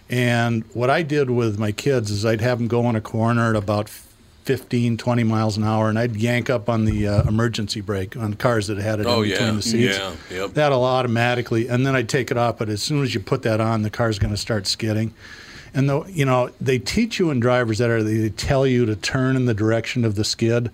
and 0.09 0.63
what 0.73 0.89
I 0.89 1.01
did 1.03 1.29
with 1.29 1.59
my 1.59 1.71
kids 1.71 2.11
is 2.11 2.25
I'd 2.25 2.41
have 2.41 2.59
them 2.59 2.67
go 2.67 2.89
in 2.89 2.95
a 2.95 3.01
corner 3.01 3.49
at 3.49 3.55
about 3.55 3.89
15, 3.89 4.95
20 4.95 5.23
miles 5.25 5.57
an 5.57 5.65
hour, 5.65 5.89
and 5.89 5.99
I'd 5.99 6.15
yank 6.15 6.49
up 6.49 6.69
on 6.69 6.85
the 6.85 7.05
uh, 7.07 7.23
emergency 7.27 7.81
brake 7.81 8.15
on 8.15 8.33
cars 8.35 8.67
that 8.67 8.77
had 8.77 9.01
it 9.01 9.05
Oh, 9.05 9.21
in 9.21 9.29
between 9.29 9.47
yeah. 9.49 9.53
the 9.55 9.61
seats. 9.61 9.97
Yeah, 9.97 10.13
yep. 10.31 10.53
That'll 10.53 10.85
automatically, 10.85 11.67
and 11.67 11.85
then 11.85 11.95
I'd 11.95 12.07
take 12.07 12.31
it 12.31 12.37
off. 12.37 12.57
But 12.57 12.69
as 12.69 12.81
soon 12.81 13.03
as 13.03 13.13
you 13.13 13.19
put 13.19 13.41
that 13.41 13.59
on, 13.59 13.81
the 13.81 13.89
car's 13.89 14.19
going 14.19 14.31
to 14.33 14.37
start 14.37 14.65
skidding. 14.65 15.13
And 15.73 15.89
though 15.89 16.05
you 16.07 16.23
know 16.23 16.49
they 16.61 16.79
teach 16.79 17.19
you 17.19 17.29
in 17.29 17.41
drivers 17.41 17.77
that 17.79 17.89
are 17.89 18.01
they 18.01 18.29
tell 18.29 18.65
you 18.65 18.85
to 18.85 18.95
turn 18.95 19.35
in 19.35 19.45
the 19.45 19.53
direction 19.53 20.05
of 20.05 20.15
the 20.15 20.23
skid, 20.23 20.71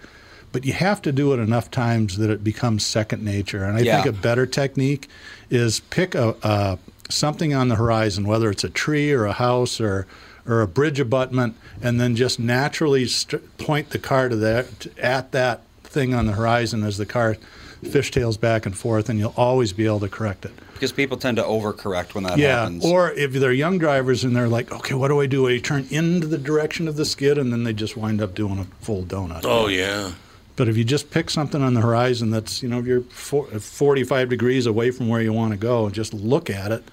but 0.51 0.63
you 0.65 0.73
have 0.73 1.01
to 1.01 1.11
do 1.11 1.33
it 1.33 1.39
enough 1.39 1.71
times 1.71 2.17
that 2.19 2.29
it 2.29 2.43
becomes 2.43 2.85
second 2.85 3.25
nature. 3.25 3.63
And 3.63 3.75
I 3.75 3.81
Yeah. 3.81 4.03
think 4.03 4.15
a 4.15 4.21
better 4.21 4.45
technique 4.45 5.09
is 5.49 5.79
pick 5.79 6.13
a, 6.13 6.35
a 6.43 6.77
something 7.09 7.53
on 7.53 7.67
the 7.69 7.75
horizon, 7.75 8.25
whether 8.25 8.49
it's 8.49 8.63
a 8.63 8.69
tree 8.69 9.11
or 9.11 9.25
a 9.25 9.33
house 9.33 9.79
or 9.81 10.07
or 10.45 10.61
a 10.61 10.67
bridge 10.67 10.99
abutment, 10.99 11.55
and 11.81 12.01
then 12.01 12.17
just 12.17 12.37
naturally 12.37 13.05
st- 13.07 13.57
point 13.57 13.91
the 13.91 13.97
car 13.99 14.27
to 14.27 14.35
that 14.35 14.87
at 14.97 15.31
that 15.31 15.61
thing 15.83 16.13
on 16.13 16.25
the 16.25 16.33
horizon 16.33 16.83
as 16.83 16.97
the 16.97 17.05
car 17.05 17.37
fishtails 17.81 18.37
back 18.39 18.65
and 18.65 18.77
forth, 18.77 19.07
and 19.09 19.19
you'll 19.19 19.33
always 19.37 19.71
be 19.73 19.85
able 19.85 19.99
to 20.01 20.09
correct 20.09 20.43
it. 20.45 20.51
Because 20.73 20.91
people 20.91 21.15
tend 21.17 21.37
to 21.37 21.43
overcorrect 21.43 22.13
when 22.13 22.23
that 22.25 22.37
Yeah, 22.37 22.61
happens. 22.61 22.83
or 22.85 23.11
if 23.11 23.31
they're 23.33 23.53
young 23.53 23.77
drivers 23.77 24.23
and 24.25 24.35
they're 24.35 24.49
like, 24.49 24.69
okay, 24.71 24.95
what 24.95 25.07
do 25.09 25.21
I 25.21 25.27
do? 25.27 25.47
I 25.47 25.59
turn 25.59 25.87
into 25.89 26.27
the 26.27 26.37
direction 26.37 26.87
of 26.89 26.95
the 26.97 27.05
skid, 27.05 27.37
and 27.37 27.51
then 27.53 27.63
they 27.63 27.71
just 27.73 27.95
wind 27.95 28.21
up 28.21 28.35
doing 28.35 28.59
a 28.59 28.65
full 28.83 29.03
donut. 29.03 29.41
Oh 29.45 29.67
yeah. 29.67 30.11
But 30.55 30.67
if 30.67 30.77
you 30.77 30.83
just 30.83 31.09
pick 31.09 31.29
something 31.29 31.61
on 31.63 31.73
the 31.73 31.81
horizon 31.81 32.29
that's, 32.29 32.61
you 32.61 32.69
know, 32.69 32.79
if 32.79 32.85
you're 32.85 33.01
four, 33.01 33.47
45 33.47 34.29
degrees 34.29 34.65
away 34.67 34.91
from 34.91 35.07
where 35.09 35.21
you 35.21 35.33
want 35.33 35.51
to 35.51 35.57
go, 35.57 35.89
just 35.89 36.13
look 36.13 36.49
at 36.49 36.71
it 36.71 36.83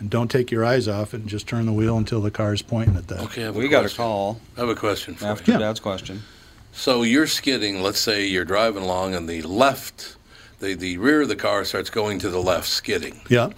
and 0.00 0.10
don't 0.10 0.30
take 0.30 0.50
your 0.50 0.64
eyes 0.64 0.88
off 0.88 1.14
it 1.14 1.20
and 1.20 1.28
just 1.28 1.46
turn 1.46 1.66
the 1.66 1.72
wheel 1.72 1.96
until 1.96 2.20
the 2.20 2.30
car's 2.32 2.60
pointing 2.62 2.96
at 2.96 3.06
that. 3.08 3.20
Okay, 3.20 3.44
I 3.44 3.48
a 3.48 3.52
we 3.52 3.68
got 3.68 3.84
a 3.86 3.88
call 3.94 4.40
I 4.56 4.60
have 4.60 4.68
a 4.68 4.74
question 4.74 5.14
for 5.14 5.26
after 5.26 5.52
you. 5.52 5.58
Yeah. 5.58 5.66
Dad's 5.66 5.78
question. 5.80 6.22
So 6.72 7.02
you're 7.04 7.28
skidding. 7.28 7.82
Let's 7.82 8.00
say 8.00 8.26
you're 8.26 8.44
driving 8.44 8.82
along, 8.82 9.14
and 9.14 9.28
the 9.28 9.42
left, 9.42 10.16
the 10.58 10.74
the 10.74 10.98
rear 10.98 11.22
of 11.22 11.28
the 11.28 11.36
car 11.36 11.64
starts 11.64 11.90
going 11.90 12.18
to 12.18 12.30
the 12.30 12.42
left, 12.42 12.66
skidding. 12.68 13.20
Yeah. 13.30 13.50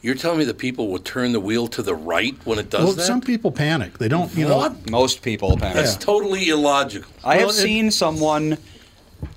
You're 0.00 0.14
telling 0.14 0.38
me 0.38 0.44
that 0.44 0.58
people 0.58 0.86
will 0.86 1.00
turn 1.00 1.32
the 1.32 1.40
wheel 1.40 1.66
to 1.68 1.82
the 1.82 1.96
right 1.96 2.36
when 2.44 2.60
it 2.60 2.70
does 2.70 2.84
Well, 2.84 2.92
that? 2.92 3.02
some 3.02 3.20
people 3.20 3.50
panic. 3.50 3.98
They 3.98 4.06
don't, 4.06 4.32
you 4.36 4.46
know. 4.46 4.76
Most 4.88 5.22
people 5.22 5.56
panic. 5.56 5.74
That's 5.74 5.96
totally 5.96 6.48
illogical. 6.50 7.10
I 7.24 7.38
Well, 7.38 7.48
have 7.48 7.56
it- 7.56 7.60
seen 7.60 7.90
someone 7.90 8.58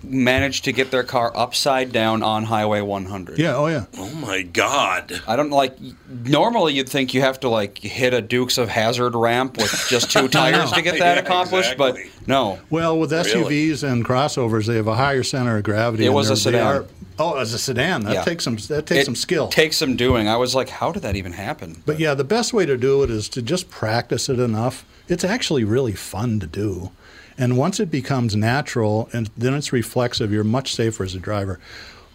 manage 0.04 0.62
to 0.64 0.72
get 0.72 0.92
their 0.92 1.04
car 1.04 1.32
upside 1.36 1.92
down 1.92 2.24
on 2.24 2.44
Highway 2.44 2.82
100. 2.82 3.38
Yeah, 3.40 3.56
oh 3.56 3.68
yeah. 3.68 3.86
Oh 3.98 4.10
my 4.16 4.42
God. 4.44 5.22
I 5.28 5.36
don't 5.36 5.50
like. 5.50 5.76
Normally, 6.10 6.74
you'd 6.74 6.90
think 6.90 7.14
you 7.14 7.22
have 7.22 7.40
to 7.42 7.50
like 7.50 7.78
hit 7.80 8.14
a 8.14 8.22
Dukes 8.22 8.58
of 8.58 8.70
Hazzard 8.70 9.16
ramp 9.16 9.58
with 9.58 9.72
just 9.90 10.12
two 10.12 10.28
tires 10.30 10.72
to 10.72 10.82
get 10.82 11.00
that 11.00 11.18
Yeah, 11.18 11.24
accomplished, 11.24 11.74
exactly. 11.74 12.10
but 12.20 12.28
no. 12.28 12.60
Well, 12.70 12.98
with 13.00 13.12
Really? 13.12 13.30
SUVs 13.72 13.84
and 13.84 14.06
crossovers, 14.06 14.68
they 14.68 14.76
have 14.76 14.88
a 14.88 14.96
higher 14.96 15.24
center 15.24 15.58
of 15.58 15.64
gravity. 15.64 16.06
It 16.06 16.10
was 16.14 16.30
a 16.30 16.36
sedan. 16.38 16.62
are- 16.66 16.86
oh, 17.18 17.36
as 17.38 17.54
a 17.54 17.60
sedan, 17.60 18.04
that 18.06 18.14
Yeah. 18.14 18.24
takes 18.24 18.44
some 18.44 18.56
that 18.56 18.86
takes 18.86 19.02
It 19.02 19.06
some 19.06 19.16
skill. 19.16 19.48
Takes 19.50 19.78
some 19.78 19.96
doing. 19.96 20.28
I 20.28 20.38
was 20.38 20.56
like, 20.56 20.70
how 20.70 20.92
did 20.92 21.02
that 21.04 21.16
even 21.16 21.34
happen? 21.34 21.82
But 21.86 22.00
yeah, 22.00 22.14
the 22.14 22.24
best 22.24 22.54
way 22.54 22.66
to 22.66 22.78
do 22.78 23.04
it 23.04 23.10
is 23.10 23.28
to 23.30 23.42
just 23.42 23.70
practice 23.70 24.30
it 24.30 24.40
enough. 24.40 24.86
It's 25.08 25.24
actually 25.24 25.64
really 25.64 25.94
fun 25.94 26.40
to 26.40 26.48
do. 26.48 26.92
And 27.40 27.58
once 27.58 27.80
it 27.80 27.90
becomes 27.90 28.36
natural 28.36 29.10
and 29.14 29.30
then 29.38 29.54
it's 29.54 29.72
reflexive, 29.72 30.32
you're 30.32 30.44
much 30.44 30.76
safer 30.76 31.06
as 31.06 31.16
a 31.16 31.20
driver. 31.20 31.58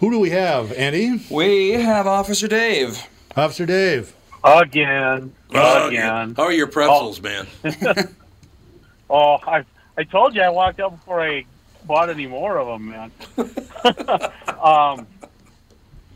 Who 0.00 0.10
do 0.10 0.20
we 0.20 0.30
have, 0.30 0.70
Andy? 0.72 1.24
We 1.30 1.72
have 1.72 2.06
Officer 2.06 2.46
Dave. 2.46 3.02
Officer 3.34 3.64
Dave. 3.64 4.14
Again. 4.44 5.32
Oh, 5.54 5.88
Again. 5.88 6.34
How 6.36 6.42
are 6.42 6.52
your 6.52 6.66
pretzels, 6.66 7.20
man? 7.22 7.46
Oh, 9.10 9.36
I 9.46 9.64
I 9.98 10.04
told 10.04 10.34
you 10.34 10.40
I 10.40 10.48
walked 10.48 10.80
out 10.80 10.92
before 10.92 11.20
I 11.20 11.44
bought 11.84 12.08
any 12.08 12.26
more 12.26 12.58
of 12.58 12.66
them, 12.66 12.88
man. 12.88 13.12
um, 14.62 15.06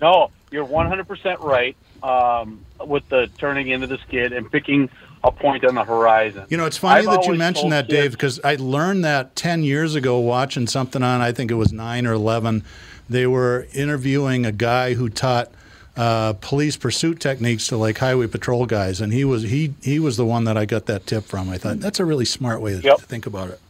no, 0.00 0.30
you're 0.50 0.66
100% 0.66 1.38
right 1.40 1.76
um, 2.02 2.64
with 2.80 3.06
the 3.10 3.28
turning 3.38 3.68
into 3.68 3.86
the 3.86 3.98
skid 3.98 4.32
and 4.32 4.50
picking 4.50 4.88
a 5.24 5.32
point 5.32 5.64
on 5.64 5.74
the 5.74 5.84
horizon. 5.84 6.46
You 6.48 6.56
know, 6.56 6.66
it's 6.66 6.76
funny 6.76 7.00
I've 7.00 7.12
that 7.12 7.26
you 7.26 7.34
mentioned 7.34 7.72
that, 7.72 7.88
Dave, 7.88 8.12
because 8.12 8.40
I 8.44 8.56
learned 8.56 9.04
that 9.04 9.36
10 9.36 9.62
years 9.62 9.94
ago 9.94 10.18
watching 10.18 10.66
something 10.66 11.02
on, 11.02 11.20
I 11.20 11.32
think 11.32 11.50
it 11.50 11.54
was 11.54 11.72
9 11.72 12.06
or 12.06 12.12
11. 12.12 12.64
They 13.08 13.26
were 13.26 13.66
interviewing 13.74 14.46
a 14.46 14.52
guy 14.52 14.94
who 14.94 15.08
taught 15.08 15.50
uh, 15.96 16.34
police 16.34 16.76
pursuit 16.76 17.18
techniques 17.20 17.66
to 17.68 17.76
like 17.76 17.98
highway 17.98 18.28
patrol 18.28 18.66
guys, 18.66 19.00
and 19.00 19.12
he 19.12 19.24
was 19.24 19.42
he 19.42 19.74
he 19.82 19.98
was 19.98 20.16
the 20.16 20.24
one 20.24 20.44
that 20.44 20.56
I 20.56 20.64
got 20.64 20.86
that 20.86 21.06
tip 21.06 21.24
from. 21.24 21.48
I 21.48 21.58
thought 21.58 21.80
that's 21.80 21.98
a 21.98 22.04
really 22.04 22.24
smart 22.24 22.60
way 22.60 22.80
to 22.80 22.80
Yep. 22.80 23.00
think 23.00 23.26
about 23.26 23.50
it. 23.50 23.60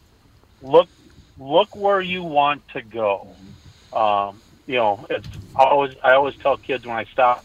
look 0.61 0.89
look 1.39 1.75
where 1.75 2.01
you 2.01 2.21
want 2.23 2.67
to 2.69 2.81
go. 2.81 3.35
Um, 3.93 4.43
you 4.67 4.75
know, 4.75 5.07
it's 5.09 5.27
always 5.55 5.95
I 6.03 6.13
always 6.13 6.35
tell 6.37 6.57
kids 6.57 6.85
when 6.85 6.95
I 6.95 7.05
stop 7.05 7.43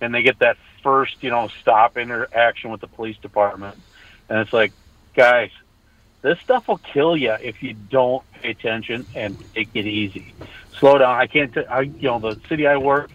and 0.00 0.12
they 0.12 0.22
get 0.22 0.40
that 0.40 0.56
first, 0.84 1.16
you 1.22 1.30
know, 1.30 1.48
stop 1.60 1.96
interaction 1.96 2.70
with 2.70 2.80
the 2.80 2.86
police 2.86 3.16
department. 3.16 3.76
And 4.28 4.38
it's 4.38 4.52
like, 4.52 4.72
guys, 5.16 5.50
this 6.22 6.38
stuff 6.40 6.68
will 6.68 6.78
kill 6.78 7.16
you 7.16 7.32
if 7.42 7.62
you 7.62 7.74
don't 7.74 8.22
pay 8.34 8.50
attention 8.50 9.04
and 9.16 9.36
take 9.54 9.70
it 9.74 9.86
easy. 9.86 10.32
Slow 10.78 10.98
down. 10.98 11.16
I 11.18 11.26
can't. 11.26 11.52
T- 11.52 11.66
I, 11.66 11.80
you 11.80 12.02
know, 12.02 12.18
the 12.18 12.38
city 12.48 12.66
I 12.66 12.76
work, 12.76 13.10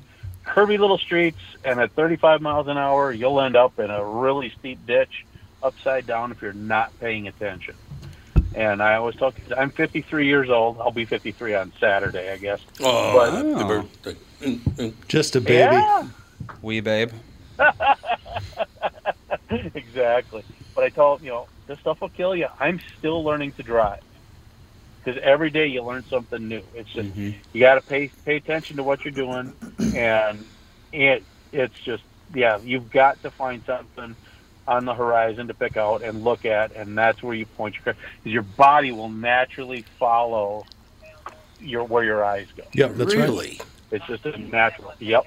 curvy 0.46 0.78
little 0.80 0.98
streets, 0.98 1.40
and 1.64 1.80
at 1.80 1.92
35 1.92 2.42
miles 2.42 2.68
an 2.68 2.78
hour, 2.78 3.12
you'll 3.12 3.40
end 3.40 3.56
up 3.56 3.80
in 3.80 3.90
a 3.90 4.04
really 4.04 4.50
steep 4.60 4.86
ditch, 4.86 5.26
upside 5.62 6.08
down 6.08 6.32
if 6.32 6.42
you're 6.42 6.54
not 6.54 6.98
paying 7.00 7.28
attention. 7.28 7.76
And 8.56 8.82
I 8.82 8.96
always 8.96 9.16
tell 9.16 9.32
kids, 9.32 9.52
I'm 9.56 9.70
53 9.70 10.26
years 10.26 10.50
old. 10.50 10.80
I'll 10.80 10.92
be 10.92 11.06
53 11.06 11.54
on 11.54 11.72
Saturday, 11.80 12.32
I 12.32 12.38
guess. 12.38 12.60
Oh, 12.82 13.16
But- 13.16 13.32
happy 13.34 13.64
birthday. 13.64 14.16
Mm. 14.42 14.94
Just 15.08 15.36
a 15.36 15.42
baby. 15.42 15.76
Yeah, 15.76 16.08
Wee 16.62 16.80
babe. 16.80 17.12
exactly. 19.76 20.46
But 20.76 20.84
I 20.86 20.90
told 20.90 21.24
you 21.24 21.30
know 21.30 21.50
this 21.68 21.80
stuff 21.80 22.00
will 22.02 22.10
kill 22.10 22.36
you. 22.36 22.48
I'm 22.60 22.80
still 22.98 23.24
learning 23.24 23.54
to 23.54 23.64
drive 23.64 24.00
because 25.04 25.20
every 25.24 25.50
day 25.50 25.68
you 25.68 25.84
learn 25.84 26.04
something 26.10 26.48
new. 26.48 26.64
It's 26.74 26.92
just 26.94 27.10
Mm-hmm. 27.10 27.30
you 27.54 27.62
got 27.62 27.76
to 27.76 27.82
pay 27.82 28.12
pay 28.26 28.38
attention 28.38 28.78
to 28.78 28.84
what 28.84 29.04
you're 29.06 29.14
doing, 29.14 29.54
and 29.94 30.46
it 30.92 31.26
it's 31.52 31.76
just 31.86 32.04
yeah, 32.34 32.60
you've 32.64 32.90
got 32.90 33.22
to 33.24 33.32
find 33.32 33.64
something 33.66 34.16
on 34.68 34.86
the 34.86 34.94
horizon 34.94 35.48
to 35.48 35.54
pick 35.56 35.78
out 35.78 36.04
and 36.04 36.24
look 36.24 36.46
at, 36.46 36.76
and 36.76 36.98
that's 36.98 37.24
where 37.24 37.34
you 37.36 37.46
point 37.46 37.76
your 37.86 37.94
because 37.96 38.34
your 38.34 38.44
body 38.44 38.92
will 38.92 39.10
naturally 39.10 39.86
follow 40.00 40.64
your 41.60 41.84
where 41.86 42.04
your 42.04 42.24
eyes 42.24 42.48
go. 42.56 42.64
Yep, 42.74 42.96
that's 42.96 43.16
right. 43.16 43.30
really? 43.30 43.60
It's 43.92 44.06
just 44.08 44.26
a 44.26 44.38
natural. 44.38 44.92
Yep. 45.00 45.24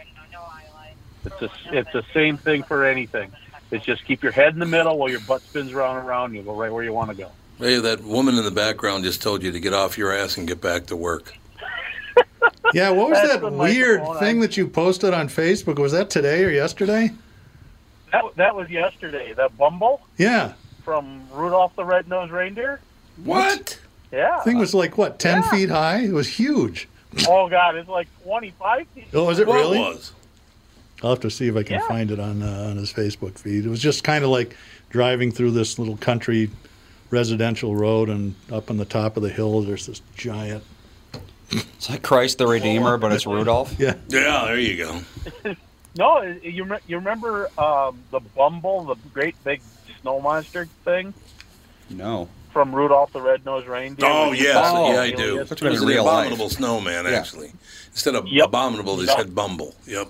It's 1.25 1.43
a, 1.43 1.51
it's 1.73 1.93
the 1.93 2.05
same 2.13 2.37
thing 2.37 2.63
for 2.63 2.85
anything. 2.85 3.31
It's 3.71 3.85
just 3.85 4.05
keep 4.05 4.23
your 4.23 4.33
head 4.33 4.53
in 4.53 4.59
the 4.59 4.67
middle 4.67 4.99
while 4.99 5.09
your 5.09 5.21
butt 5.21 5.41
spins 5.43 5.73
around 5.73 5.99
and 5.99 6.07
around. 6.09 6.35
You 6.35 6.43
go 6.43 6.55
right 6.55 6.73
where 6.73 6.85
you 6.85 6.93
want 6.93 7.11
to 7.11 7.17
go. 7.17 7.31
Hey, 7.59 7.79
that 7.79 8.03
woman 8.03 8.37
in 8.37 8.45
the 8.45 8.51
background 8.51 9.05
just 9.05 9.23
told 9.23 9.43
you 9.43 9.53
to 9.53 9.61
get 9.61 9.73
off 9.73 9.97
your 9.97 10.13
ass 10.13 10.37
and 10.37 10.47
get 10.49 10.61
back 10.61 10.87
to 10.87 10.97
work. 10.97 11.33
Yeah, 12.75 12.89
what 12.91 13.11
was 13.11 13.19
that 13.21 13.53
weird 13.53 14.01
thing 14.19 14.39
I- 14.39 14.41
that 14.47 14.57
you 14.57 14.67
posted 14.67 15.13
on 15.13 15.29
Facebook? 15.29 15.79
Was 15.79 15.93
that 15.93 16.09
today 16.09 16.43
or 16.43 16.49
yesterday? 16.51 17.11
That 18.13 18.25
that 18.37 18.57
was 18.57 18.71
yesterday. 18.71 19.35
That 19.35 19.57
Bumble 19.59 20.01
Yeah. 20.17 20.55
from 20.83 21.23
Rudolph 21.33 21.77
the 21.77 21.85
Red-Nosed 21.85 22.33
Reindeer. 22.33 22.81
What? 23.25 23.79
Yeah. 24.11 24.41
thing 24.41 24.59
was 24.59 24.73
like 24.75 24.97
what, 24.97 25.19
ten 25.19 25.43
Yeah. 25.43 25.51
feet 25.51 25.69
high? 25.69 25.99
It 26.01 26.13
was 26.13 26.29
huge. 26.29 26.89
oh 27.29 27.47
God, 27.49 27.77
it's 27.77 27.89
like 27.91 28.09
25 28.25 28.87
feet. 28.89 29.07
Oh, 29.13 29.25
was 29.25 29.39
it 29.39 29.47
What 29.47 29.57
really? 29.57 29.79
was? 29.79 30.13
I'll 31.03 31.11
have 31.11 31.21
to 31.21 31.31
see 31.31 31.49
if 31.49 31.57
I 31.57 31.63
can 31.63 31.75
Yeah. 31.81 31.89
find 31.89 32.11
it 32.11 32.21
on 32.21 32.43
uh, 32.43 32.69
on 32.71 32.77
his 32.77 32.93
Facebook 32.93 33.39
feed. 33.39 33.65
It 33.67 33.69
was 33.69 33.81
just 33.81 34.05
kind 34.05 34.25
of 34.25 34.31
like 34.31 34.57
driving 34.91 35.33
through 35.33 35.51
this 35.53 35.79
little 35.79 35.97
country 35.97 36.51
residential 37.11 37.77
road, 37.77 38.09
and 38.09 38.35
up 38.51 38.71
on 38.71 38.77
the 38.79 38.85
top 38.85 39.17
of 39.17 39.23
the 39.23 39.29
hill, 39.29 39.61
there's 39.63 39.87
this 39.87 40.01
giant. 40.17 40.65
It's 41.51 41.91
like 41.91 42.03
Christ 42.03 42.39
the 42.39 42.47
Redeemer, 42.47 42.97
but 42.97 43.13
it's 43.13 43.27
Rudolph. 43.27 43.75
Yeah, 43.79 43.95
Yeah, 44.09 44.45
there 44.47 44.59
you 44.59 44.77
go. 45.45 45.55
No, 45.95 46.23
you 46.23 46.65
re- 46.65 46.79
you 46.87 46.97
remember 46.97 47.51
um, 47.59 47.99
the 48.11 48.21
Bumble, 48.21 48.85
the 48.85 48.95
great 49.13 49.35
big 49.45 49.61
snow 50.01 50.23
monster 50.23 50.65
thing 50.87 51.13
No. 51.91 52.31
from 52.51 52.75
Rudolph 52.75 53.13
the 53.13 53.21
Red-Nosed 53.21 53.67
Reindeer? 53.67 54.09
Oh, 54.09 54.31
When 54.31 54.39
yes. 54.39 54.55
found 54.55 54.95
yeah, 54.95 55.01
I 55.03 55.11
do. 55.11 55.41
It 55.41 55.49
That's 55.51 55.61
was 55.61 55.83
in 55.83 55.89
the 55.89 55.95
life. 55.97 56.01
abominable 56.01 56.49
snowman, 56.49 57.05
Yeah. 57.05 57.11
actually. 57.11 57.53
Instead 57.91 58.15
of 58.15 58.27
Yep. 58.27 58.47
abominable, 58.47 58.97
they 58.97 59.05
Yep. 59.05 59.17
said 59.19 59.35
bumble. 59.35 59.75
Yep. 59.87 60.09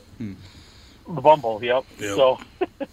The 1.09 1.21
Bumble, 1.21 1.63
yep. 1.63 1.85
Yep. 1.99 2.17
So, 2.17 2.39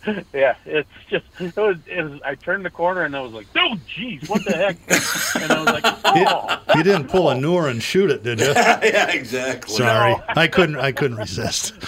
yeah, 0.33 0.55
it's 0.65 0.89
just 1.09 1.25
it 1.39 1.55
was, 1.55 1.77
it 1.87 2.01
was. 2.03 2.19
I 2.25 2.35
turned 2.35 2.65
the 2.65 2.69
corner 2.69 3.03
and 3.03 3.15
I 3.15 3.21
was 3.21 3.31
like, 3.33 3.45
"Oh, 3.55 3.75
jeez, 3.87 4.27
what 4.27 4.43
the 4.45 4.51
heck?" 4.57 4.77
and 5.41 5.51
I 5.51 5.59
was 5.63 5.67
like, 5.83 5.95
"Oh, 6.05 6.61
you 6.75 6.83
didn't 6.83 7.07
pull 7.07 7.29
a 7.29 7.35
Noor 7.39 7.67
and 7.69 7.81
shoot 7.81 8.09
it, 8.09 8.23
did 8.23 8.39
you? 8.39 8.47
yeah, 8.55 9.11
exactly. 9.11 9.75
Sorry, 9.75 10.15
I 10.29 10.47
couldn't. 10.47 10.77
I 10.77 10.91
couldn't 10.91 11.17
resist. 11.17 11.79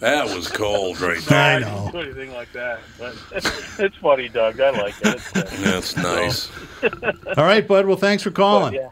That 0.00 0.24
was 0.34 0.48
cold 0.48 1.00
right 1.00 1.20
there. 1.24 1.38
I 1.38 1.54
I 1.56 1.58
know. 1.60 1.90
didn't 1.92 1.92
do 1.92 1.98
anything 2.20 2.32
like 2.34 2.52
that." 2.52 2.80
But 2.98 3.14
it's 3.78 3.96
funny, 3.96 4.28
Doug. 4.28 4.58
I 4.60 4.70
like 4.70 4.94
it. 5.02 5.14
It's 5.14 5.30
good. 5.32 5.46
That's 5.64 5.96
nice. 5.96 6.50
All 7.36 7.44
right, 7.44 7.66
bud. 7.66 7.86
Well, 7.86 7.96
thanks 7.96 8.22
for 8.22 8.30
But, 8.30 8.36
calling. 8.36 8.74
yeah, 8.74 8.88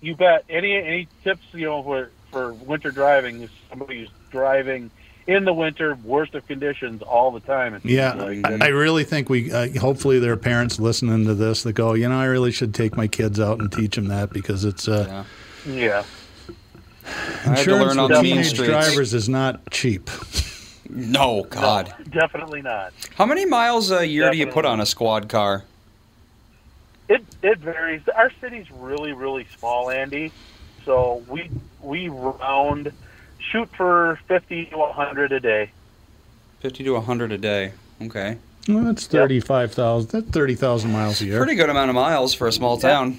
you 0.00 0.16
bet. 0.16 0.44
Any 0.50 0.74
any 0.76 1.08
tips, 1.22 1.44
you 1.52 1.66
know, 1.66 1.82
for 1.82 2.10
for 2.32 2.52
winter 2.54 2.90
driving? 2.90 3.42
If 3.42 3.50
somebody's 3.68 4.08
driving 4.30 4.90
in 5.30 5.44
the 5.44 5.52
winter, 5.52 5.94
worst 6.02 6.34
of 6.34 6.44
conditions 6.48 7.02
all 7.02 7.30
the 7.30 7.40
time. 7.40 7.80
Yeah, 7.84 8.14
like, 8.14 8.44
I, 8.44 8.66
I 8.66 8.68
really 8.68 9.04
think 9.04 9.28
we. 9.28 9.52
Uh, 9.52 9.68
hopefully, 9.78 10.18
there 10.18 10.32
are 10.32 10.36
parents 10.36 10.80
listening 10.80 11.24
to 11.26 11.34
this 11.34 11.62
that 11.62 11.74
go, 11.74 11.94
you 11.94 12.08
know, 12.08 12.18
I 12.18 12.24
really 12.24 12.50
should 12.50 12.74
take 12.74 12.96
my 12.96 13.06
kids 13.06 13.38
out 13.38 13.60
and 13.60 13.70
teach 13.70 13.94
them 13.94 14.08
that 14.08 14.30
because 14.30 14.64
it's 14.64 14.88
uh, 14.88 15.24
Yeah. 15.66 15.72
yeah. 15.72 16.02
I 17.04 17.10
had 17.10 17.42
to 17.44 17.60
insurance 17.60 17.96
learn 17.96 17.98
on 17.98 18.10
with 18.10 18.20
teenage 18.20 18.48
streets. 18.48 18.68
drivers 18.68 19.14
is 19.14 19.28
not 19.28 19.70
cheap. 19.70 20.10
No, 20.88 21.44
God. 21.44 21.94
Definitely 22.10 22.62
not. 22.62 22.92
How 23.14 23.24
many 23.24 23.46
miles 23.46 23.92
a 23.92 24.04
year 24.04 24.30
do 24.32 24.36
you 24.36 24.48
put 24.48 24.64
on 24.64 24.80
a 24.80 24.86
squad 24.86 25.28
car? 25.28 25.64
It 27.08 27.24
it 27.42 27.58
varies. 27.58 28.02
Our 28.14 28.32
city's 28.40 28.68
really 28.72 29.12
really 29.12 29.46
small, 29.56 29.90
Andy. 29.90 30.32
So 30.84 31.22
we 31.28 31.48
we 31.80 32.08
round 32.08 32.92
shoot 33.40 33.68
for 33.76 34.18
fifty 34.26 34.66
to 34.66 34.78
hundred 34.92 35.32
a 35.32 35.40
day. 35.40 35.70
50 36.60 36.84
to 36.84 36.92
100 36.92 37.32
a 37.32 37.38
day. 37.38 37.72
Okay. 38.02 38.36
Well, 38.68 38.84
that's 38.84 39.06
thirty-five 39.06 39.72
thousand. 39.72 40.10
That's 40.10 40.26
thirty 40.26 40.54
thousand 40.54 40.92
miles 40.92 41.20
a 41.22 41.26
year. 41.26 41.38
Pretty 41.38 41.54
good 41.54 41.70
amount 41.70 41.88
of 41.88 41.94
miles 41.94 42.34
for 42.34 42.46
a 42.46 42.52
small 42.52 42.76
town. 42.76 43.18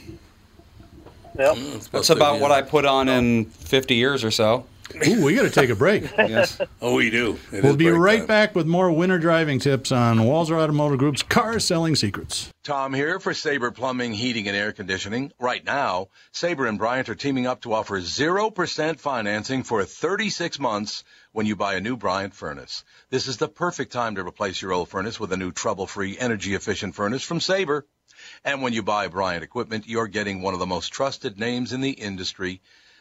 Yep. 1.37 1.55
Mm, 1.55 1.89
that's 1.89 2.09
about 2.09 2.39
what 2.39 2.51
I 2.51 2.61
put 2.61 2.85
on 2.85 3.09
in 3.09 3.45
50 3.45 3.95
years 3.95 4.23
or 4.23 4.31
so. 4.31 4.65
Ooh, 5.07 5.23
we 5.23 5.35
got 5.35 5.43
to 5.43 5.49
take 5.49 5.69
a 5.69 5.75
break. 5.75 6.03
Yes. 6.31 6.61
Oh, 6.81 6.95
we 6.95 7.09
do. 7.09 7.37
It 7.51 7.63
we'll 7.63 7.75
be 7.75 7.89
right 7.89 8.19
time. 8.19 8.27
back 8.27 8.55
with 8.55 8.65
more 8.65 8.91
winter 8.91 9.17
driving 9.17 9.59
tips 9.59 9.91
on 9.91 10.19
Walser 10.19 10.61
Automotive 10.61 10.99
Group's 10.99 11.23
car 11.23 11.59
selling 11.59 11.95
secrets. 11.95 12.51
Tom 12.63 12.93
here 12.93 13.19
for 13.19 13.33
Sabre 13.33 13.71
Plumbing, 13.71 14.13
Heating, 14.13 14.47
and 14.47 14.55
Air 14.55 14.71
Conditioning. 14.71 15.33
Right 15.39 15.65
now, 15.65 16.07
Sabre 16.31 16.67
and 16.67 16.77
Bryant 16.77 17.09
are 17.09 17.15
teaming 17.15 17.47
up 17.47 17.61
to 17.61 17.73
offer 17.73 17.99
0% 17.99 18.99
financing 18.99 19.63
for 19.63 19.83
36 19.83 20.59
months 20.59 21.03
when 21.31 21.45
you 21.45 21.55
buy 21.55 21.73
a 21.73 21.81
new 21.81 21.97
Bryant 21.97 22.33
furnace. 22.33 22.83
This 23.09 23.27
is 23.27 23.37
the 23.37 23.49
perfect 23.49 23.91
time 23.91 24.15
to 24.15 24.25
replace 24.25 24.61
your 24.61 24.73
old 24.73 24.89
furnace 24.89 25.19
with 25.19 25.33
a 25.33 25.37
new 25.37 25.51
trouble-free, 25.51 26.17
energy-efficient 26.17 26.95
furnace 26.95 27.23
from 27.23 27.39
Sabre. 27.39 27.85
And 28.43 28.61
when 28.61 28.73
you 28.73 28.83
buy 28.83 29.07
Bryant 29.07 29.43
equipment, 29.43 29.87
you're 29.87 30.07
getting 30.07 30.41
one 30.41 30.53
of 30.53 30.59
the 30.59 30.65
most 30.65 30.89
trusted 30.89 31.39
names 31.39 31.73
in 31.73 31.81
the 31.81 31.91
industry. 31.91 32.61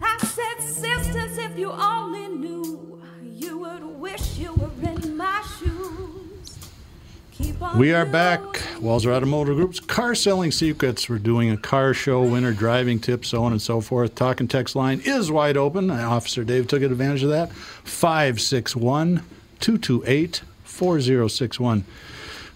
I 0.00 0.18
said, 0.18 0.62
sisters, 0.62 1.38
if 1.38 1.58
you 1.58 1.70
only 1.70 2.28
knew, 2.28 3.02
you 3.22 3.58
would 3.58 3.84
wish 3.84 4.38
you 4.38 4.52
were 4.54 4.70
in 4.88 5.16
my 5.16 5.44
shoes. 5.58 6.58
We 7.76 7.92
are 7.92 8.06
back. 8.06 8.40
Walser 8.80 9.12
Automotive 9.12 9.56
Group's 9.56 9.80
car 9.80 10.14
selling 10.14 10.52
secrets. 10.52 11.08
We're 11.08 11.18
doing 11.18 11.50
a 11.50 11.56
car 11.56 11.94
show, 11.94 12.22
winter 12.22 12.52
driving 12.52 13.00
tips, 13.00 13.28
so 13.28 13.42
on 13.44 13.52
and 13.52 13.62
so 13.62 13.80
forth. 13.80 14.14
Talk 14.14 14.40
and 14.40 14.50
text 14.50 14.76
line 14.76 15.00
is 15.04 15.30
wide 15.30 15.56
open. 15.56 15.90
Officer 15.90 16.44
Dave 16.44 16.68
took 16.68 16.82
advantage 16.82 17.22
of 17.22 17.30
that. 17.30 17.52
561 17.52 19.22
228 19.60 20.42
4061. 20.64 21.84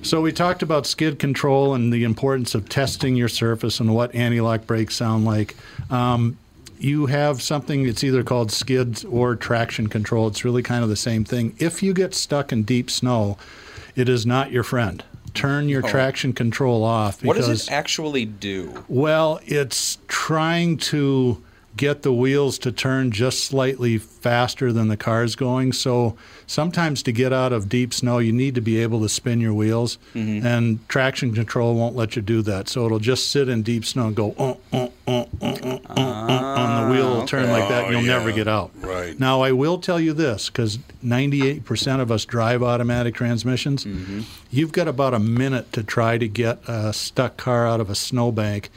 So 0.02 0.20
we 0.20 0.32
talked 0.32 0.62
about 0.62 0.86
skid 0.86 1.18
control 1.20 1.74
and 1.74 1.92
the 1.92 2.02
importance 2.02 2.54
of 2.54 2.68
testing 2.68 3.14
your 3.14 3.28
surface 3.28 3.78
and 3.78 3.94
what 3.94 4.14
anti-lock 4.14 4.66
brakes 4.66 4.96
sound 4.96 5.24
like. 5.24 5.54
Um, 5.90 6.38
you 6.82 7.06
have 7.06 7.40
something 7.40 7.84
that's 7.86 8.02
either 8.02 8.22
called 8.24 8.50
skids 8.50 9.04
or 9.04 9.36
traction 9.36 9.86
control. 9.88 10.26
It's 10.26 10.44
really 10.44 10.62
kind 10.62 10.82
of 10.82 10.88
the 10.90 10.96
same 10.96 11.24
thing. 11.24 11.54
If 11.58 11.82
you 11.82 11.94
get 11.94 12.14
stuck 12.14 12.52
in 12.52 12.64
deep 12.64 12.90
snow, 12.90 13.38
it 13.94 14.08
is 14.08 14.26
not 14.26 14.50
your 14.50 14.64
friend. 14.64 15.02
Turn 15.32 15.68
your 15.68 15.84
Oh. 15.84 15.88
traction 15.88 16.32
control 16.32 16.82
off. 16.84 17.22
What 17.24 17.34
Because, 17.34 17.48
does 17.48 17.68
it 17.68 17.72
actually 17.72 18.24
do? 18.24 18.84
Well, 18.88 19.40
it's 19.46 19.98
trying 20.08 20.76
to 20.78 21.40
get 21.76 22.02
the 22.02 22.12
wheels 22.12 22.58
to 22.60 22.70
turn 22.72 23.10
just 23.10 23.44
slightly 23.44 23.96
faster 23.98 24.72
than 24.72 24.88
the 24.88 24.96
car's 24.96 25.34
going. 25.34 25.72
So 25.72 26.16
sometimes 26.46 27.02
to 27.04 27.12
get 27.12 27.32
out 27.32 27.52
of 27.52 27.68
deep 27.68 27.94
snow, 27.94 28.18
you 28.18 28.32
need 28.32 28.54
to 28.56 28.60
be 28.60 28.78
able 28.78 29.00
to 29.02 29.08
spin 29.08 29.40
your 29.40 29.54
wheels, 29.54 29.98
Mm-hmm. 30.14 30.46
and 30.46 30.88
traction 30.88 31.34
control 31.34 31.74
won't 31.74 31.96
let 31.96 32.14
you 32.16 32.22
do 32.22 32.42
that. 32.42 32.68
So 32.68 32.84
it'll 32.86 32.98
just 32.98 33.30
sit 33.30 33.48
in 33.48 33.62
deep 33.62 33.84
snow 33.84 34.08
and 34.08 34.16
go, 34.16 34.34
uh, 34.38 34.54
uh, 34.72 34.88
uh, 35.08 35.24
uh, 35.40 35.78
uh, 35.88 37.26
turn 37.26 37.48
like 37.50 37.68
that, 37.68 37.84
Oh, 37.86 37.90
you'll 37.90 38.02
yeah. 38.02 38.18
never 38.18 38.32
get 38.32 38.48
out. 38.48 38.70
Right. 38.80 39.18
Now, 39.18 39.40
I 39.42 39.52
will 39.52 39.78
tell 39.78 39.98
you 40.00 40.12
this 40.12 40.50
because 40.50 40.78
98% 41.04 42.00
of 42.00 42.10
us 42.10 42.24
drive 42.24 42.62
automatic 42.62 43.14
transmissions. 43.14 43.86
You've 44.50 44.72
got 44.72 44.88
about 44.88 45.14
a 45.14 45.18
minute 45.18 45.72
to 45.72 45.82
try 45.82 46.18
to 46.18 46.28
get 46.28 46.60
a 46.68 46.92
stuck 46.92 47.36
car 47.36 47.66
out 47.66 47.80
of 47.80 47.88
a 47.90 47.94
snowbank 47.94 48.70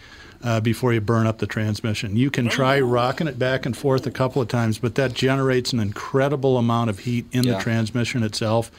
uh, 0.45 0.59
before 0.61 0.93
you 0.93 1.01
burn 1.01 1.25
up 1.25 1.39
the 1.39 1.47
transmission. 1.47 2.15
You 2.15 2.29
can 2.29 2.47
try 2.47 2.79
rocking 2.79 3.27
it 3.27 3.39
back 3.39 3.65
and 3.65 3.75
forth 3.75 4.05
a 4.05 4.11
couple 4.11 4.41
of 4.41 4.47
times, 4.47 4.77
but 4.77 4.93
that 4.95 5.13
generates 5.13 5.73
an 5.73 5.79
incredible 5.79 6.57
amount 6.57 6.91
of 6.91 6.99
heat 6.99 7.25
in 7.31 7.43
Yeah. 7.43 7.57
the 7.57 7.59
transmission 7.63 8.21
itself. 8.21 8.71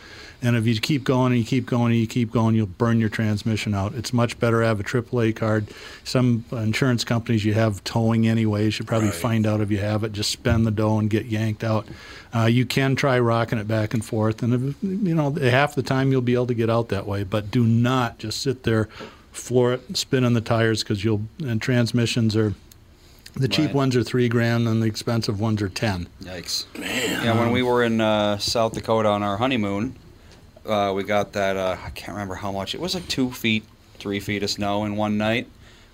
And 0.43 0.55
if 0.55 0.67
you 0.67 0.79
keep 0.79 1.03
going 1.03 1.33
and 1.33 1.41
you 1.41 1.47
keep 1.47 1.65
going 1.67 1.93
and 1.93 2.01
you 2.01 2.07
keep 2.07 2.31
going, 2.31 2.55
you'll 2.55 2.67
burn 2.67 3.01
your 3.01 3.09
transmission 3.09 3.75
out. 3.75 3.95
It's 3.95 4.13
much 4.13 4.39
better 4.39 4.61
to 4.61 4.67
have 4.67 4.79
a 4.79 4.85
AAA 4.85 5.33
card. 5.35 5.67
Some 6.05 6.45
insurance 6.53 7.05
companies 7.05 7.45
you 7.45 7.55
have 7.55 7.83
towing 7.85 8.29
anyway. 8.29 8.67
You 8.67 8.71
should 8.71 8.87
probably 8.87 9.11
find 9.11 9.47
out 9.47 9.61
if 9.63 9.71
you 9.71 9.79
have 9.79 10.05
it. 10.05 10.13
Just 10.13 10.31
spend 10.31 10.67
the 10.67 10.71
dough 10.71 10.99
and 10.99 11.09
get 11.11 11.27
yanked 11.27 11.65
out. 11.65 11.89
Uh, 12.35 12.45
you 12.45 12.67
can 12.67 12.95
try 12.97 13.19
rocking 13.19 13.59
it 13.59 13.67
back 13.67 13.95
and 13.95 14.05
forth, 14.05 14.43
and 14.43 14.53
if, 14.53 14.61
you 14.83 15.15
know 15.15 15.31
half 15.33 15.75
the 15.75 15.83
time 15.83 16.13
you'll 16.13 16.21
be 16.21 16.35
able 16.35 16.47
to 16.47 16.55
get 16.55 16.69
out 16.69 16.91
that 16.91 17.07
way. 17.07 17.25
But 17.25 17.51
do 17.51 17.65
not 17.65 18.19
just 18.19 18.43
sit 18.43 18.63
there, 18.65 18.91
floor 19.37 19.75
it, 19.75 19.97
spin 19.97 20.25
on 20.25 20.33
the 20.35 20.41
tires 20.41 20.83
because 20.83 21.05
you'll. 21.05 21.23
And 21.45 21.61
transmissions 21.61 22.37
are. 22.37 22.55
The 23.35 23.49
cheap 23.49 23.67
Right. 23.67 23.75
ones 23.75 23.97
are 23.97 24.03
three 24.03 24.31
grand, 24.31 24.67
and 24.67 24.83
the 24.83 24.87
expensive 24.87 25.39
ones 25.39 25.61
are 25.61 25.69
ten. 25.69 26.09
Yikes. 26.23 26.65
Yeah, 26.79 27.39
when 27.39 27.51
we 27.53 27.63
were 27.63 27.83
in 27.85 28.01
uh, 28.01 28.39
South 28.39 28.73
Dakota 28.73 29.11
on 29.11 29.23
our 29.23 29.37
honeymoon, 29.37 29.95
uh, 30.65 30.93
we 30.97 31.05
got 31.05 31.35
that, 31.35 31.55
uh, 31.55 31.77
I 31.85 31.91
can't 31.91 32.13
remember 32.15 32.37
how 32.37 32.51
much. 32.51 32.75
It 32.75 32.81
was 32.81 32.95
like 32.95 33.07
two 33.09 33.31
feet, 33.31 33.65
three 33.99 34.21
feet 34.21 34.43
of 34.43 34.49
snow 34.49 34.87
in 34.87 34.97
one 34.97 35.19
night. 35.19 35.49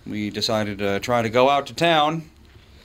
We 0.06 0.30
decided 0.30 0.78
to 0.78 1.00
try 1.00 1.20
to 1.22 1.28
go 1.28 1.50
out 1.50 1.66
to 1.66 1.74
town. 1.74 2.30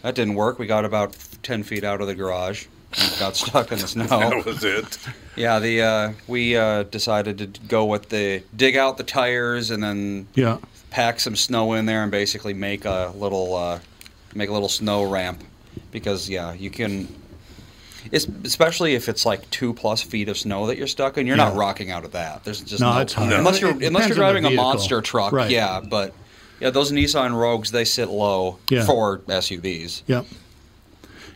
That 0.01 0.15
didn't 0.15 0.33
work. 0.33 0.57
We 0.57 0.65
got 0.65 0.85
about 0.85 1.15
10 1.43 1.61
feet 1.61 1.83
out 1.83 2.01
of 2.01 2.07
the 2.07 2.15
garage 2.15 2.65
and 2.65 2.71
got 3.19 3.35
stuck 3.35 3.71
in 3.71 3.79
the 3.79 3.87
snow. 3.87 4.05
That 4.07 4.45
was 4.45 4.63
it. 4.63 4.97
Yeah, 5.35 5.59
the 5.59 5.81
uh, 5.81 6.13
we 6.27 6.55
uh, 6.55 6.83
decided 6.83 7.37
to 7.39 7.47
go 7.67 7.85
with 7.85 8.09
the 8.09 8.43
dig 8.55 8.75
out 8.75 8.97
the 8.97 9.03
tires 9.03 9.69
and 9.71 9.83
then 9.83 10.27
Yeah. 10.35 10.57
pack 10.89 11.19
some 11.19 11.35
snow 11.35 11.73
in 11.73 11.85
there 11.85 12.01
and 12.03 12.11
basically 12.11 12.53
make 12.53 12.85
a 12.85 13.11
little 13.15 13.55
uh, 13.55 13.79
make 14.33 14.49
a 14.49 14.53
little 14.53 14.69
snow 14.69 15.03
ramp 15.03 15.43
because 15.91 16.29
yeah, 16.29 16.53
you 16.53 16.69
can. 16.69 17.07
It's, 18.09 18.25
especially 18.45 18.95
if 18.95 19.09
it's 19.09 19.25
like 19.25 19.49
two 19.49 19.73
plus 19.73 20.01
feet 20.01 20.29
of 20.29 20.37
snow 20.37 20.67
that 20.67 20.77
you're 20.77 20.87
stuck 20.87 21.17
in, 21.17 21.27
you're 21.27 21.35
not 21.35 21.55
rocking 21.57 21.91
out 21.91 22.05
of 22.05 22.13
that. 22.13 22.45
There's 22.45 22.61
just 22.61 22.79
No, 22.81 22.93
no, 22.93 22.99
it's 23.01 23.11
hard. 23.11 23.33
unless 23.33 23.59
you're 23.59 23.73
depends 23.73 23.87
unless 23.87 24.07
you're 24.07 24.15
driving 24.15 24.45
a 24.45 24.51
monster 24.51 25.01
truck. 25.01 25.33
Right. 25.33 25.51
Yeah, 25.51 25.81
but 25.81 26.13
yeah, 26.61 26.69
those 26.69 26.91
Nissan 26.93 27.37
Rogues 27.37 27.71
they 27.71 27.83
sit 27.83 28.07
low 28.07 28.59
Yeah. 28.69 28.85
for 28.85 29.17
SUVs. 29.27 30.03
Yep. 30.07 30.25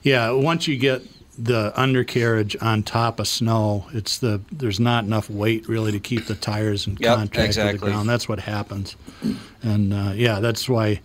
Yeah, 0.04 0.32
once 0.32 0.66
you 0.68 0.78
get 0.78 1.02
the 1.40 1.72
undercarriage 1.80 2.56
on 2.62 2.84
top 2.84 3.20
of 3.20 3.28
snow, 3.28 3.86
it's 3.94 4.18
the 4.18 4.42
there's 4.52 4.80
not 4.80 5.04
enough 5.06 5.30
weight 5.30 5.68
really 5.68 5.92
to 5.92 6.00
keep 6.00 6.26
the 6.26 6.36
tires 6.36 6.86
in 6.88 6.98
Yep, 7.00 7.16
contact 7.18 7.58
with 7.58 7.72
the 7.72 7.78
ground. 7.78 8.08
That's 8.10 8.28
what 8.30 8.40
happens, 8.40 8.96
and 9.64 9.94
uh, 9.94 10.12
yeah, 10.16 10.40
that's 10.40 10.68
why 10.70 11.00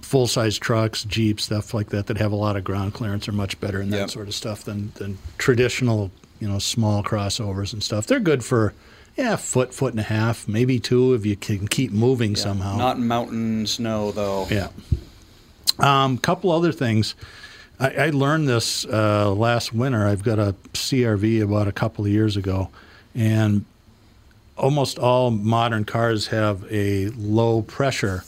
full 0.00 0.26
size 0.26 0.58
trucks, 0.58 1.04
Jeeps, 1.04 1.44
stuff 1.44 1.74
like 1.74 1.90
that 1.90 2.06
that 2.06 2.18
have 2.18 2.32
a 2.32 2.36
lot 2.36 2.56
of 2.56 2.64
ground 2.64 2.94
clearance 2.94 3.28
are 3.28 3.32
much 3.32 3.58
better 3.60 3.80
in 3.80 3.90
that 3.90 3.96
Yep. 3.98 4.10
sort 4.10 4.28
of 4.28 4.34
stuff 4.34 4.64
than 4.64 4.92
than 4.96 5.18
traditional 5.38 6.10
you 6.40 6.48
know 6.48 6.58
small 6.58 7.02
crossovers 7.02 7.72
and 7.72 7.82
stuff. 7.82 8.06
They're 8.06 8.20
good 8.20 8.44
for 8.44 8.74
yeah 9.16 9.36
foot 9.36 9.72
foot 9.74 9.92
and 9.92 10.00
a 10.00 10.04
half, 10.04 10.48
maybe 10.48 10.78
two 10.80 11.14
if 11.14 11.24
you 11.26 11.36
can 11.36 11.68
keep 11.68 11.92
moving 11.92 12.36
somehow. 12.36 12.76
Not 12.76 12.98
mountain 12.98 13.66
snow 13.66 14.12
though. 14.12 14.46
Yeah. 14.50 14.68
Um, 15.78 16.18
couple 16.18 16.50
other 16.50 16.72
things. 16.72 17.14
I, 17.82 18.06
I 18.06 18.10
learned 18.10 18.48
this 18.48 18.84
uh, 18.86 19.32
last 19.32 19.72
winter. 19.74 20.06
I've 20.06 20.22
got 20.22 20.38
a 20.38 20.54
CRV 20.72 21.42
about 21.42 21.66
a 21.66 21.72
couple 21.72 22.04
of 22.04 22.10
years 22.12 22.36
ago, 22.36 22.70
and 23.14 23.64
almost 24.56 24.98
all 24.98 25.30
modern 25.30 25.84
cars 25.84 26.28
have 26.28 26.64
a 26.70 27.08
low 27.08 27.62
pressure 27.62 28.22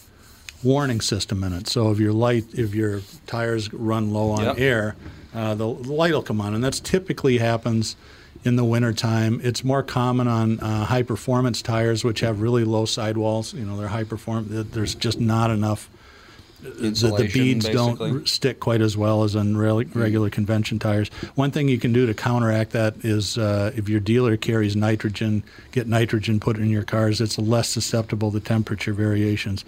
warning 0.65 1.01
system 1.01 1.45
in 1.45 1.53
it. 1.53 1.69
So 1.69 1.91
if 1.93 2.01
your 2.01 2.13
light, 2.13 2.45
if 2.53 2.75
your 2.75 3.03
tires 3.27 3.73
run 3.73 4.13
low 4.13 4.31
on 4.31 4.43
Yep. 4.45 4.59
air, 4.59 4.97
uh, 5.35 5.55
the 5.55 5.69
light 5.69 6.13
will 6.13 6.23
come 6.23 6.41
on, 6.41 6.55
and 6.55 6.65
that's 6.65 6.81
typically 6.81 7.39
happens 7.39 7.95
in 8.45 8.57
the 8.57 8.65
wintertime. 8.65 9.41
It's 9.45 9.63
more 9.63 9.83
common 9.83 10.27
on 10.27 10.59
uh, 10.61 10.87
high 10.87 11.03
performance 11.03 11.63
tires, 11.63 12.03
which 12.03 12.21
have 12.21 12.41
really 12.41 12.65
low 12.65 12.87
sidewalls. 12.87 13.55
You 13.55 13.65
know, 13.65 13.77
they're 13.77 13.89
high 13.89 14.05
perform. 14.05 14.47
There's 14.49 14.95
just 14.95 15.21
not 15.21 15.51
enough. 15.51 15.89
The, 16.65 17.15
the 17.19 17.31
beads 17.31 17.69
don't 17.69 18.27
stick 18.27 18.59
quite 18.59 18.81
as 18.81 18.97
well 18.97 19.23
as 19.23 19.37
on 19.37 19.57
regular 19.57 20.31
convention 20.31 20.79
tires. 20.79 21.09
One 21.35 21.51
thing 21.51 21.69
you 21.69 21.79
can 21.79 21.93
do 21.93 22.07
to 22.07 22.15
counteract 22.15 22.71
that 22.71 23.05
is 23.05 23.37
uh, 23.37 23.73
if 23.77 23.89
your 23.89 24.01
dealer 24.01 24.39
carries 24.39 24.75
nitrogen, 24.75 25.43
get 25.73 25.87
nitrogen 25.87 26.41
put 26.41 26.57
in 26.57 26.71
your 26.71 26.83
cars. 26.83 27.21
It's 27.21 27.39
less 27.39 27.69
susceptible 27.69 28.33
to 28.33 28.41
temperature 28.41 28.95
variations. 28.95 29.63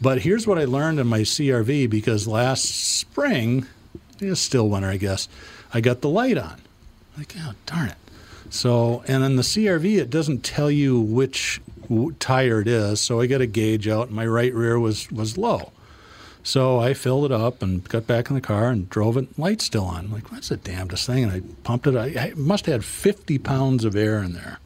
But 0.00 0.22
here's 0.22 0.46
what 0.46 0.58
I 0.58 0.64
learned 0.64 0.98
in 0.98 1.06
my 1.06 1.20
CRV 1.20 1.90
because 1.90 2.26
last 2.26 2.64
spring, 2.64 3.66
it's 4.18 4.40
still 4.40 4.70
winter, 4.70 4.88
I 4.88 4.96
guess, 4.96 5.28
I 5.74 5.82
got 5.82 6.00
the 6.00 6.08
light 6.08 6.38
on. 6.38 6.62
Like, 7.18 7.34
oh, 7.40 7.52
darn 7.66 7.90
it. 7.90 7.96
So, 8.48 9.04
and 9.06 9.22
in 9.22 9.36
the 9.36 9.42
CRV, 9.42 9.98
it 9.98 10.08
doesn't 10.08 10.44
tell 10.44 10.70
you 10.70 10.98
which 10.98 11.60
tire 12.18 12.60
it 12.62 12.68
is. 12.68 13.00
So 13.00 13.20
I 13.20 13.26
got 13.26 13.42
a 13.42 13.46
gauge 13.46 13.86
out, 13.86 14.06
and 14.06 14.16
my 14.16 14.26
right 14.26 14.54
rear 14.54 14.78
was 14.78 15.10
was 15.10 15.36
low. 15.36 15.72
So 16.44 16.80
I 16.80 16.92
filled 16.94 17.24
it 17.26 17.32
up 17.32 17.62
and 17.62 17.88
got 17.88 18.06
back 18.06 18.28
in 18.28 18.34
the 18.34 18.40
car 18.40 18.68
and 18.70 18.90
drove 18.90 19.16
it. 19.16 19.38
Light 19.38 19.60
still 19.62 19.84
on. 19.84 20.06
I'm 20.06 20.12
like, 20.12 20.32
what's 20.32 20.48
the 20.48 20.56
damnedest 20.56 21.06
thing? 21.06 21.22
And 21.24 21.32
I 21.32 21.40
pumped 21.62 21.86
it. 21.86 21.94
I, 21.96 22.06
I 22.20 22.32
must 22.34 22.66
have 22.66 22.72
had 22.74 22.84
50 22.84 23.38
pounds 23.38 23.84
of 23.84 23.94
air 23.94 24.18
in 24.22 24.32
there. 24.32 24.58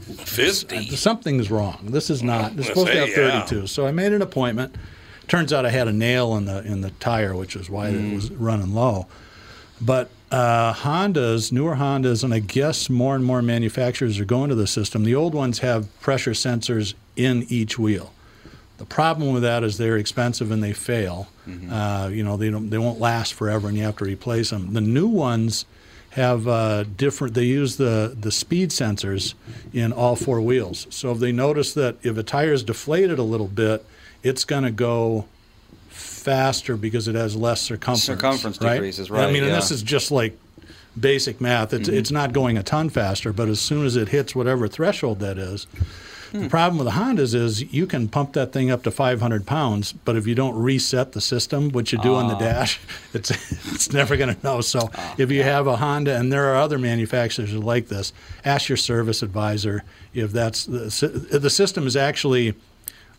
50. 0.00 0.96
Something's 0.96 1.50
wrong. 1.50 1.78
This 1.84 2.10
is 2.10 2.22
not. 2.22 2.52
It's 2.56 2.66
supposed 2.66 2.88
to 2.88 2.98
have 2.98 3.08
yeah. 3.10 3.42
32. 3.44 3.66
So 3.68 3.86
I 3.86 3.92
made 3.92 4.12
an 4.12 4.20
appointment. 4.22 4.74
Turns 5.28 5.52
out 5.52 5.64
I 5.64 5.70
had 5.70 5.86
a 5.88 5.92
nail 5.92 6.34
in 6.36 6.44
the 6.46 6.62
in 6.64 6.80
the 6.80 6.90
tire, 6.92 7.34
which 7.34 7.54
is 7.56 7.70
why 7.70 7.90
Mm. 7.90 8.10
it 8.12 8.14
was 8.16 8.30
running 8.32 8.74
low. 8.74 9.06
But 9.80 10.10
uh, 10.30 10.74
Hondas, 10.74 11.52
newer 11.52 11.76
Hondas, 11.76 12.24
and 12.24 12.34
I 12.34 12.40
guess 12.40 12.90
more 12.90 13.14
and 13.14 13.24
more 13.24 13.42
manufacturers 13.42 14.18
are 14.18 14.24
going 14.24 14.48
to 14.50 14.54
the 14.56 14.66
system. 14.66 15.04
The 15.04 15.14
old 15.14 15.34
ones 15.34 15.60
have 15.60 15.88
pressure 16.00 16.32
sensors 16.32 16.94
in 17.16 17.44
each 17.48 17.78
wheel. 17.78 18.12
The 18.82 18.86
problem 18.86 19.32
with 19.32 19.44
that 19.44 19.62
is 19.62 19.78
they're 19.78 19.96
expensive 19.96 20.50
and 20.50 20.60
they 20.60 20.72
fail. 20.72 21.28
Uh, 21.70 22.10
you 22.12 22.24
know, 22.24 22.36
they 22.36 22.50
don't, 22.50 22.68
they 22.68 22.78
won't 22.78 22.98
last 22.98 23.32
forever, 23.32 23.68
and 23.68 23.76
you 23.76 23.84
have 23.84 23.96
to 23.98 24.04
replace 24.04 24.50
them. 24.50 24.72
The 24.72 24.80
new 24.80 25.06
ones 25.06 25.66
have 26.10 26.48
uh, 26.48 26.82
different. 26.82 27.34
They 27.34 27.44
use 27.44 27.76
the 27.76 28.16
the 28.20 28.32
speed 28.32 28.70
sensors 28.70 29.34
in 29.72 29.92
all 29.92 30.16
four 30.16 30.40
wheels. 30.40 30.88
So 30.90 31.12
if 31.12 31.20
they 31.20 31.30
notice 31.30 31.74
that 31.74 31.94
if 32.02 32.18
a 32.18 32.24
tire 32.24 32.52
is 32.52 32.64
deflated 32.64 33.20
a 33.20 33.22
little 33.22 33.46
bit, 33.46 33.86
it's 34.24 34.44
going 34.44 34.64
to 34.64 34.72
go 34.72 35.26
faster 35.88 36.76
because 36.76 37.06
it 37.06 37.14
has 37.14 37.36
less 37.36 37.60
circumference. 37.60 38.02
Circumference 38.02 38.60
right? 38.60 38.74
decreases, 38.74 39.10
And 39.10 39.18
I 39.18 39.24
right, 39.26 39.32
mean, 39.32 39.44
and 39.44 39.54
this 39.54 39.70
is 39.70 39.84
just 39.84 40.10
like 40.10 40.36
basic 40.98 41.40
math. 41.40 41.72
It's 41.72 41.88
it's 41.88 42.10
not 42.10 42.32
going 42.32 42.58
a 42.58 42.64
ton 42.64 42.90
faster, 42.90 43.32
but 43.32 43.48
as 43.48 43.60
soon 43.60 43.86
as 43.86 43.94
it 43.94 44.08
hits 44.08 44.34
whatever 44.34 44.66
threshold 44.66 45.20
that 45.20 45.38
is. 45.38 45.68
The 46.32 46.48
problem 46.48 46.78
with 46.78 46.86
the 46.86 46.98
Hondas 46.98 47.34
is 47.34 47.72
you 47.72 47.86
can 47.86 48.08
pump 48.08 48.32
that 48.32 48.52
thing 48.52 48.70
up 48.70 48.82
to 48.84 48.90
500 48.90 49.46
pounds, 49.46 49.92
but 49.92 50.16
if 50.16 50.26
you 50.26 50.34
don't 50.34 50.56
reset 50.56 51.12
the 51.12 51.20
system, 51.20 51.70
which 51.70 51.92
you 51.92 51.98
do 51.98 52.14
on 52.14 52.28
the 52.28 52.34
ah. 52.34 52.38
dash, 52.38 52.80
it's 53.12 53.30
it's 53.72 53.92
never 53.92 54.16
going 54.16 54.34
to 54.34 54.42
know. 54.42 54.60
So 54.62 54.88
ah, 54.94 55.14
if 55.18 55.30
you 55.30 55.42
have 55.42 55.66
a 55.66 55.76
Honda, 55.76 56.16
and 56.16 56.32
there 56.32 56.52
are 56.52 56.56
other 56.56 56.78
manufacturers 56.78 57.52
like 57.52 57.88
this, 57.88 58.12
ask 58.44 58.68
your 58.68 58.76
service 58.76 59.22
advisor 59.22 59.84
if 60.14 60.32
that's 60.32 60.64
the, 60.64 61.38
the 61.38 61.50
system 61.50 61.86
is 61.86 61.96
actually 61.96 62.54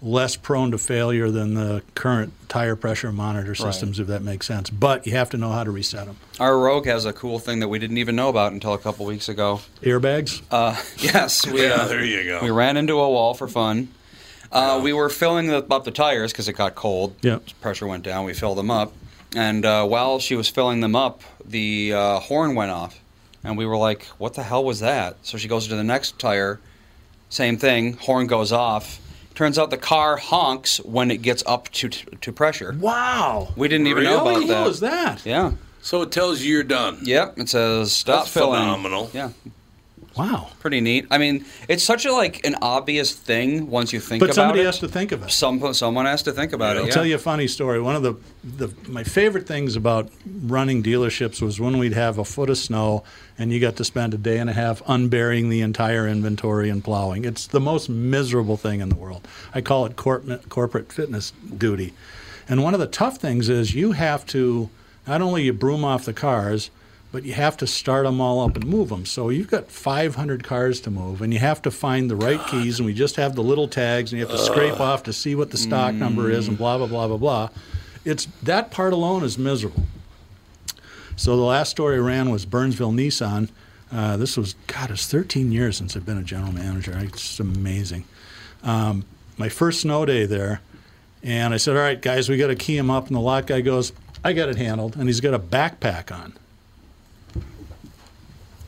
less 0.04 0.36
prone 0.36 0.72
to 0.72 0.78
failure 0.78 1.32
than 1.32 1.54
the 1.54 1.82
current 1.96 2.34
tire 2.50 2.76
pressure 2.76 3.12
monitor 3.12 3.56
systems, 3.56 4.00
if 4.00 4.08
that 4.08 4.22
makes 4.22 4.46
sense. 4.46 4.70
But 4.70 5.08
you 5.08 5.14
have 5.14 5.30
to 5.30 5.38
know 5.38 5.50
how 5.50 5.64
to 5.64 5.72
reset 5.72 6.06
them. 6.06 6.18
Our 6.40 6.60
Rogue 6.60 6.86
has 6.86 7.06
a 7.06 7.14
cool 7.14 7.40
thing 7.40 7.62
that 7.62 7.70
we 7.70 7.80
didn't 7.80 7.98
even 7.98 8.16
know 8.16 8.28
about 8.28 8.52
until 8.52 8.74
a 8.74 8.78
couple 8.78 9.06
weeks 9.06 9.30
ago. 9.30 9.62
Airbags? 9.82 10.42
Uh, 10.52 10.76
yes, 10.98 11.48
we, 11.48 11.64
Yeah, 11.64 11.70
uh, 11.76 11.88
there 11.88 12.04
you 12.04 12.24
go. 12.26 12.40
We 12.44 12.52
ran 12.52 12.76
into 12.76 13.00
a 13.00 13.10
wall 13.10 13.34
for 13.34 13.48
fun. 13.48 13.88
Uh, 14.52 14.82
We 14.84 14.94
were 14.94 15.10
filling 15.10 15.48
the, 15.48 15.66
up 15.72 15.84
the 15.86 15.92
tires 15.92 16.32
because 16.32 16.48
it 16.48 16.54
got 16.54 16.76
cold. 16.76 17.16
Yeah. 17.22 17.40
Pressure 17.62 17.88
went 17.88 18.04
down. 18.04 18.26
We 18.26 18.34
filled 18.34 18.58
them 18.58 18.70
up, 18.70 18.94
and 19.36 19.66
uh, 19.66 19.88
while 19.88 20.20
she 20.20 20.36
was 20.36 20.48
filling 20.50 20.82
them 20.82 20.96
up, 20.96 21.22
the 21.46 21.94
uh, 21.94 22.20
horn 22.20 22.54
went 22.54 22.70
off, 22.72 23.00
and 23.44 23.58
we 23.58 23.66
were 23.66 23.78
like, 23.78 24.04
"What 24.20 24.36
the 24.36 24.44
hell 24.44 24.64
was 24.64 24.82
that?" 24.82 25.16
So 25.24 25.40
she 25.40 25.48
goes 25.48 25.68
to 25.70 25.76
the 25.76 25.84
next 25.84 26.20
tire. 26.20 26.60
Same 27.30 27.58
thing. 27.58 27.94
Horn 27.94 28.28
goes 28.28 28.52
off. 28.52 29.00
Turns 29.36 29.58
out 29.58 29.70
the 29.72 29.78
car 29.78 30.18
honks 30.18 30.78
when 30.82 31.10
it 31.12 31.22
gets 31.22 31.44
up 31.48 31.70
to 31.72 31.90
to 31.90 32.32
pressure. 32.32 32.76
Wow. 32.80 33.50
We 33.56 33.68
didn't 33.68 33.88
even 33.88 34.04
know 34.04 34.24
Really? 34.26 34.36
about 34.46 34.48
that. 34.48 34.60
What 34.60 34.68
was 34.68 34.80
that? 34.82 35.26
Yeah. 35.26 35.54
So 35.82 36.02
it 36.04 36.12
tells 36.12 36.42
you 36.42 36.54
you're 36.54 36.64
done. 36.64 37.00
Yep. 37.02 37.40
It 37.40 37.50
says 37.50 37.92
stop 37.92 38.22
That's 38.26 38.34
filling. 38.34 38.60
phenomenal. 38.62 39.10
Yeah. 39.14 39.30
Wow. 40.16 40.50
Pretty 40.60 40.80
neat. 40.80 41.08
I 41.10 41.18
mean, 41.18 41.46
it's 41.68 41.84
such 41.84 42.06
a 42.06 42.12
like 42.12 42.46
an 42.46 42.56
obvious 42.62 43.14
thing 43.14 43.70
once 43.70 43.92
you 43.92 44.00
think 44.00 44.22
about 44.22 44.26
it. 44.26 44.30
But 44.30 44.36
somebody 44.36 44.64
has 44.64 44.80
to 44.80 44.88
think 44.88 45.12
of 45.12 45.24
it. 45.24 45.32
Some 45.32 45.74
someone 45.74 46.06
has 46.06 46.22
to 46.24 46.32
think 46.32 46.54
about 46.54 46.78
it. 46.78 46.82
I'll 46.82 46.88
it. 46.88 46.92
tell 46.92 47.06
you 47.06 47.16
a 47.16 47.20
funny 47.20 47.48
story. 47.48 47.82
One 47.82 47.96
of 47.96 48.04
the, 48.04 48.16
the 48.44 48.74
my 48.90 49.04
favorite 49.04 49.48
things 49.48 49.76
about 49.76 50.12
running 50.26 50.84
dealerships 50.84 51.42
was 51.42 51.60
when 51.60 51.80
we'd 51.80 51.94
have 51.94 52.20
a 52.20 52.26
foot 52.26 52.50
of 52.50 52.58
snow 52.58 53.04
and 53.40 53.52
you 53.52 53.60
got 53.60 53.76
to 53.78 53.84
spend 53.84 54.14
a 54.14 54.18
day 54.18 54.38
and 54.38 54.50
a 54.50 54.54
half 54.54 54.84
unburying 54.88 55.50
the 55.50 55.62
entire 55.62 56.08
inventory 56.08 56.70
and 56.70 56.84
plowing. 56.84 57.26
It's 57.26 57.48
the 57.48 57.60
most 57.60 57.90
miserable 57.90 58.58
thing 58.58 58.82
in 58.82 58.90
the 58.90 58.96
world. 58.96 59.28
I 59.54 59.62
call 59.62 59.86
it 59.86 59.96
corporate 59.96 60.50
corporate 60.50 60.92
fitness 60.92 61.32
duty. 61.58 61.94
And 62.48 62.62
one 62.62 62.74
of 62.74 62.80
the 62.80 62.88
tough 62.88 63.18
things 63.18 63.50
is 63.50 63.74
you 63.74 63.94
have 63.94 64.26
to 64.28 64.70
not 65.08 65.22
only 65.22 65.44
you 65.44 65.54
broom 65.54 65.84
off 65.84 66.06
the 66.06 66.14
cars, 66.14 66.70
but 67.14 67.24
you 67.24 67.34
have 67.34 67.56
to 67.56 67.68
start 67.68 68.06
them 68.06 68.20
all 68.20 68.42
up 68.44 68.56
and 68.56 68.66
move 68.66 68.90
them. 68.90 69.06
So 69.06 69.30
you've 69.30 69.48
got 69.48 69.70
500 69.70 70.44
cars 70.44 70.82
to 70.82 70.90
move, 70.90 71.22
and 71.22 71.32
you 71.32 71.38
have 71.38 71.62
to 71.62 71.70
find 71.70 72.10
the 72.10 72.16
right 72.16 72.44
keys, 72.48 72.80
and 72.80 72.88
we 72.88 72.94
just 72.94 73.18
have 73.18 73.36
the 73.36 73.44
little 73.44 73.68
tags, 73.68 74.12
and 74.12 74.20
you 74.20 74.26
have 74.26 74.36
to 74.36 74.44
scrape 74.44 74.80
off 74.80 75.04
to 75.04 75.14
see 75.14 75.36
what 75.36 75.52
the 75.52 75.58
stock 75.58 75.94
number 75.94 76.32
is, 76.32 76.48
and 76.48 76.58
blah 76.58 76.80
blah 76.80 76.88
blah 76.88 77.08
blah 77.08 77.18
blah. 77.18 77.50
It's 78.04 78.28
that 78.42 78.72
part 78.72 78.94
alone 78.94 79.24
is 79.24 79.38
miserable. 79.38 79.84
So 81.16 81.38
the 81.38 81.44
last 81.44 81.70
story 81.70 81.98
I 81.98 82.00
ran 82.00 82.32
was 82.32 82.46
Burnsville 82.46 82.92
Nissan. 82.92 83.50
Uh, 83.92 84.18
this 84.18 84.36
was 84.36 84.56
God, 84.66 84.90
it's 84.90 85.06
13 85.06 85.52
years 85.52 85.78
since 85.78 85.96
I've 85.96 86.08
been 86.08 86.18
a 86.18 86.24
general 86.24 86.52
manager. 86.52 86.98
It's 86.98 87.40
amazing. 87.40 88.06
Um, 88.64 89.06
my 89.38 89.50
first 89.50 89.82
snow 89.82 90.04
day 90.08 90.26
there, 90.26 90.62
and 91.22 91.54
I 91.54 91.58
said, 91.58 91.78
"All 91.78 91.84
right, 91.84 92.02
guys, 92.02 92.28
we 92.28 92.38
got 92.38 92.48
to 92.48 92.56
key 92.56 92.76
him 92.76 92.90
up." 92.90 93.06
And 93.06 93.16
the 93.16 93.22
lot 93.22 93.46
guy 93.46 93.62
goes, 93.62 93.94
"I 94.24 94.34
got 94.34 94.50
it 94.50 94.56
handled," 94.56 94.96
and 94.96 95.08
he's 95.08 95.22
got 95.22 95.36
a 95.36 95.40
backpack 95.40 96.12
on. 96.12 96.34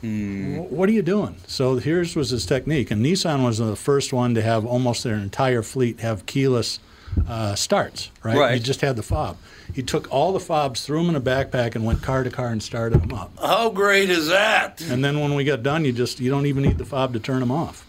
Wh- 0.05 0.71
What 0.71 0.89
are 0.89 0.91
you 0.93 1.01
doing? 1.01 1.35
So 1.47 1.77
here's 1.77 2.15
was 2.15 2.29
his 2.29 2.45
technique, 2.45 2.91
and 2.91 3.03
Nissan 3.05 3.43
was 3.43 3.57
the 3.57 3.75
first 3.75 4.13
one 4.13 4.33
to 4.35 4.41
have 4.41 4.65
almost 4.65 5.03
their 5.03 5.15
entire 5.15 5.61
fleet 5.61 5.99
have 6.01 6.25
keyless 6.25 6.79
uh, 7.27 7.55
starts. 7.55 8.11
Right? 8.23 8.37
Right. 8.37 8.53
He 8.55 8.59
just 8.59 8.81
had 8.81 8.95
the 8.95 9.03
fob. 9.03 9.37
He 9.73 9.81
took 9.81 10.11
all 10.11 10.31
the 10.33 10.39
fobs, 10.39 10.85
threw 10.85 10.99
them 10.99 11.09
in 11.09 11.15
a 11.15 11.21
backpack, 11.21 11.75
and 11.75 11.85
went 11.85 12.01
car 12.01 12.23
to 12.23 12.29
car 12.29 12.47
and 12.49 12.61
started 12.61 13.01
them 13.01 13.13
up. 13.13 13.31
How 13.41 13.69
great 13.69 14.09
is 14.09 14.27
that? 14.27 14.81
And 14.81 15.03
then 15.03 15.19
when 15.19 15.33
we 15.35 15.43
got 15.43 15.63
done, 15.63 15.85
you 15.85 15.91
just 15.91 16.19
you 16.19 16.29
don't 16.29 16.45
even 16.45 16.63
need 16.63 16.77
the 16.77 16.85
fob 16.85 17.13
to 17.13 17.19
turn 17.19 17.39
them 17.39 17.51
off. 17.51 17.85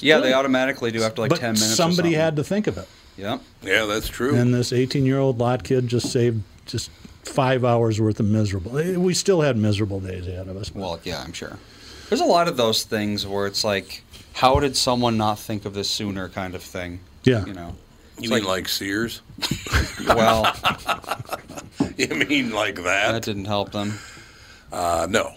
yeah, 0.00 0.18
they 0.18 0.32
automatically 0.32 0.90
do 0.90 1.02
after 1.02 1.20
like 1.22 1.30
but 1.30 1.38
ten 1.40 1.54
minutes. 1.54 1.72
or 1.72 1.76
somebody 1.76 1.96
something. 2.10 2.20
had 2.20 2.36
to 2.36 2.44
think 2.44 2.66
of 2.66 2.78
it. 2.78 2.88
Yeah. 3.16 3.38
Yeah, 3.62 3.84
that's 3.84 4.08
true. 4.08 4.34
And 4.34 4.54
this 4.54 4.72
18 4.72 5.04
year 5.04 5.18
old 5.18 5.38
lot 5.38 5.64
kid 5.64 5.86
just 5.88 6.10
saved 6.10 6.42
just 6.64 6.90
five 7.24 7.64
hours 7.64 8.00
worth 8.00 8.20
of 8.20 8.26
miserable. 8.26 8.78
eh, 8.78 8.96
We 8.96 9.14
still 9.14 9.40
had 9.40 9.56
miserable 9.56 10.00
days 10.00 10.26
ahead 10.26 10.48
of 10.48 10.56
us. 10.56 10.74
Well, 10.74 11.00
yeah, 11.04 11.22
I'm 11.22 11.32
sure. 11.32 11.58
There's 12.08 12.20
a 12.20 12.24
lot 12.26 12.48
of 12.48 12.56
those 12.56 12.82
things 12.82 13.26
where 13.26 13.46
it's 13.46 13.64
like, 13.64 14.02
how 14.34 14.60
did 14.60 14.76
someone 14.76 15.16
not 15.16 15.38
think 15.38 15.64
of 15.64 15.72
this 15.74 15.88
sooner, 15.88 16.28
kind 16.28 16.54
of 16.54 16.62
thing. 16.62 17.00
Yeah. 17.24 17.44
You 17.46 17.54
know. 17.54 17.74
You 18.18 18.30
mean 18.30 18.44
like 18.44 18.68
Sears? 18.68 19.22
Well, 20.06 20.52
you 21.96 22.08
mean 22.08 22.50
like 22.52 22.76
that? 22.76 23.12
that 23.12 23.22
didn't 23.22 23.44
help 23.46 23.72
them. 23.72 23.94
Uh, 24.72 25.06
no, 25.08 25.32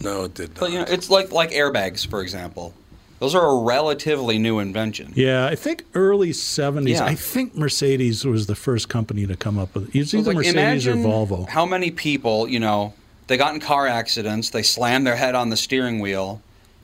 no, 0.00 0.24
it 0.24 0.34
did 0.34 0.50
not. 0.50 0.60
But 0.60 0.72
you 0.72 0.78
know, 0.80 0.84
it's 0.88 1.08
like 1.08 1.30
like 1.32 1.50
airbags, 1.52 2.06
for 2.06 2.20
example. 2.20 2.74
Those 3.18 3.34
are 3.34 3.46
a 3.46 3.62
relatively 3.62 4.38
new 4.38 4.58
invention. 4.58 5.12
Yeah, 5.16 5.46
I 5.46 5.54
think 5.54 5.84
early 5.94 6.30
70s. 6.30 6.88
Yeah. 6.88 7.04
I 7.04 7.14
think 7.14 7.56
Mercedes 7.56 8.24
was 8.24 8.46
the 8.46 8.54
first 8.54 8.88
company 8.88 9.26
to 9.26 9.36
come 9.36 9.58
up 9.58 9.74
with 9.74 9.88
it. 9.88 9.98
It's 9.98 10.12
either 10.12 10.34
like, 10.34 10.46
Mercedes 10.46 10.86
or 10.86 10.94
Volvo. 10.94 11.48
How 11.48 11.64
many 11.64 11.90
people, 11.90 12.46
you 12.48 12.60
know, 12.60 12.92
they 13.26 13.36
got 13.36 13.54
in 13.54 13.60
car 13.60 13.86
accidents, 13.86 14.50
they 14.50 14.62
slammed 14.62 15.06
their 15.06 15.16
head 15.16 15.34
on 15.34 15.50
the 15.50 15.56
steering 15.56 16.00
wheel, 16.00 16.42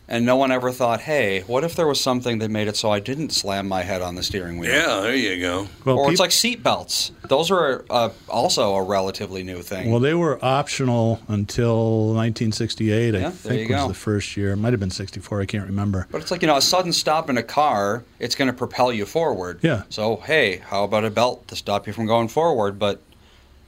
and 0.09 0.27
no 0.27 0.37
one 0.37 0.51
ever 0.53 0.71
thought, 0.73 1.01
hey, 1.03 1.41
what 1.47 1.65
if 1.65 1.75
there 1.77 1.87
was 1.87 2.01
something 2.01 2.39
that 2.41 2.51
made 2.51 2.69
it 2.69 2.77
so 2.77 2.91
I 2.91 3.01
didn't 3.01 3.31
slam 3.31 3.69
my 3.69 3.83
head 3.83 4.03
on 4.03 4.15
the 4.15 4.23
steering 4.23 4.59
wheel? 4.59 4.71
Yeah, 4.71 5.01
there 5.01 5.15
you 5.15 5.41
go. 5.41 5.69
Well, 5.85 5.99
or 5.99 6.05
peop- 6.07 6.13
it's 6.13 6.21
like 6.21 6.33
seat 6.33 6.63
belts. 6.63 7.13
Those 7.29 7.51
are 7.51 7.85
uh, 7.89 8.11
also 8.29 8.75
a 8.75 8.83
relatively 8.83 9.43
new 9.43 9.63
thing. 9.63 9.91
Well, 9.91 10.01
they 10.01 10.15
were 10.15 10.39
optional 10.45 11.21
until 11.29 12.09
1968, 12.15 13.15
I 13.15 13.19
Yeah, 13.19 13.23
there 13.23 13.31
think 13.31 13.69
you 13.69 13.75
was 13.75 13.83
go. 13.85 13.89
the 13.89 13.95
first 13.95 14.37
year. 14.37 14.53
It 14.53 14.57
might 14.57 14.73
have 14.73 14.81
been 14.81 14.91
64, 14.91 15.41
I 15.41 15.47
can't 15.47 15.67
remember. 15.67 16.07
But 16.11 16.21
it's 16.21 16.31
like, 16.31 16.43
you 16.43 16.49
know, 16.49 16.57
a 16.57 16.63
sudden 16.63 16.93
stop 16.93 17.31
in 17.31 17.39
a 17.39 17.43
car, 17.43 18.05
it's 18.19 18.35
going 18.35 18.49
to 18.49 18.57
propel 18.57 18.93
you 18.93 19.07
forward. 19.07 19.61
Yeah. 19.63 19.83
So, 19.89 20.17
hey, 20.17 20.57
how 20.59 20.85
about 20.85 21.05
a 21.05 21.11
belt 21.11 21.49
to 21.49 21.57
stop 21.57 21.87
you 21.87 21.93
from 21.93 22.07
going 22.07 22.29
forward? 22.29 22.79
But 22.79 23.01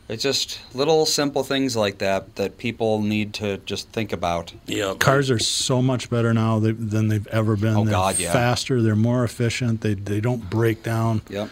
it's 0.09 0.23
just 0.23 0.61
little 0.75 1.07
simple 1.07 1.43
things 1.45 1.77
like 1.77 1.99
that 1.99 2.37
that 2.37 2.59
people 2.59 3.01
need 3.01 3.33
to 3.35 3.59
just 3.59 3.89
think 3.91 4.13
about. 4.13 4.53
Yeah, 4.67 4.95
Cars 4.99 5.31
are 5.31 5.39
so 5.39 5.81
much 5.81 6.11
better 6.11 6.35
now 6.35 6.59
than 6.59 7.09
they've 7.09 7.27
ever 7.29 7.57
been. 7.57 7.77
Oh, 7.77 7.85
they're 7.85 7.93
God, 7.93 8.19
yeah. 8.19 8.33
faster, 8.33 8.83
they're 8.83 8.97
more 8.97 9.25
efficient, 9.25 9.81
they, 9.81 9.95
they 9.95 10.21
don't 10.21 10.49
break 10.51 10.83
down. 10.83 11.23
Yep. 11.29 11.49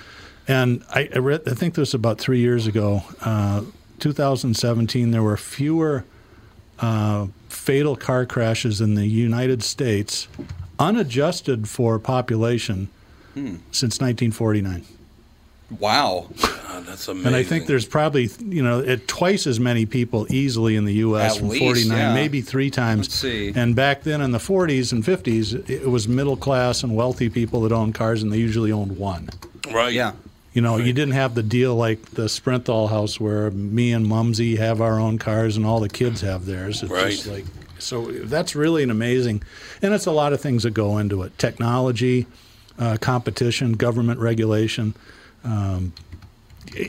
And 0.48 0.84
I, 0.90 1.08
I 1.14 1.18
read, 1.18 1.42
I 1.46 1.54
think 1.54 1.74
this 1.74 1.80
was 1.90 1.94
about 1.94 2.18
three 2.18 2.40
years 2.40 2.66
ago, 2.66 3.02
uh, 3.22 3.62
2017. 4.00 5.12
There 5.12 5.22
were 5.22 5.36
fewer 5.36 6.04
uh, 6.80 7.28
fatal 7.48 7.94
car 7.94 8.26
crashes 8.26 8.80
in 8.80 8.94
the 8.96 9.06
United 9.06 9.62
States, 9.62 10.26
unadjusted 10.78 11.68
for 11.68 11.98
population, 11.98 12.88
Hmm. 13.34 13.56
since 13.70 13.98
1949. 13.98 14.84
Wow. 15.78 16.28
God, 16.40 16.86
that's 16.86 17.08
amazing. 17.08 17.26
And 17.26 17.36
I 17.36 17.42
think 17.42 17.66
there's 17.66 17.86
probably 17.86 18.28
you 18.40 18.62
know 18.62 18.80
at 18.80 19.06
twice 19.08 19.46
as 19.46 19.58
many 19.60 19.86
people 19.86 20.26
easily 20.30 20.76
in 20.76 20.84
the 20.84 20.94
U.S. 20.94 21.32
At 21.34 21.38
from 21.38 21.48
least, 21.48 21.62
49, 21.62 21.96
yeah. 21.98 22.14
maybe 22.14 22.40
three 22.40 22.70
times. 22.70 23.06
Let's 23.08 23.14
see. 23.14 23.52
And 23.54 23.74
back 23.76 24.02
then 24.02 24.20
in 24.20 24.32
the 24.32 24.38
40s 24.38 24.92
and 24.92 25.02
50s, 25.04 25.68
it 25.68 25.88
was 25.88 26.08
middle 26.08 26.36
class 26.36 26.82
and 26.82 26.94
wealthy 26.96 27.28
people 27.28 27.62
that 27.62 27.72
owned 27.72 27.94
cars, 27.94 28.22
and 28.22 28.32
they 28.32 28.38
usually 28.38 28.72
owned 28.72 28.96
one. 28.96 29.28
right. 29.72 29.92
Yeah. 29.92 30.12
You 30.54 30.60
know, 30.60 30.76
you 30.76 30.92
didn't 30.92 31.14
have 31.14 31.34
the 31.34 31.42
deal 31.42 31.74
like 31.76 32.10
the 32.10 32.24
Sprinthal 32.28 32.90
house 32.90 33.18
where 33.18 33.50
me 33.50 33.90
and 33.92 34.06
Mumsy 34.06 34.56
have 34.56 34.82
our 34.82 35.00
own 35.00 35.16
cars 35.16 35.56
and 35.56 35.64
all 35.64 35.80
the 35.80 35.88
kids 35.88 36.20
have 36.20 36.44
theirs. 36.44 36.82
It's 36.82 36.92
just 36.92 37.26
Right. 37.26 37.34
like 37.36 37.44
so 37.78 38.04
that's 38.12 38.54
really 38.54 38.82
an 38.82 38.90
amazing, 38.90 39.42
and 39.80 39.94
it's 39.94 40.04
a 40.06 40.10
lot 40.12 40.32
of 40.34 40.40
things 40.42 40.62
that 40.64 40.72
go 40.72 40.98
into 40.98 41.22
it: 41.22 41.36
technology, 41.38 42.26
uh, 42.78 42.96
competition, 43.00 43.72
government 43.72 44.20
regulation, 44.20 44.94
um, 45.44 45.92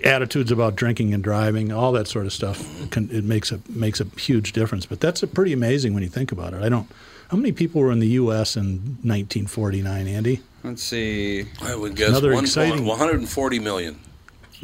attitudes 0.03 0.51
about 0.51 0.75
drinking 0.75 1.13
and 1.13 1.23
driving, 1.23 1.71
all 1.71 1.91
that 1.93 2.07
sort 2.07 2.25
of 2.25 2.33
stuff. 2.33 2.89
Can, 2.91 3.09
it 3.11 3.23
makes 3.23 3.51
a 3.51 3.59
makes 3.69 3.99
a 3.99 4.05
huge 4.17 4.53
difference. 4.53 4.85
But 4.85 4.99
that's 4.99 5.23
a 5.23 5.27
pretty 5.27 5.53
amazing 5.53 5.93
when 5.93 6.03
you 6.03 6.09
think 6.09 6.31
about 6.31 6.53
it. 6.53 6.61
I 6.63 6.69
don't. 6.69 6.89
How 7.29 7.37
many 7.37 7.51
people 7.51 7.81
were 7.81 7.91
in 7.91 7.99
the 7.99 8.07
U.S. 8.09 8.55
in 8.55 8.97
1949, 9.03 10.07
Andy? 10.07 10.41
Let's 10.63 10.83
see. 10.83 11.45
I 11.61 11.75
would 11.75 11.95
guess 11.95 12.09
Another 12.09 12.33
one, 12.33 12.43
exciting- 12.43 12.85
140 12.85 13.59
million. 13.59 13.99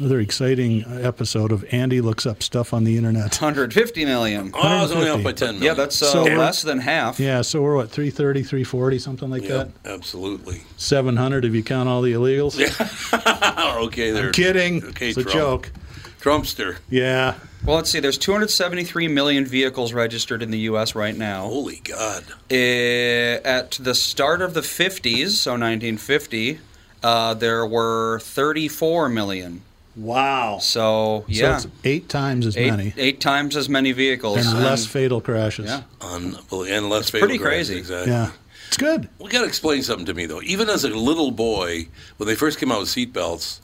Another 0.00 0.20
exciting 0.20 0.82
episode 1.04 1.52
of 1.52 1.62
Andy 1.74 2.00
looks 2.00 2.24
up 2.24 2.42
stuff 2.42 2.72
on 2.72 2.84
the 2.84 2.96
internet. 2.96 3.38
150 3.38 4.06
million. 4.06 4.50
Oh, 4.54 4.58
I 4.58 4.80
was 4.80 4.92
only 4.92 5.10
up 5.10 5.22
150. 5.22 5.24
by 5.24 5.32
10 5.32 5.46
million. 5.56 5.62
Yeah, 5.62 5.74
that's 5.74 6.00
uh, 6.00 6.06
So 6.06 6.22
less 6.22 6.62
than 6.62 6.78
half. 6.78 7.20
Yeah, 7.20 7.42
so 7.42 7.60
we're 7.60 7.76
what 7.76 7.90
330, 7.90 8.42
340, 8.42 8.98
something 8.98 9.28
like 9.28 9.42
Yep, 9.42 9.72
absolutely. 9.84 10.62
700 10.78 11.44
if 11.44 11.52
you 11.52 11.62
count 11.62 11.86
all 11.86 12.00
the 12.00 12.14
illegals. 12.14 12.58
Yeah. 12.58 13.76
okay, 13.84 14.10
there. 14.10 14.28
I'm 14.28 14.32
kidding. 14.32 14.82
Okay, 14.82 15.10
it's 15.10 15.18
a 15.18 15.24
joke. 15.24 15.70
Trumpster. 16.18 16.78
Yeah. 16.88 17.34
Well, 17.66 17.76
let's 17.76 17.90
see. 17.90 18.00
There's 18.00 18.16
273 18.16 19.06
million 19.08 19.44
vehicles 19.44 19.92
registered 19.92 20.42
in 20.42 20.50
the 20.50 20.60
U.S. 20.60 20.94
right 20.94 21.14
now. 21.14 21.42
Holy 21.42 21.82
God. 21.84 22.24
Eh, 22.48 23.38
at 23.44 23.72
the 23.72 23.94
start 23.94 24.40
of 24.40 24.54
the 24.54 24.62
50s, 24.62 25.32
so 25.32 25.50
1950, 25.50 26.58
uh, 27.02 27.34
there 27.34 27.66
were 27.66 28.18
34 28.20 29.10
million. 29.10 29.60
Wow. 29.96 30.58
So 30.58 31.24
yeah, 31.28 31.58
So 31.58 31.68
it's 31.68 31.76
eight 31.84 32.08
times 32.08 32.46
as 32.46 32.56
eight, 32.56 32.70
many 32.70 32.94
eight 32.96 33.20
times 33.20 33.56
as 33.56 33.68
many 33.68 33.92
vehicles 33.92 34.38
and 34.46 34.60
less 34.60 34.86
fatal 34.86 35.20
crashes. 35.20 35.66
Yeah. 35.66 35.82
Unbelievable. 36.00 36.64
And 36.64 36.88
less 36.88 37.10
fatal 37.10 37.28
crashes. 37.28 37.38
pretty 37.38 37.38
crashes, 37.38 37.68
crazy. 37.68 37.78
Exactly. 37.78 38.12
Yeah. 38.12 38.30
It's 38.68 38.76
good. 38.76 39.08
We 39.18 39.30
got 39.30 39.40
to 39.40 39.46
explain 39.46 39.82
something 39.82 40.06
to 40.06 40.14
me 40.14 40.26
though. 40.26 40.42
Even 40.42 40.68
as 40.70 40.84
a 40.84 40.90
little 40.90 41.32
boy, 41.32 41.88
when 42.18 42.28
they 42.28 42.36
first 42.36 42.60
came 42.60 42.70
out 42.70 42.78
with 42.80 42.88
seatbelts, 42.88 43.58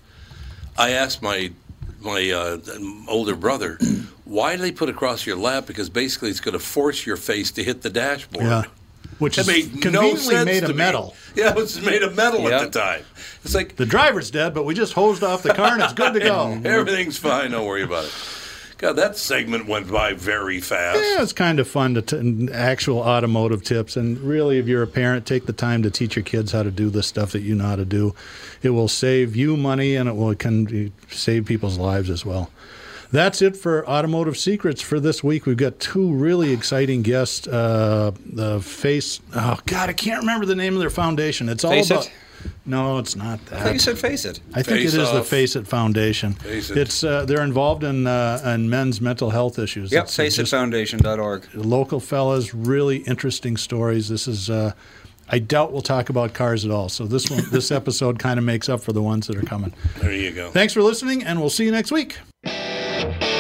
I 0.77 0.91
asked 0.91 1.23
my 1.23 1.53
my 2.01 2.31
uh, 2.31 2.59
older 3.09 3.37
brother, 3.37 3.79
"Why 4.25 4.57
do 4.57 4.63
they 4.63 4.73
put 4.73 4.89
it 4.89 4.97
across 4.97 5.25
your 5.25 5.37
lap? 5.37 5.67
Because 5.67 5.89
basically, 5.89 6.31
it's 6.31 6.41
going 6.41 6.53
to 6.55 6.59
force 6.59 7.07
your 7.07 7.17
face 7.17 7.53
to 7.53 7.63
hit 7.63 7.83
the 7.83 7.91
dashboard." 7.91 8.45
Yeah. 8.47 8.65
Which 9.19 9.39
It 9.39 9.43
is 9.43 9.47
made 9.47 9.75
no 9.75 9.81
conveniently 9.81 10.19
sense 10.35 10.45
made 10.47 10.61
to 10.61 10.67
of 10.67 10.71
me. 10.73 10.77
metal. 10.77 11.17
Yeah, 11.37 11.51
it 11.51 11.57
was 11.57 11.79
made 11.83 12.03
of 12.03 12.17
metal 12.17 12.41
Yeah. 12.49 12.61
at 12.63 12.73
the 12.73 12.79
time. 12.81 13.03
It's 13.45 13.55
like 13.55 13.77
The 13.77 13.85
driver's 13.85 14.31
dead, 14.31 14.55
but 14.55 14.65
we 14.65 14.73
just 14.75 14.95
hosed 14.95 15.23
off 15.23 15.43
the 15.43 15.53
car 15.53 15.73
and 15.75 15.83
it's 15.83 15.93
good 15.93 16.15
to 16.15 16.21
go. 16.21 16.59
everything's 16.65 17.19
fine. 17.19 17.51
Don't 17.51 17.67
worry 17.67 17.83
about 17.83 18.07
it. 18.07 18.13
God, 18.79 18.95
that 18.97 19.17
segment 19.19 19.67
went 19.67 19.91
by 19.91 20.13
very 20.15 20.61
fast. 20.61 20.99
Yeah, 20.99 21.23
it's 21.23 21.33
kind 21.35 21.59
of 21.61 21.67
fun 21.69 21.95
to 21.95 22.03
t- 22.03 22.49
actual 22.53 22.99
automotive 23.01 23.63
tips. 23.65 23.97
And 23.97 24.19
really, 24.19 24.59
if 24.59 24.67
you're 24.67 24.83
a 24.83 24.87
parent, 24.87 25.25
take 25.27 25.45
the 25.47 25.53
time 25.55 25.83
to 25.83 25.91
teach 25.91 26.15
your 26.17 26.23
kids 26.25 26.53
how 26.53 26.63
to 26.63 26.71
do 26.71 26.89
the 26.91 27.03
stuff 27.03 27.33
that 27.33 27.41
you 27.41 27.55
know 27.55 27.65
how 27.67 27.77
to 27.77 27.85
do. 27.87 28.15
It 28.63 28.71
will 28.71 28.89
save 28.89 29.35
you 29.37 29.57
money 29.59 29.95
and 29.95 30.09
it 30.11 30.17
will 30.17 30.35
can 30.35 30.93
save 31.11 31.45
people's 31.47 31.77
lives 31.79 32.09
as 32.11 32.25
well. 32.27 32.51
That's 33.13 33.43
it 33.43 33.57
for 33.57 33.89
Automotive 33.89 34.37
Secrets 34.37 34.83
for 34.83 34.99
this 35.01 35.23
week. 35.23 35.47
We've 35.47 35.57
got 35.57 35.79
two 35.79 36.13
really 36.13 36.53
exciting 36.53 37.03
guests. 37.03 37.47
Uh, 37.47 38.13
the 38.25 38.61
face, 38.61 39.21
oh 39.35 39.59
God, 39.67 39.89
I 39.91 39.93
can't 39.93 40.21
remember 40.21 40.47
the 40.47 40.57
name 40.57 40.75
of 40.75 40.81
their 40.81 40.91
foundation. 40.91 41.49
It's 41.49 41.65
all 41.65 41.71
Face 41.73 41.91
about. 41.91 42.07
It? 42.07 42.13
No, 42.65 42.99
it's 42.99 43.17
not 43.17 43.45
that. 43.47 43.61
I 43.61 43.65
thought 43.65 43.73
you 43.73 43.79
said 43.81 43.99
face 43.99 44.25
it. 44.25 44.41
I 44.55 44.63
think 44.63 44.79
Face 44.79 44.95
it 44.95 45.01
is 45.01 45.11
the 45.11 45.21
Off. 45.21 45.27
Face 45.27 45.57
It 45.57 45.67
Foundation. 45.67 46.35
Face 46.35 46.71
It. 46.71 46.79
It's 46.79 47.03
uh, 47.03 47.25
they're 47.25 47.43
involved 47.43 47.83
in 47.83 48.07
uh, 48.07 48.41
in 48.55 48.69
men's 48.71 49.01
mental 49.01 49.31
health 49.31 49.59
issues. 49.59 49.91
Yep, 49.91 50.05
It's, 50.05 50.19
uh, 50.19 50.23
faceitfoundation.org. 50.23 51.49
local 51.55 51.99
fellas, 52.01 52.55
really 52.55 52.99
interesting 52.99 53.57
stories. 53.57 54.09
This 54.09 54.29
is. 54.29 54.51
Uh, 54.51 54.73
I 55.29 55.41
doubt 55.41 55.73
we'll 55.73 55.83
talk 55.83 56.09
about 56.09 56.35
cars 56.35 56.65
at 56.65 56.71
all. 56.71 56.89
So 56.89 57.05
this 57.05 57.29
one, 57.29 57.43
this 57.51 57.71
episode, 57.81 58.21
kind 58.21 58.39
of 58.39 58.45
makes 58.45 58.69
up 58.69 58.81
for 58.81 58.93
the 58.93 59.03
ones 59.03 59.27
that 59.27 59.37
are 59.37 59.43
coming. 59.43 59.73
There 60.01 60.13
you 60.13 60.31
go. 60.31 60.51
Thanks 60.53 60.73
for 60.73 60.83
listening, 60.83 61.25
and 61.25 61.41
we'll 61.41 61.51
see 61.51 61.65
you 61.65 61.73
next 61.73 61.91
week. 61.91 62.17
Thank 62.97 63.23
you. 63.23 63.36